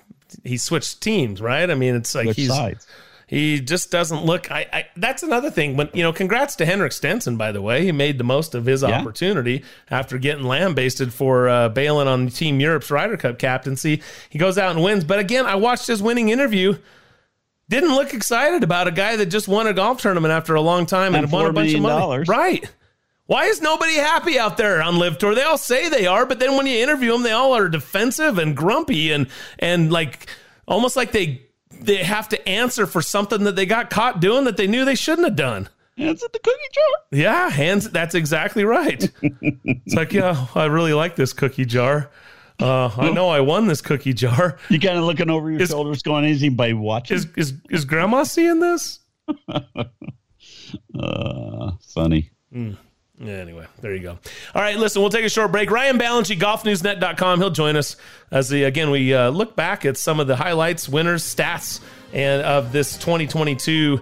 [0.45, 1.69] he switched teams, right?
[1.71, 2.87] I mean, it's like Switch he's sides.
[3.27, 4.51] he just doesn't look.
[4.51, 5.77] I, I that's another thing.
[5.77, 7.85] When you know, congrats to Henrik Stenson, by the way.
[7.85, 9.01] He made the most of his Yeah.
[9.01, 14.03] opportunity after getting lambasted for uh, bailing on Team Europe's Ryder Cup captaincy.
[14.29, 15.05] He goes out and wins.
[15.05, 16.77] But again, I watched his winning interview.
[17.71, 20.87] Didn't look excited about a guy that just won a golf tournament after a long
[20.87, 21.99] time and, And won a bunch of money.
[22.01, 22.29] dollars.
[22.29, 22.69] Right.
[23.27, 25.35] Why is nobody happy out there on LIV Tour?
[25.37, 28.39] They all say they are, but then when you interview them, they all are defensive
[28.39, 29.29] and grumpy and
[29.61, 30.29] and like
[30.67, 34.57] almost like they they have to answer for something that they got caught doing that
[34.57, 35.69] they knew they shouldn't have done.
[35.97, 36.85] Hands in the cookie jar.
[37.13, 37.89] Yeah, hands.
[37.91, 39.09] That's exactly right.
[39.23, 42.11] it's like, yeah, I really like this cookie jar.
[42.61, 44.59] Uh, I know I won this cookie jar.
[44.69, 47.85] You kind of looking over your Is- shoulders, going, "Is anybody watching?" Is is is
[47.85, 49.01] Grandma seeing this?
[50.99, 52.31] uh, funny.
[52.53, 54.19] Yeah, anyway, there you go.
[54.55, 55.71] All right, listen, we'll take a short break.
[55.71, 57.39] Ryan Ballengee, golfnewsnet.com.
[57.39, 57.97] He'll join us
[58.31, 61.81] as the again we uh, look back at some of the highlights, winners, stats,
[62.13, 64.01] and of this 2022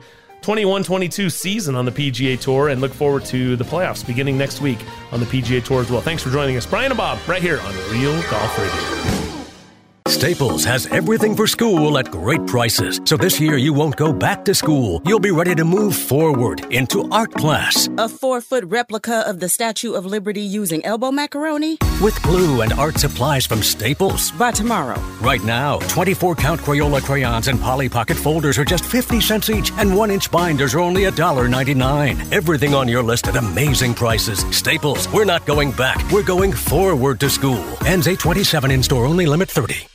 [0.48, 4.78] 21-22 season on the PGA Tour, and look forward to the playoffs beginning next week
[5.12, 6.00] on the PGA Tour as well.
[6.00, 9.27] Thanks for joining us, Brian and Bob, right here on Real Golf Radio.
[10.08, 12.98] Staples has everything for school at great prices.
[13.04, 15.02] So this year you won't go back to school.
[15.04, 19.50] You'll be ready to move forward into art class A four foot replica of the
[19.50, 21.76] Statue of Liberty using elbow macaroni?
[22.00, 24.30] with glue and art supplies from Staples.
[24.32, 24.98] By tomorrow.
[25.20, 29.72] Right now, 24 count Crayola crayons and Polly Pocket folders are just 50 cents each,
[29.72, 32.32] and 1 inch binders are only $1.99.
[32.32, 34.38] Everything on your list at amazing prices.
[34.56, 37.64] Staples, we're not going back, we're going forward to school.
[37.84, 39.86] Ends 827 in store only, limit 30.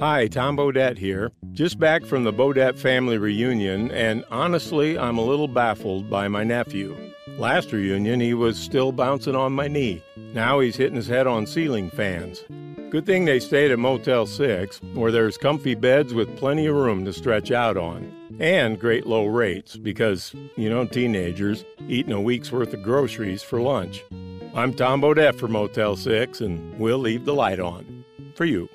[0.00, 1.30] Hi, Tom Bodett here.
[1.52, 6.42] Just back from the Bodett family reunion, and honestly, I'm a little baffled by my
[6.42, 6.96] nephew.
[7.36, 10.02] Last reunion, he was still bouncing on my knee.
[10.32, 12.42] Now he's hitting his head on ceiling fans.
[12.88, 17.04] Good thing they stayed at Motel 6, where there's comfy beds with plenty of room
[17.04, 18.10] to stretch out on.
[18.40, 23.60] And great low rates, because, you know, teenagers eating a week's worth of groceries for
[23.60, 24.02] lunch.
[24.54, 28.02] I'm Tom Bodett for Motel 6, and we'll leave the light on.
[28.34, 28.70] For you.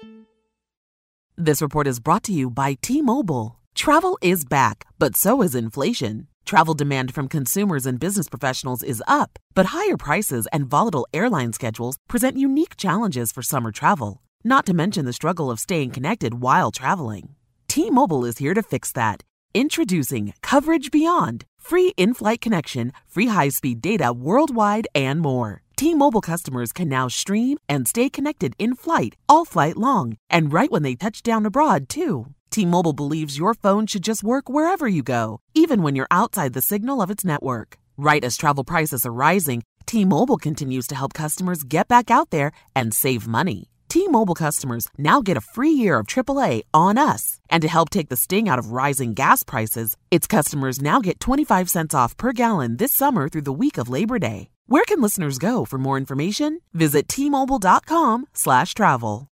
[1.37, 3.59] This report is brought to you by T Mobile.
[3.75, 6.27] Travel is back, but so is inflation.
[6.45, 11.51] Travel demand from consumers and business professionals is up, but higher prices and volatile airline
[11.51, 16.35] schedules present unique challenges for summer travel, not to mention the struggle of staying connected
[16.35, 17.35] while traveling.
[17.67, 19.21] T Mobile is here to fix that.
[19.53, 25.64] Introducing Coverage Beyond free in flight connection, free high speed data worldwide, and more.
[25.77, 30.53] T Mobile customers can now stream and stay connected in flight all flight long and
[30.53, 32.27] right when they touch down abroad, too.
[32.49, 36.53] T Mobile believes your phone should just work wherever you go, even when you're outside
[36.53, 37.77] the signal of its network.
[37.97, 42.29] Right as travel prices are rising, T Mobile continues to help customers get back out
[42.29, 43.69] there and save money.
[43.89, 47.41] T Mobile customers now get a free year of AAA on us.
[47.49, 51.19] And to help take the sting out of rising gas prices, its customers now get
[51.19, 54.49] 25 cents off per gallon this summer through the week of Labor Day.
[54.67, 56.61] Where can listeners go for more information?
[56.73, 59.27] Visit T-Mobile.com slash travel.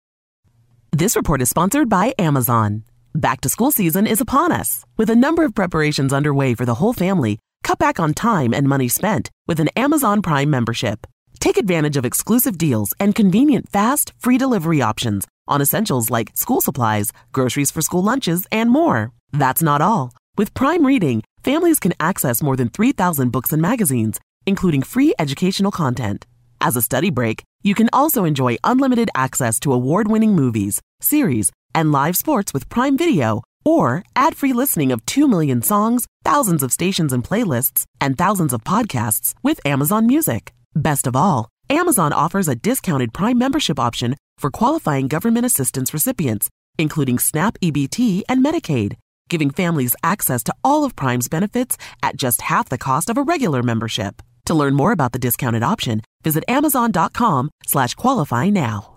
[0.90, 2.84] This report is sponsored by Amazon.
[3.14, 4.84] Back to school season is upon us.
[4.98, 8.68] With a number of preparations underway for the whole family, cut back on time and
[8.68, 11.06] money spent with an Amazon Prime membership.
[11.40, 16.60] Take advantage of exclusive deals and convenient fast, free delivery options on essentials like school
[16.60, 19.12] supplies, groceries for school lunches, and more.
[19.32, 20.12] That's not all.
[20.36, 25.70] With Prime Reading, families can access more than 3,000 books and magazines including free educational
[25.70, 26.26] content.
[26.60, 31.50] As a study break, you can also enjoy unlimited access to award winning movies, series,
[31.74, 36.62] and live sports with Prime Video, or ad free listening of 2 million songs, thousands
[36.62, 40.52] of stations and playlists, and thousands of podcasts with Amazon Music.
[40.74, 46.48] Best of all, Amazon offers a discounted Prime membership option for qualifying government assistance recipients,
[46.78, 48.96] including SNAP EBT and Medicaid,
[49.28, 53.22] giving families access to all of Prime's benefits at just half the cost of a
[53.22, 54.22] regular membership.
[54.46, 58.88] To learn more about the discounted option, visit amazon.com slash qualify now.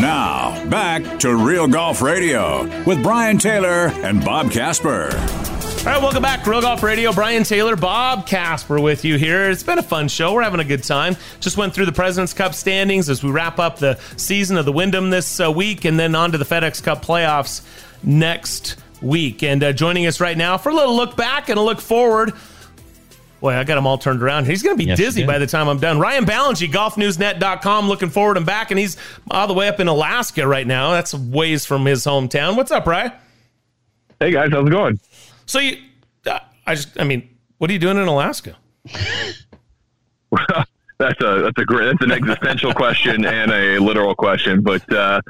[0.00, 5.08] Now, back to Real Golf Radio with Brian Taylor and Bob Casper.
[5.86, 6.44] All right, welcome back.
[6.44, 7.12] Real Golf Radio.
[7.12, 9.48] Brian Taylor, Bob Casper with you here.
[9.48, 10.34] It's been a fun show.
[10.34, 11.16] We're having a good time.
[11.38, 14.72] Just went through the President's Cup standings as we wrap up the season of the
[14.72, 17.64] Wyndham this uh, week and then on to the FedEx Cup playoffs
[18.02, 19.44] next week.
[19.44, 22.32] And uh, joining us right now for a little look back and a look forward.
[23.40, 24.46] Boy, I got him all turned around.
[24.46, 26.00] He's going to be yes, dizzy by the time I'm done.
[26.00, 28.72] Ryan Ballengee, golfnewsnet.com, looking forward and back.
[28.72, 28.96] And he's
[29.30, 30.90] all the way up in Alaska right now.
[30.90, 32.56] That's ways from his hometown.
[32.56, 33.12] What's up, Ryan?
[34.18, 34.50] Hey, guys.
[34.50, 34.98] How's it going?
[35.46, 35.78] So you,
[36.66, 37.28] I just, I mean,
[37.58, 38.56] what are you doing in Alaska?
[40.98, 44.62] that's a that's a great that's an existential question and a literal question.
[44.62, 45.20] But uh,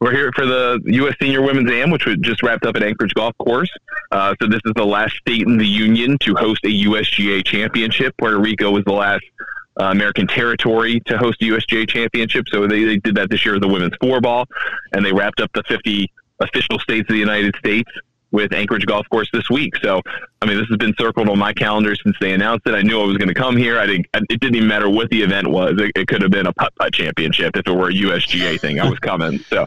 [0.00, 1.14] we're here for the U.S.
[1.20, 3.70] Senior Women's Am, which was just wrapped up at Anchorage Golf Course.
[4.12, 8.14] Uh, so this is the last state in the union to host a USGA championship.
[8.18, 9.24] Puerto Rico was the last
[9.80, 12.46] uh, American territory to host a USGA championship.
[12.48, 14.46] So they, they did that this year with the women's four ball,
[14.92, 16.10] and they wrapped up the 50
[16.40, 17.90] official states of the United States
[18.34, 19.76] with Anchorage Golf Course this week.
[19.80, 20.02] So,
[20.42, 22.74] I mean, this has been circled on my calendar since they announced it.
[22.74, 23.78] I knew I was going to come here.
[23.78, 24.06] I didn't.
[24.28, 25.74] It didn't even matter what the event was.
[25.78, 28.80] It, it could have been a putt putt championship if it were a USGA thing.
[28.80, 29.38] I was coming.
[29.38, 29.66] So,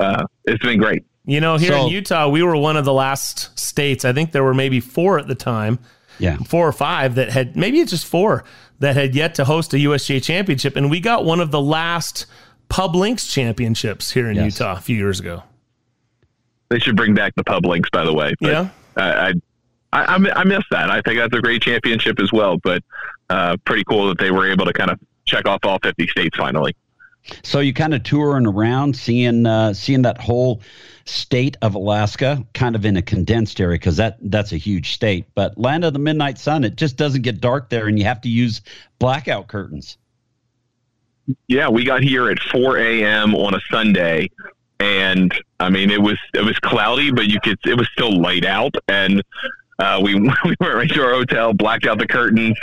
[0.00, 1.04] uh, it's been great.
[1.24, 4.04] You know, here so, in Utah, we were one of the last states.
[4.04, 5.78] I think there were maybe four at the time.
[6.18, 8.44] Yeah, four or five that had maybe it's just four
[8.80, 12.26] that had yet to host a USGA championship, and we got one of the last
[12.68, 14.58] Pub Links championships here in yes.
[14.58, 15.44] Utah a few years ago.
[16.70, 18.32] They should bring back the pub links, by the way.
[18.40, 18.68] But yeah.
[18.96, 19.34] I,
[19.92, 20.90] I, I miss that.
[20.90, 22.58] I think that's a great championship as well.
[22.58, 22.82] But
[23.28, 26.36] uh, pretty cool that they were able to kind of check off all 50 states
[26.36, 26.74] finally.
[27.42, 30.62] So you kind of touring around, seeing uh, seeing that whole
[31.04, 35.26] state of Alaska, kind of in a condensed area because that that's a huge state.
[35.34, 38.22] But land of the midnight sun, it just doesn't get dark there, and you have
[38.22, 38.62] to use
[38.98, 39.98] blackout curtains.
[41.46, 43.34] Yeah, we got here at 4 a.m.
[43.34, 44.30] on a Sunday,
[44.80, 48.44] and I mean it was it was cloudy, but you could it was still light
[48.44, 49.22] out, and
[49.78, 52.58] uh, we we went right to our hotel, blacked out the curtains,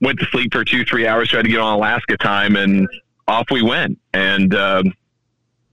[0.00, 2.88] went to sleep for two three hours, tried to get on Alaska time, and
[3.28, 3.98] off we went.
[4.14, 4.92] And um,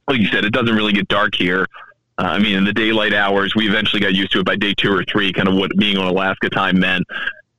[0.07, 1.65] like you said, it doesn't really get dark here.
[2.19, 4.73] Uh, I mean, in the daylight hours, we eventually got used to it by day
[4.73, 7.05] two or three, kind of what being on Alaska time meant.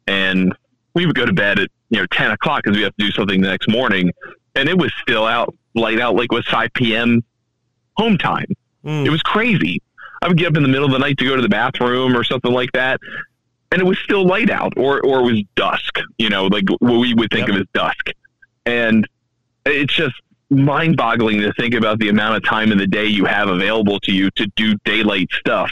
[0.06, 0.54] And
[0.94, 3.10] we would go to bed at you know ten o'clock because we have to do
[3.12, 4.12] something the next morning,
[4.54, 7.22] and it was still out light out like was five p.m
[7.98, 8.46] home time.
[8.82, 9.04] Hmm.
[9.04, 9.82] It was crazy.
[10.22, 12.16] I would get up in the middle of the night to go to the bathroom
[12.16, 13.00] or something like that,
[13.70, 15.98] and it was still light out, or or it was dusk.
[16.18, 18.10] You know, like what we would think of as dusk,
[18.66, 19.06] and
[19.66, 20.14] it's just
[20.50, 24.12] mind-boggling to think about the amount of time in the day you have available to
[24.12, 25.70] you to do daylight stuff,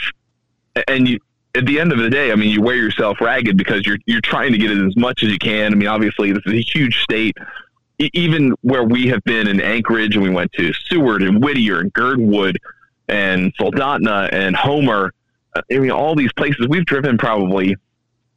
[0.87, 1.19] and you.
[1.55, 4.21] At the end of the day, I mean, you wear yourself ragged because you're you're
[4.21, 5.71] trying to get it as much as you can.
[5.71, 7.35] I mean, obviously, this is a huge state
[7.99, 11.91] even where we have been in Anchorage and we went to Seward and Whittier and
[11.93, 12.57] Girdwood
[13.07, 15.13] and Soldotna and Homer,
[15.55, 17.75] uh, I mean, all these places we've driven probably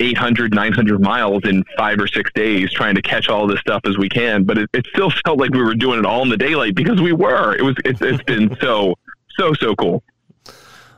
[0.00, 3.98] 800, 900 miles in five or six days trying to catch all this stuff as
[3.98, 4.44] we can.
[4.44, 7.00] But it, it still felt like we were doing it all in the daylight because
[7.00, 7.54] we were.
[7.54, 8.94] It was, it's, it's been so,
[9.38, 10.02] so, so cool.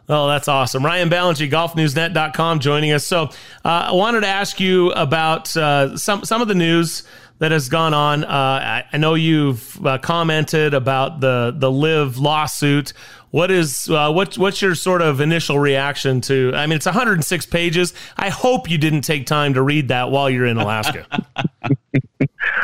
[0.09, 0.85] Oh, that's awesome.
[0.85, 3.07] Ryan Ballengee, golfnewsnet.com, joining us.
[3.07, 3.25] So
[3.65, 7.05] uh, I wanted to ask you about uh, some, some of the news
[7.43, 8.23] that has gone on.
[8.23, 12.93] Uh, I, I, know you've uh, commented about the, the LIV lawsuit.
[13.33, 16.53] What is uh, what, what's your sort of initial reaction to?
[16.55, 17.95] I mean, it's 106 pages.
[18.19, 21.07] I hope you didn't take time to read that while you're in Alaska.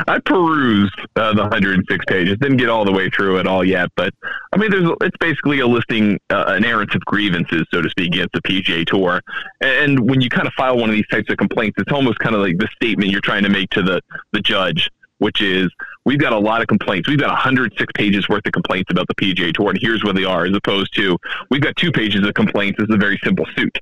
[0.07, 2.37] I perused uh, the 106 pages.
[2.39, 4.13] Didn't get all the way through it all yet, but
[4.53, 8.09] I mean, there's it's basically a listing, uh, an errand of grievances, so to speak,
[8.09, 9.23] against the PGA Tour.
[9.63, 12.35] And when you kind of file one of these types of complaints, it's almost kind
[12.35, 15.69] of like the statement you're trying to make to the the judge which is
[16.05, 17.09] we've got a lot of complaints.
[17.09, 20.25] We've got 106 pages worth of complaints about the PGA Tour, and here's where they
[20.25, 21.17] are, as opposed to
[21.51, 22.79] we've got two pages of complaints.
[22.79, 23.77] This is a very simple suit.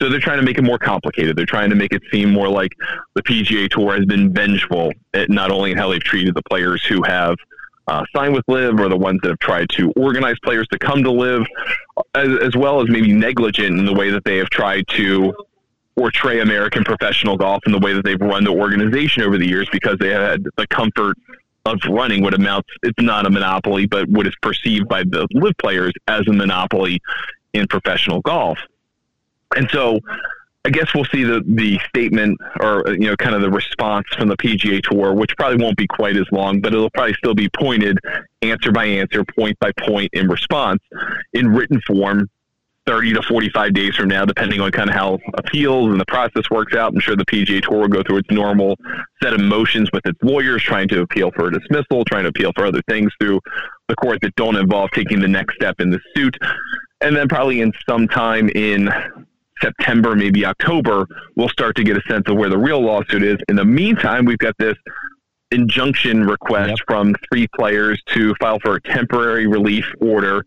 [0.00, 1.36] So they're trying to make it more complicated.
[1.36, 2.72] They're trying to make it seem more like
[3.14, 6.84] the PGA Tour has been vengeful at not only in how they've treated the players
[6.84, 7.36] who have
[7.86, 11.02] uh, signed with LIV or the ones that have tried to organize players to come
[11.02, 11.46] to LIV,
[12.14, 15.34] as, as well as maybe negligent in the way that they have tried to
[15.96, 19.68] portray American professional golf in the way that they've run the organization over the years
[19.72, 21.16] because they had the comfort
[21.66, 25.56] of running what amounts it's not a monopoly but what is perceived by the LIV
[25.56, 27.00] players as a monopoly
[27.54, 28.58] in professional golf.
[29.56, 30.00] And so
[30.66, 34.28] I guess we'll see the the statement or you know kind of the response from
[34.28, 37.48] the PGA Tour, which probably won't be quite as long, but it'll probably still be
[37.50, 37.98] pointed
[38.42, 40.82] answer by answer, point by point in response.
[41.34, 42.30] In written form
[42.86, 46.50] 30 to 45 days from now, depending on kind of how appeals and the process
[46.50, 46.92] works out.
[46.92, 48.76] I'm sure the PGA Tour will go through its normal
[49.22, 52.52] set of motions with its lawyers, trying to appeal for a dismissal, trying to appeal
[52.54, 53.40] for other things through
[53.88, 56.36] the court that don't involve taking the next step in the suit.
[57.00, 58.90] And then probably in some time in
[59.62, 61.06] September, maybe October,
[61.36, 63.36] we'll start to get a sense of where the real lawsuit is.
[63.48, 64.76] In the meantime, we've got this
[65.50, 66.78] injunction request yep.
[66.86, 70.42] from three players to file for a temporary relief order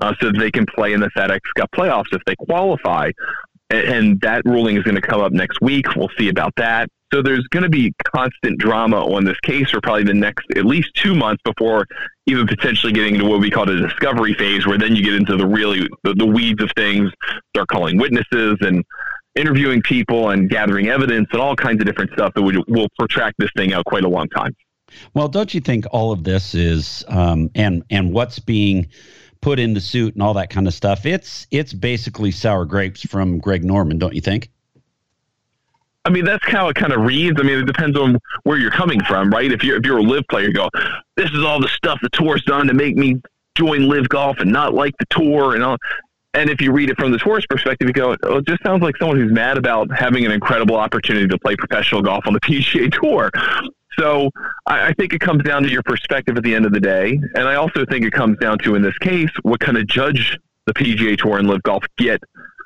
[0.00, 3.10] uh, so that they can play in the FedEx Cup playoffs if they qualify.
[3.70, 5.94] And, and that ruling is going to come up next week.
[5.96, 6.88] We'll see about that.
[7.12, 10.64] So there's going to be constant drama on this case for probably the next at
[10.64, 11.86] least two months before
[12.26, 15.36] even potentially getting into what we call a discovery phase, where then you get into
[15.36, 17.10] the really the, the weeds of things,
[17.52, 18.84] start calling witnesses and
[19.34, 23.34] interviewing people and gathering evidence and all kinds of different stuff that would, will protract
[23.38, 24.54] this thing out quite a long time.
[25.14, 28.88] Well, don't you think all of this is um, and and what's being
[29.40, 31.06] put in the suit and all that kind of stuff.
[31.06, 34.50] It's it's basically sour grapes from Greg Norman, don't you think?
[36.04, 37.38] I mean, that's how it kind of reads.
[37.38, 39.50] I mean, it depends on where you're coming from, right?
[39.52, 40.68] If you're if you're a LIV player, you go,
[41.16, 43.20] this is all the stuff the tour's done to make me
[43.56, 45.76] join LIV golf and not like the tour and all.
[46.32, 48.82] And if you read it from the tourist perspective, you go, oh, it just sounds
[48.82, 52.40] like someone who's mad about having an incredible opportunity to play professional golf on the
[52.44, 53.30] PGA Tour.
[53.98, 54.30] So
[54.66, 57.20] I, I, think it comes down to your perspective at the end of the day.
[57.34, 60.38] And I also think it comes down to, in this case, what kind of judge
[60.66, 62.22] the PGA Tour and LIV Golf get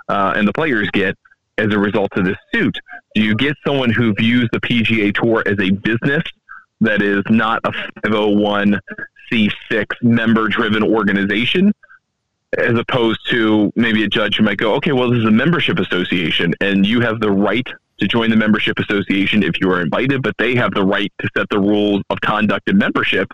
[0.09, 1.16] uh, and the players get
[1.59, 2.76] as a result of this suit.
[3.14, 6.22] Do you get someone who views the PGA Tour as a business
[6.80, 7.70] that is not a
[8.01, 11.72] 501c6 member driven organization?
[12.59, 15.78] As opposed to maybe a judge who might go, okay, well, this is a membership
[15.80, 17.66] association, and you have the right
[18.05, 21.28] to join the membership association if you are invited, but they have the right to
[21.36, 23.32] set the rules of conduct and membership.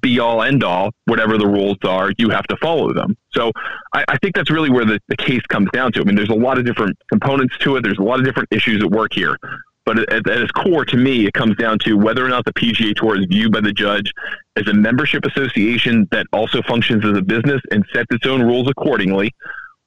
[0.00, 3.16] Be all end all, whatever the rules are, you have to follow them.
[3.32, 3.52] So
[3.92, 6.00] I, I think that's really where the, the case comes down to.
[6.00, 7.82] I mean, there's a lot of different components to it.
[7.82, 9.36] There's a lot of different issues at work here.
[9.84, 12.54] But at, at its core, to me, it comes down to whether or not the
[12.54, 14.12] PGA Tour is viewed by the judge
[14.56, 18.68] as a membership association that also functions as a business and sets its own rules
[18.68, 19.32] accordingly,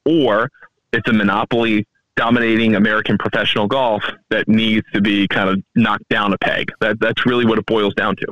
[0.04, 0.50] or
[0.92, 1.86] it's a monopoly
[2.18, 6.70] dominating American professional golf that needs to be kind of knocked down a peg.
[6.80, 8.26] That that's really what it boils down to.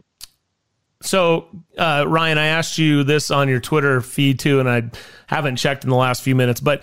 [1.03, 1.47] So,
[1.79, 4.91] uh, Ryan, I asked you this on your Twitter feed too, and I
[5.27, 6.83] haven't checked in the last few minutes, but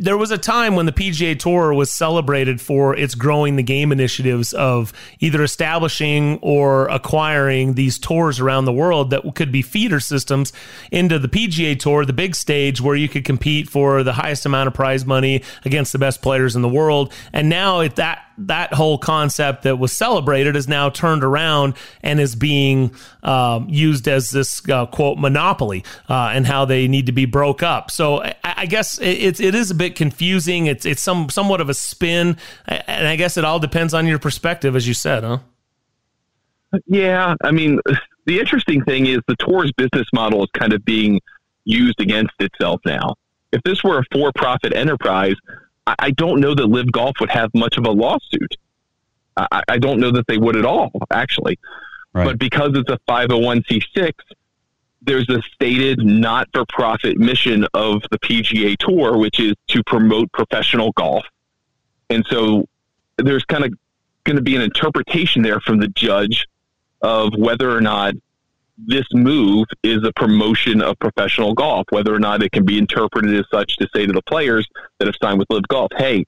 [0.00, 3.92] there was a time when the PGA Tour was celebrated for its growing the game
[3.92, 10.00] initiatives of either establishing or acquiring these tours around the world that could be feeder
[10.00, 10.52] systems
[10.90, 14.68] into the PGA Tour, the big stage where you could compete for the highest amount
[14.68, 17.12] of prize money against the best players in the world.
[17.32, 22.34] And now that that whole concept that was celebrated is now turned around and is
[22.34, 22.92] being
[23.22, 27.62] um, used as this uh, quote monopoly uh, and how they need to be broke
[27.62, 27.73] up.
[27.90, 30.66] So I, I guess it, it is a bit confusing.
[30.66, 32.36] It's it's some somewhat of a spin,
[32.66, 35.38] and I guess it all depends on your perspective, as you said, huh?
[36.86, 37.80] Yeah, I mean,
[38.26, 41.20] the interesting thing is the tour's business model is kind of being
[41.64, 43.14] used against itself now.
[43.52, 45.36] If this were a for-profit enterprise,
[45.86, 48.56] I don't know that LIV Golf would have much of a lawsuit.
[49.36, 51.58] I, I don't know that they would at all, actually.
[52.14, 52.26] Right.
[52.26, 54.12] But because it's a 501c6,
[55.06, 60.32] there's a stated not for profit mission of the PGA Tour, which is to promote
[60.32, 61.24] professional golf.
[62.10, 62.66] And so
[63.18, 63.72] there's kind of
[64.24, 66.46] going to be an interpretation there from the judge
[67.02, 68.14] of whether or not
[68.76, 73.34] this move is a promotion of professional golf, whether or not it can be interpreted
[73.34, 74.66] as such to say to the players
[74.98, 76.24] that have signed with LIV Golf, hey,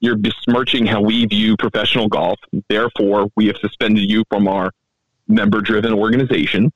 [0.00, 2.38] you're besmirching how we view professional golf.
[2.68, 4.70] Therefore, we have suspended you from our
[5.28, 6.72] member driven organization.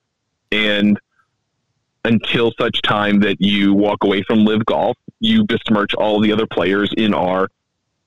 [0.52, 1.00] And
[2.04, 6.46] until such time that you walk away from LIV Golf, you besmirch all the other
[6.46, 7.48] players in our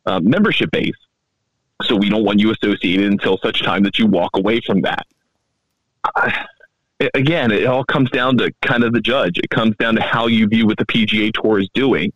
[0.05, 0.95] uh, membership base.
[1.83, 5.05] So we don't want you associated until such time that you walk away from that.
[6.15, 6.45] I,
[7.13, 9.37] again, it all comes down to kind of the judge.
[9.37, 12.11] It comes down to how you view what the PGA Tour is doing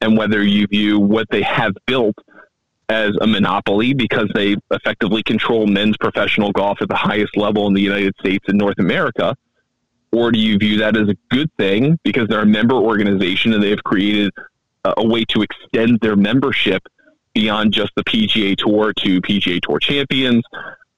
[0.00, 2.16] and whether you view what they have built
[2.88, 7.74] as a monopoly because they effectively control men's professional golf at the highest level in
[7.74, 9.36] the United States and North America.
[10.12, 13.62] Or do you view that as a good thing because they're a member organization and
[13.62, 14.32] they have created
[14.84, 16.82] a, a way to extend their membership
[17.34, 20.42] beyond just the PGA Tour to PGA Tour champions,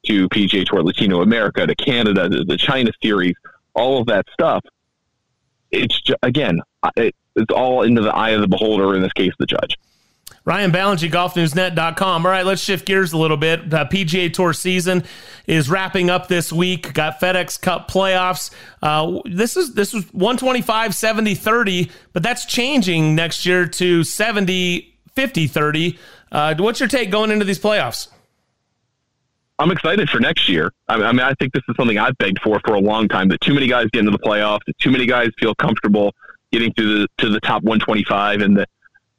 [0.07, 3.35] to PGA Tour Latino America, to Canada, to the China Series,
[3.75, 4.65] all of that stuff.
[5.71, 6.61] It's just, again,
[6.97, 8.95] it, it's all into the eye of the beholder.
[8.95, 9.79] In this case, the judge.
[10.51, 12.27] Ryan Ballengee, golfnewsnet.com.
[12.27, 13.71] All right, let's shift gears a little bit.
[13.71, 15.05] The PGA Tour season
[15.47, 16.93] is wrapping up this week.
[16.93, 18.51] Got FedEx Cup playoffs.
[18.83, 24.93] Uh, this is this was 125, 70, 30, but that's changing next year to 70,
[25.15, 25.99] 50, 30.
[26.33, 28.09] Uh, what's your take going into these playoffs?
[29.61, 30.73] I'm excited for next year.
[30.89, 33.29] I mean, I think this is something I've begged for for a long time.
[33.29, 34.63] That too many guys get into the playoffs.
[34.67, 36.13] That too many guys feel comfortable
[36.51, 38.69] getting to the to the top 125, and that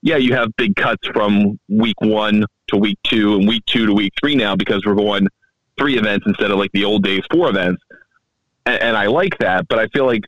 [0.01, 3.93] yeah, you have big cuts from week one to week two, and week two to
[3.93, 5.27] week three now because we're going
[5.77, 7.81] three events instead of like the old days four events.
[8.65, 10.23] And, and I like that, but I feel like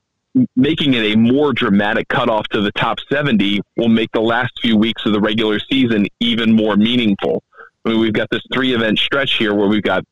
[0.55, 4.77] making it a more dramatic cutoff to the top 70 will make the last few
[4.77, 7.43] weeks of the regular season even more meaningful.
[7.85, 10.03] I mean, we've got this three event stretch here where we've got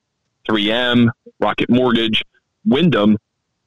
[0.47, 1.09] 3M,
[1.39, 2.23] Rocket Mortgage,
[2.65, 3.17] Wyndham,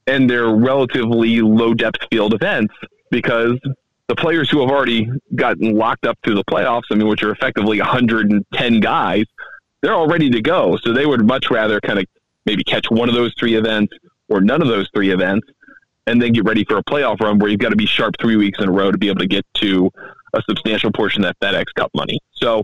[0.07, 2.73] and they're relatively low depth field events
[3.09, 3.59] because
[4.07, 7.31] the players who have already gotten locked up through the playoffs, I mean, which are
[7.31, 9.25] effectively 110 guys,
[9.81, 10.77] they're all ready to go.
[10.77, 12.05] So they would much rather kind of
[12.45, 13.93] maybe catch one of those three events
[14.29, 15.47] or none of those three events
[16.07, 18.35] and then get ready for a playoff run where you've got to be sharp three
[18.35, 19.91] weeks in a row to be able to get to
[20.33, 22.19] a substantial portion of that FedEx Cup money.
[22.31, 22.63] So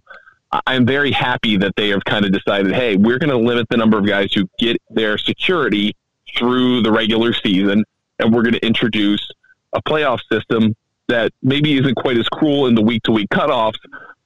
[0.68, 3.78] I'm very happy that they have kind of decided, hey, we're going to limit the
[3.78, 5.96] number of guys who get their security
[6.38, 7.84] through the regular season,
[8.20, 9.28] and we're going to introduce
[9.74, 10.76] a playoff system
[11.08, 13.80] that maybe isn't quite as cruel in the week to week cutoffs,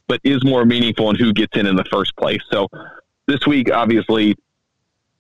[0.08, 2.42] but is more meaningful in who gets in in the first place.
[2.52, 2.68] So
[3.28, 4.36] this week, obviously,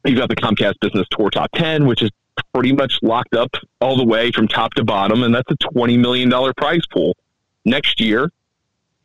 [0.04, 2.12] you've got the Comcast Business Tour Top 10, which is
[2.54, 3.50] pretty much locked up
[3.82, 7.16] all the way from top to bottom, and that's a $20 million prize pool.
[7.64, 8.32] Next year,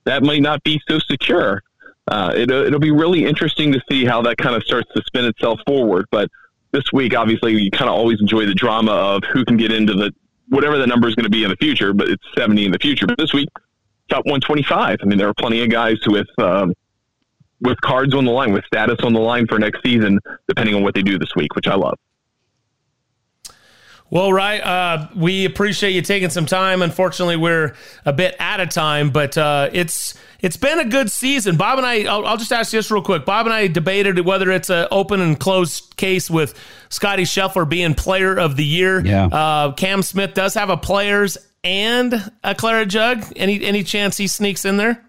[0.05, 1.63] that might not be so secure
[2.11, 5.25] uh, it, it'll be really interesting to see how that kind of starts to spin
[5.25, 6.07] itself forward.
[6.11, 6.29] But
[6.73, 9.95] this week, obviously, you kind of always enjoy the drama of who can get into
[9.95, 10.13] the
[10.51, 12.79] whatever the number is going to be in the future, but it's 70 in the
[12.79, 13.07] future.
[13.07, 13.49] But this week,
[14.11, 14.99] top 125.
[15.01, 16.75] I mean, there are plenty of guys with um,
[17.63, 20.19] with cards on the line, with status on the line for next season,
[20.49, 21.99] depending on what they do this week, which I love.
[24.11, 24.61] Well, right.
[24.61, 26.83] Uh, we appreciate you taking some time.
[26.83, 27.75] Unfortunately, we're
[28.05, 31.57] a bit out of time, but uh, it's it's been a good season.
[31.57, 33.25] Bob and I, I'll, I'll, just ask you this real quick.
[33.25, 36.59] Bob and I debated whether it's an open and closed case with
[36.89, 39.05] Scotty Scheffler being Player of the Year.
[39.05, 39.27] Yeah.
[39.27, 43.25] Uh, Cam Smith does have a Players and a Claret Jug.
[43.37, 45.05] Any any chance he sneaks in there?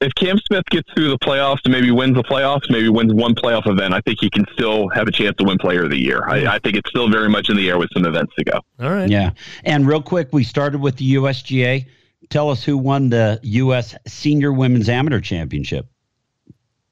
[0.00, 3.34] If Cam Smith gets through the playoffs and maybe wins the playoffs, maybe wins one
[3.34, 5.98] playoff event, I think he can still have a chance to win Player of the
[5.98, 6.24] Year.
[6.28, 8.60] I, I think it's still very much in the air with some events to go.
[8.80, 9.08] All right.
[9.08, 9.30] Yeah.
[9.64, 11.86] And real quick, we started with the USGA.
[12.28, 13.94] Tell us who won the U.S.
[14.06, 15.86] Senior Women's Amateur Championship.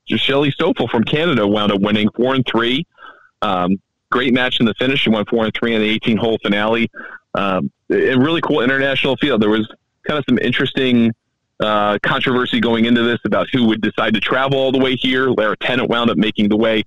[0.06, 2.86] Shelly Stouffer from Canada wound up winning four and three.
[3.40, 3.80] Um,
[4.10, 5.00] great match in the finish.
[5.00, 6.90] She won four and three in the 18 hole finale.
[7.34, 9.42] Um, a really cool international field.
[9.42, 9.66] There was
[10.06, 11.12] kind of some interesting
[11.62, 15.30] uh, controversy going into this about who would decide to travel all the way here.
[15.30, 16.84] Lara Tennant wound up making the way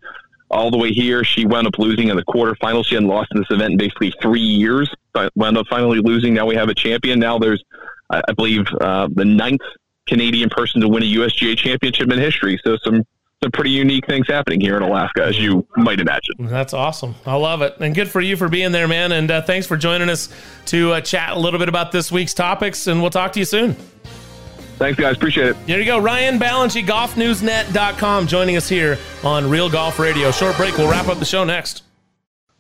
[0.51, 1.23] all the way here.
[1.23, 2.85] She wound up losing in the quarterfinals.
[2.85, 4.93] She hadn't lost in this event in basically three years.
[5.13, 6.33] But wound up finally losing.
[6.33, 7.19] Now we have a champion.
[7.19, 7.63] Now there's,
[8.09, 9.61] I I believe, uh, the ninth
[10.07, 12.59] Canadian person to win a USGA championship in history.
[12.63, 13.03] So some
[13.43, 16.33] some pretty unique things happening here in Alaska, as you might imagine.
[16.39, 17.15] That's awesome.
[17.25, 17.75] I love it.
[17.79, 19.11] And good for you for being there, man.
[19.11, 20.29] And uh, thanks for joining us
[20.67, 22.87] to uh, chat a little bit about this week's topics.
[22.87, 23.75] And we'll talk to you soon.
[24.77, 25.15] Thanks, guys.
[25.15, 25.67] Appreciate it.
[25.67, 25.97] There you go.
[25.99, 30.31] Ryan Ballengee, golfnewsnet.com, joining us here on Real Golf Radio.
[30.31, 30.77] Short break.
[30.77, 31.83] We'll wrap up the show next.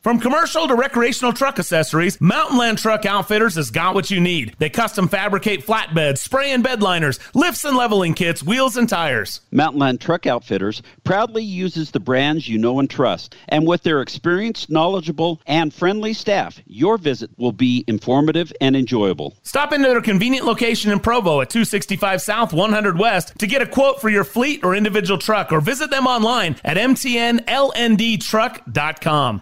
[0.05, 4.55] From commercial to recreational truck accessories, Mountain Land Truck Outfitters has got what you need.
[4.59, 9.41] They custom fabricate flatbeds, spray and bed liners, lifts and leveling kits, wheels and tires.
[9.49, 13.35] Mountain Land Truck Outfitters proudly uses the brands you know and trust.
[13.49, 19.35] And with their experienced, knowledgeable, and friendly staff, your visit will be informative and enjoyable.
[19.41, 23.65] Stop into their convenient location in Provo at 265 South, 100 West to get a
[23.65, 29.41] quote for your fleet or individual truck, or visit them online at mtnlndtruck.com.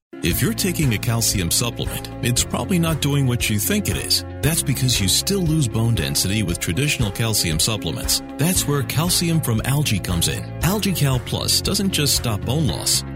[0.23, 4.23] If you're taking a calcium supplement, it's probably not doing what you think it is.
[4.43, 8.21] That's because you still lose bone density with traditional calcium supplements.
[8.37, 10.43] That's where calcium from algae comes in.
[10.61, 13.01] AlgaeCal Plus doesn't just stop bone loss.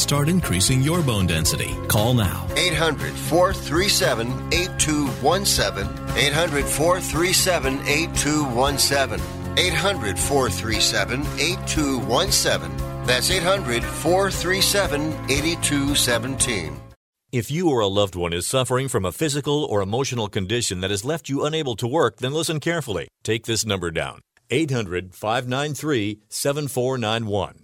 [0.00, 1.74] start increasing your bone density.
[1.88, 2.46] Call now.
[2.56, 6.16] 800 437 8217.
[6.16, 9.44] 800 437 8217.
[9.56, 13.06] 800 437 8217.
[13.06, 16.80] That's 800 437 8217.
[17.32, 20.90] If you or a loved one is suffering from a physical or emotional condition that
[20.90, 23.08] has left you unable to work, then listen carefully.
[23.24, 27.63] Take this number down 800 593 7491.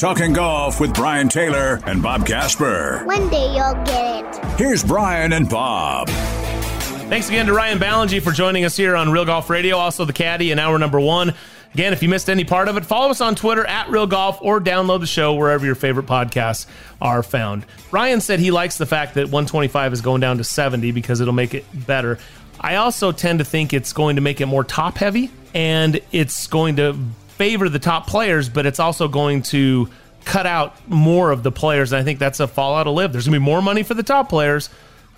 [0.00, 3.02] Talking golf with Brian Taylor and Bob Casper.
[3.04, 4.58] One day you'll get it.
[4.58, 6.08] Here's Brian and Bob.
[6.08, 9.76] Thanks again to Ryan Ballengee for joining us here on Real Golf Radio.
[9.76, 11.34] Also, the caddy in hour number one.
[11.74, 14.38] Again, if you missed any part of it, follow us on Twitter at Real Golf
[14.40, 16.64] or download the show wherever your favorite podcasts
[17.02, 17.66] are found.
[17.90, 21.34] Ryan said he likes the fact that 125 is going down to 70 because it'll
[21.34, 22.18] make it better.
[22.58, 26.46] I also tend to think it's going to make it more top heavy and it's
[26.46, 26.98] going to
[27.40, 29.88] favor the top players, but it's also going to
[30.26, 31.90] cut out more of the players.
[31.90, 33.12] And I think that's a fallout of LIV.
[33.12, 34.68] There's going to be more money for the top players.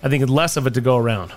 [0.01, 1.33] I think less of it to go around.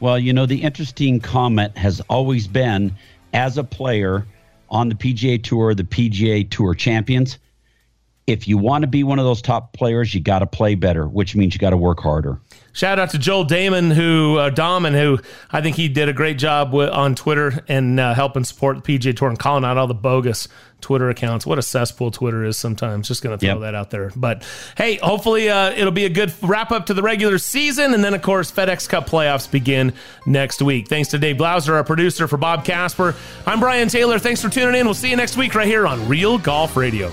[0.00, 2.96] Well, you know, the interesting comment has always been
[3.32, 4.26] as a player
[4.70, 7.38] on the PGA Tour, the PGA Tour champions,
[8.26, 11.06] if you want to be one of those top players, you got to play better,
[11.06, 12.40] which means you got to work harder.
[12.74, 16.38] Shout out to Joel Damon, who uh, Dahmen, who I think he did a great
[16.38, 19.86] job with, on Twitter and uh, helping support the PGA Tour and calling out all
[19.86, 20.48] the bogus
[20.80, 21.46] Twitter accounts.
[21.46, 23.06] What a cesspool Twitter is sometimes.
[23.06, 23.60] Just going to throw yep.
[23.60, 24.10] that out there.
[24.16, 24.44] But
[24.76, 28.12] hey, hopefully uh, it'll be a good wrap up to the regular season, and then
[28.12, 29.94] of course FedEx Cup playoffs begin
[30.26, 30.88] next week.
[30.88, 33.14] Thanks to Dave Blauser, our producer, for Bob Casper.
[33.46, 34.18] I'm Brian Taylor.
[34.18, 34.84] Thanks for tuning in.
[34.84, 37.12] We'll see you next week right here on Real Golf Radio.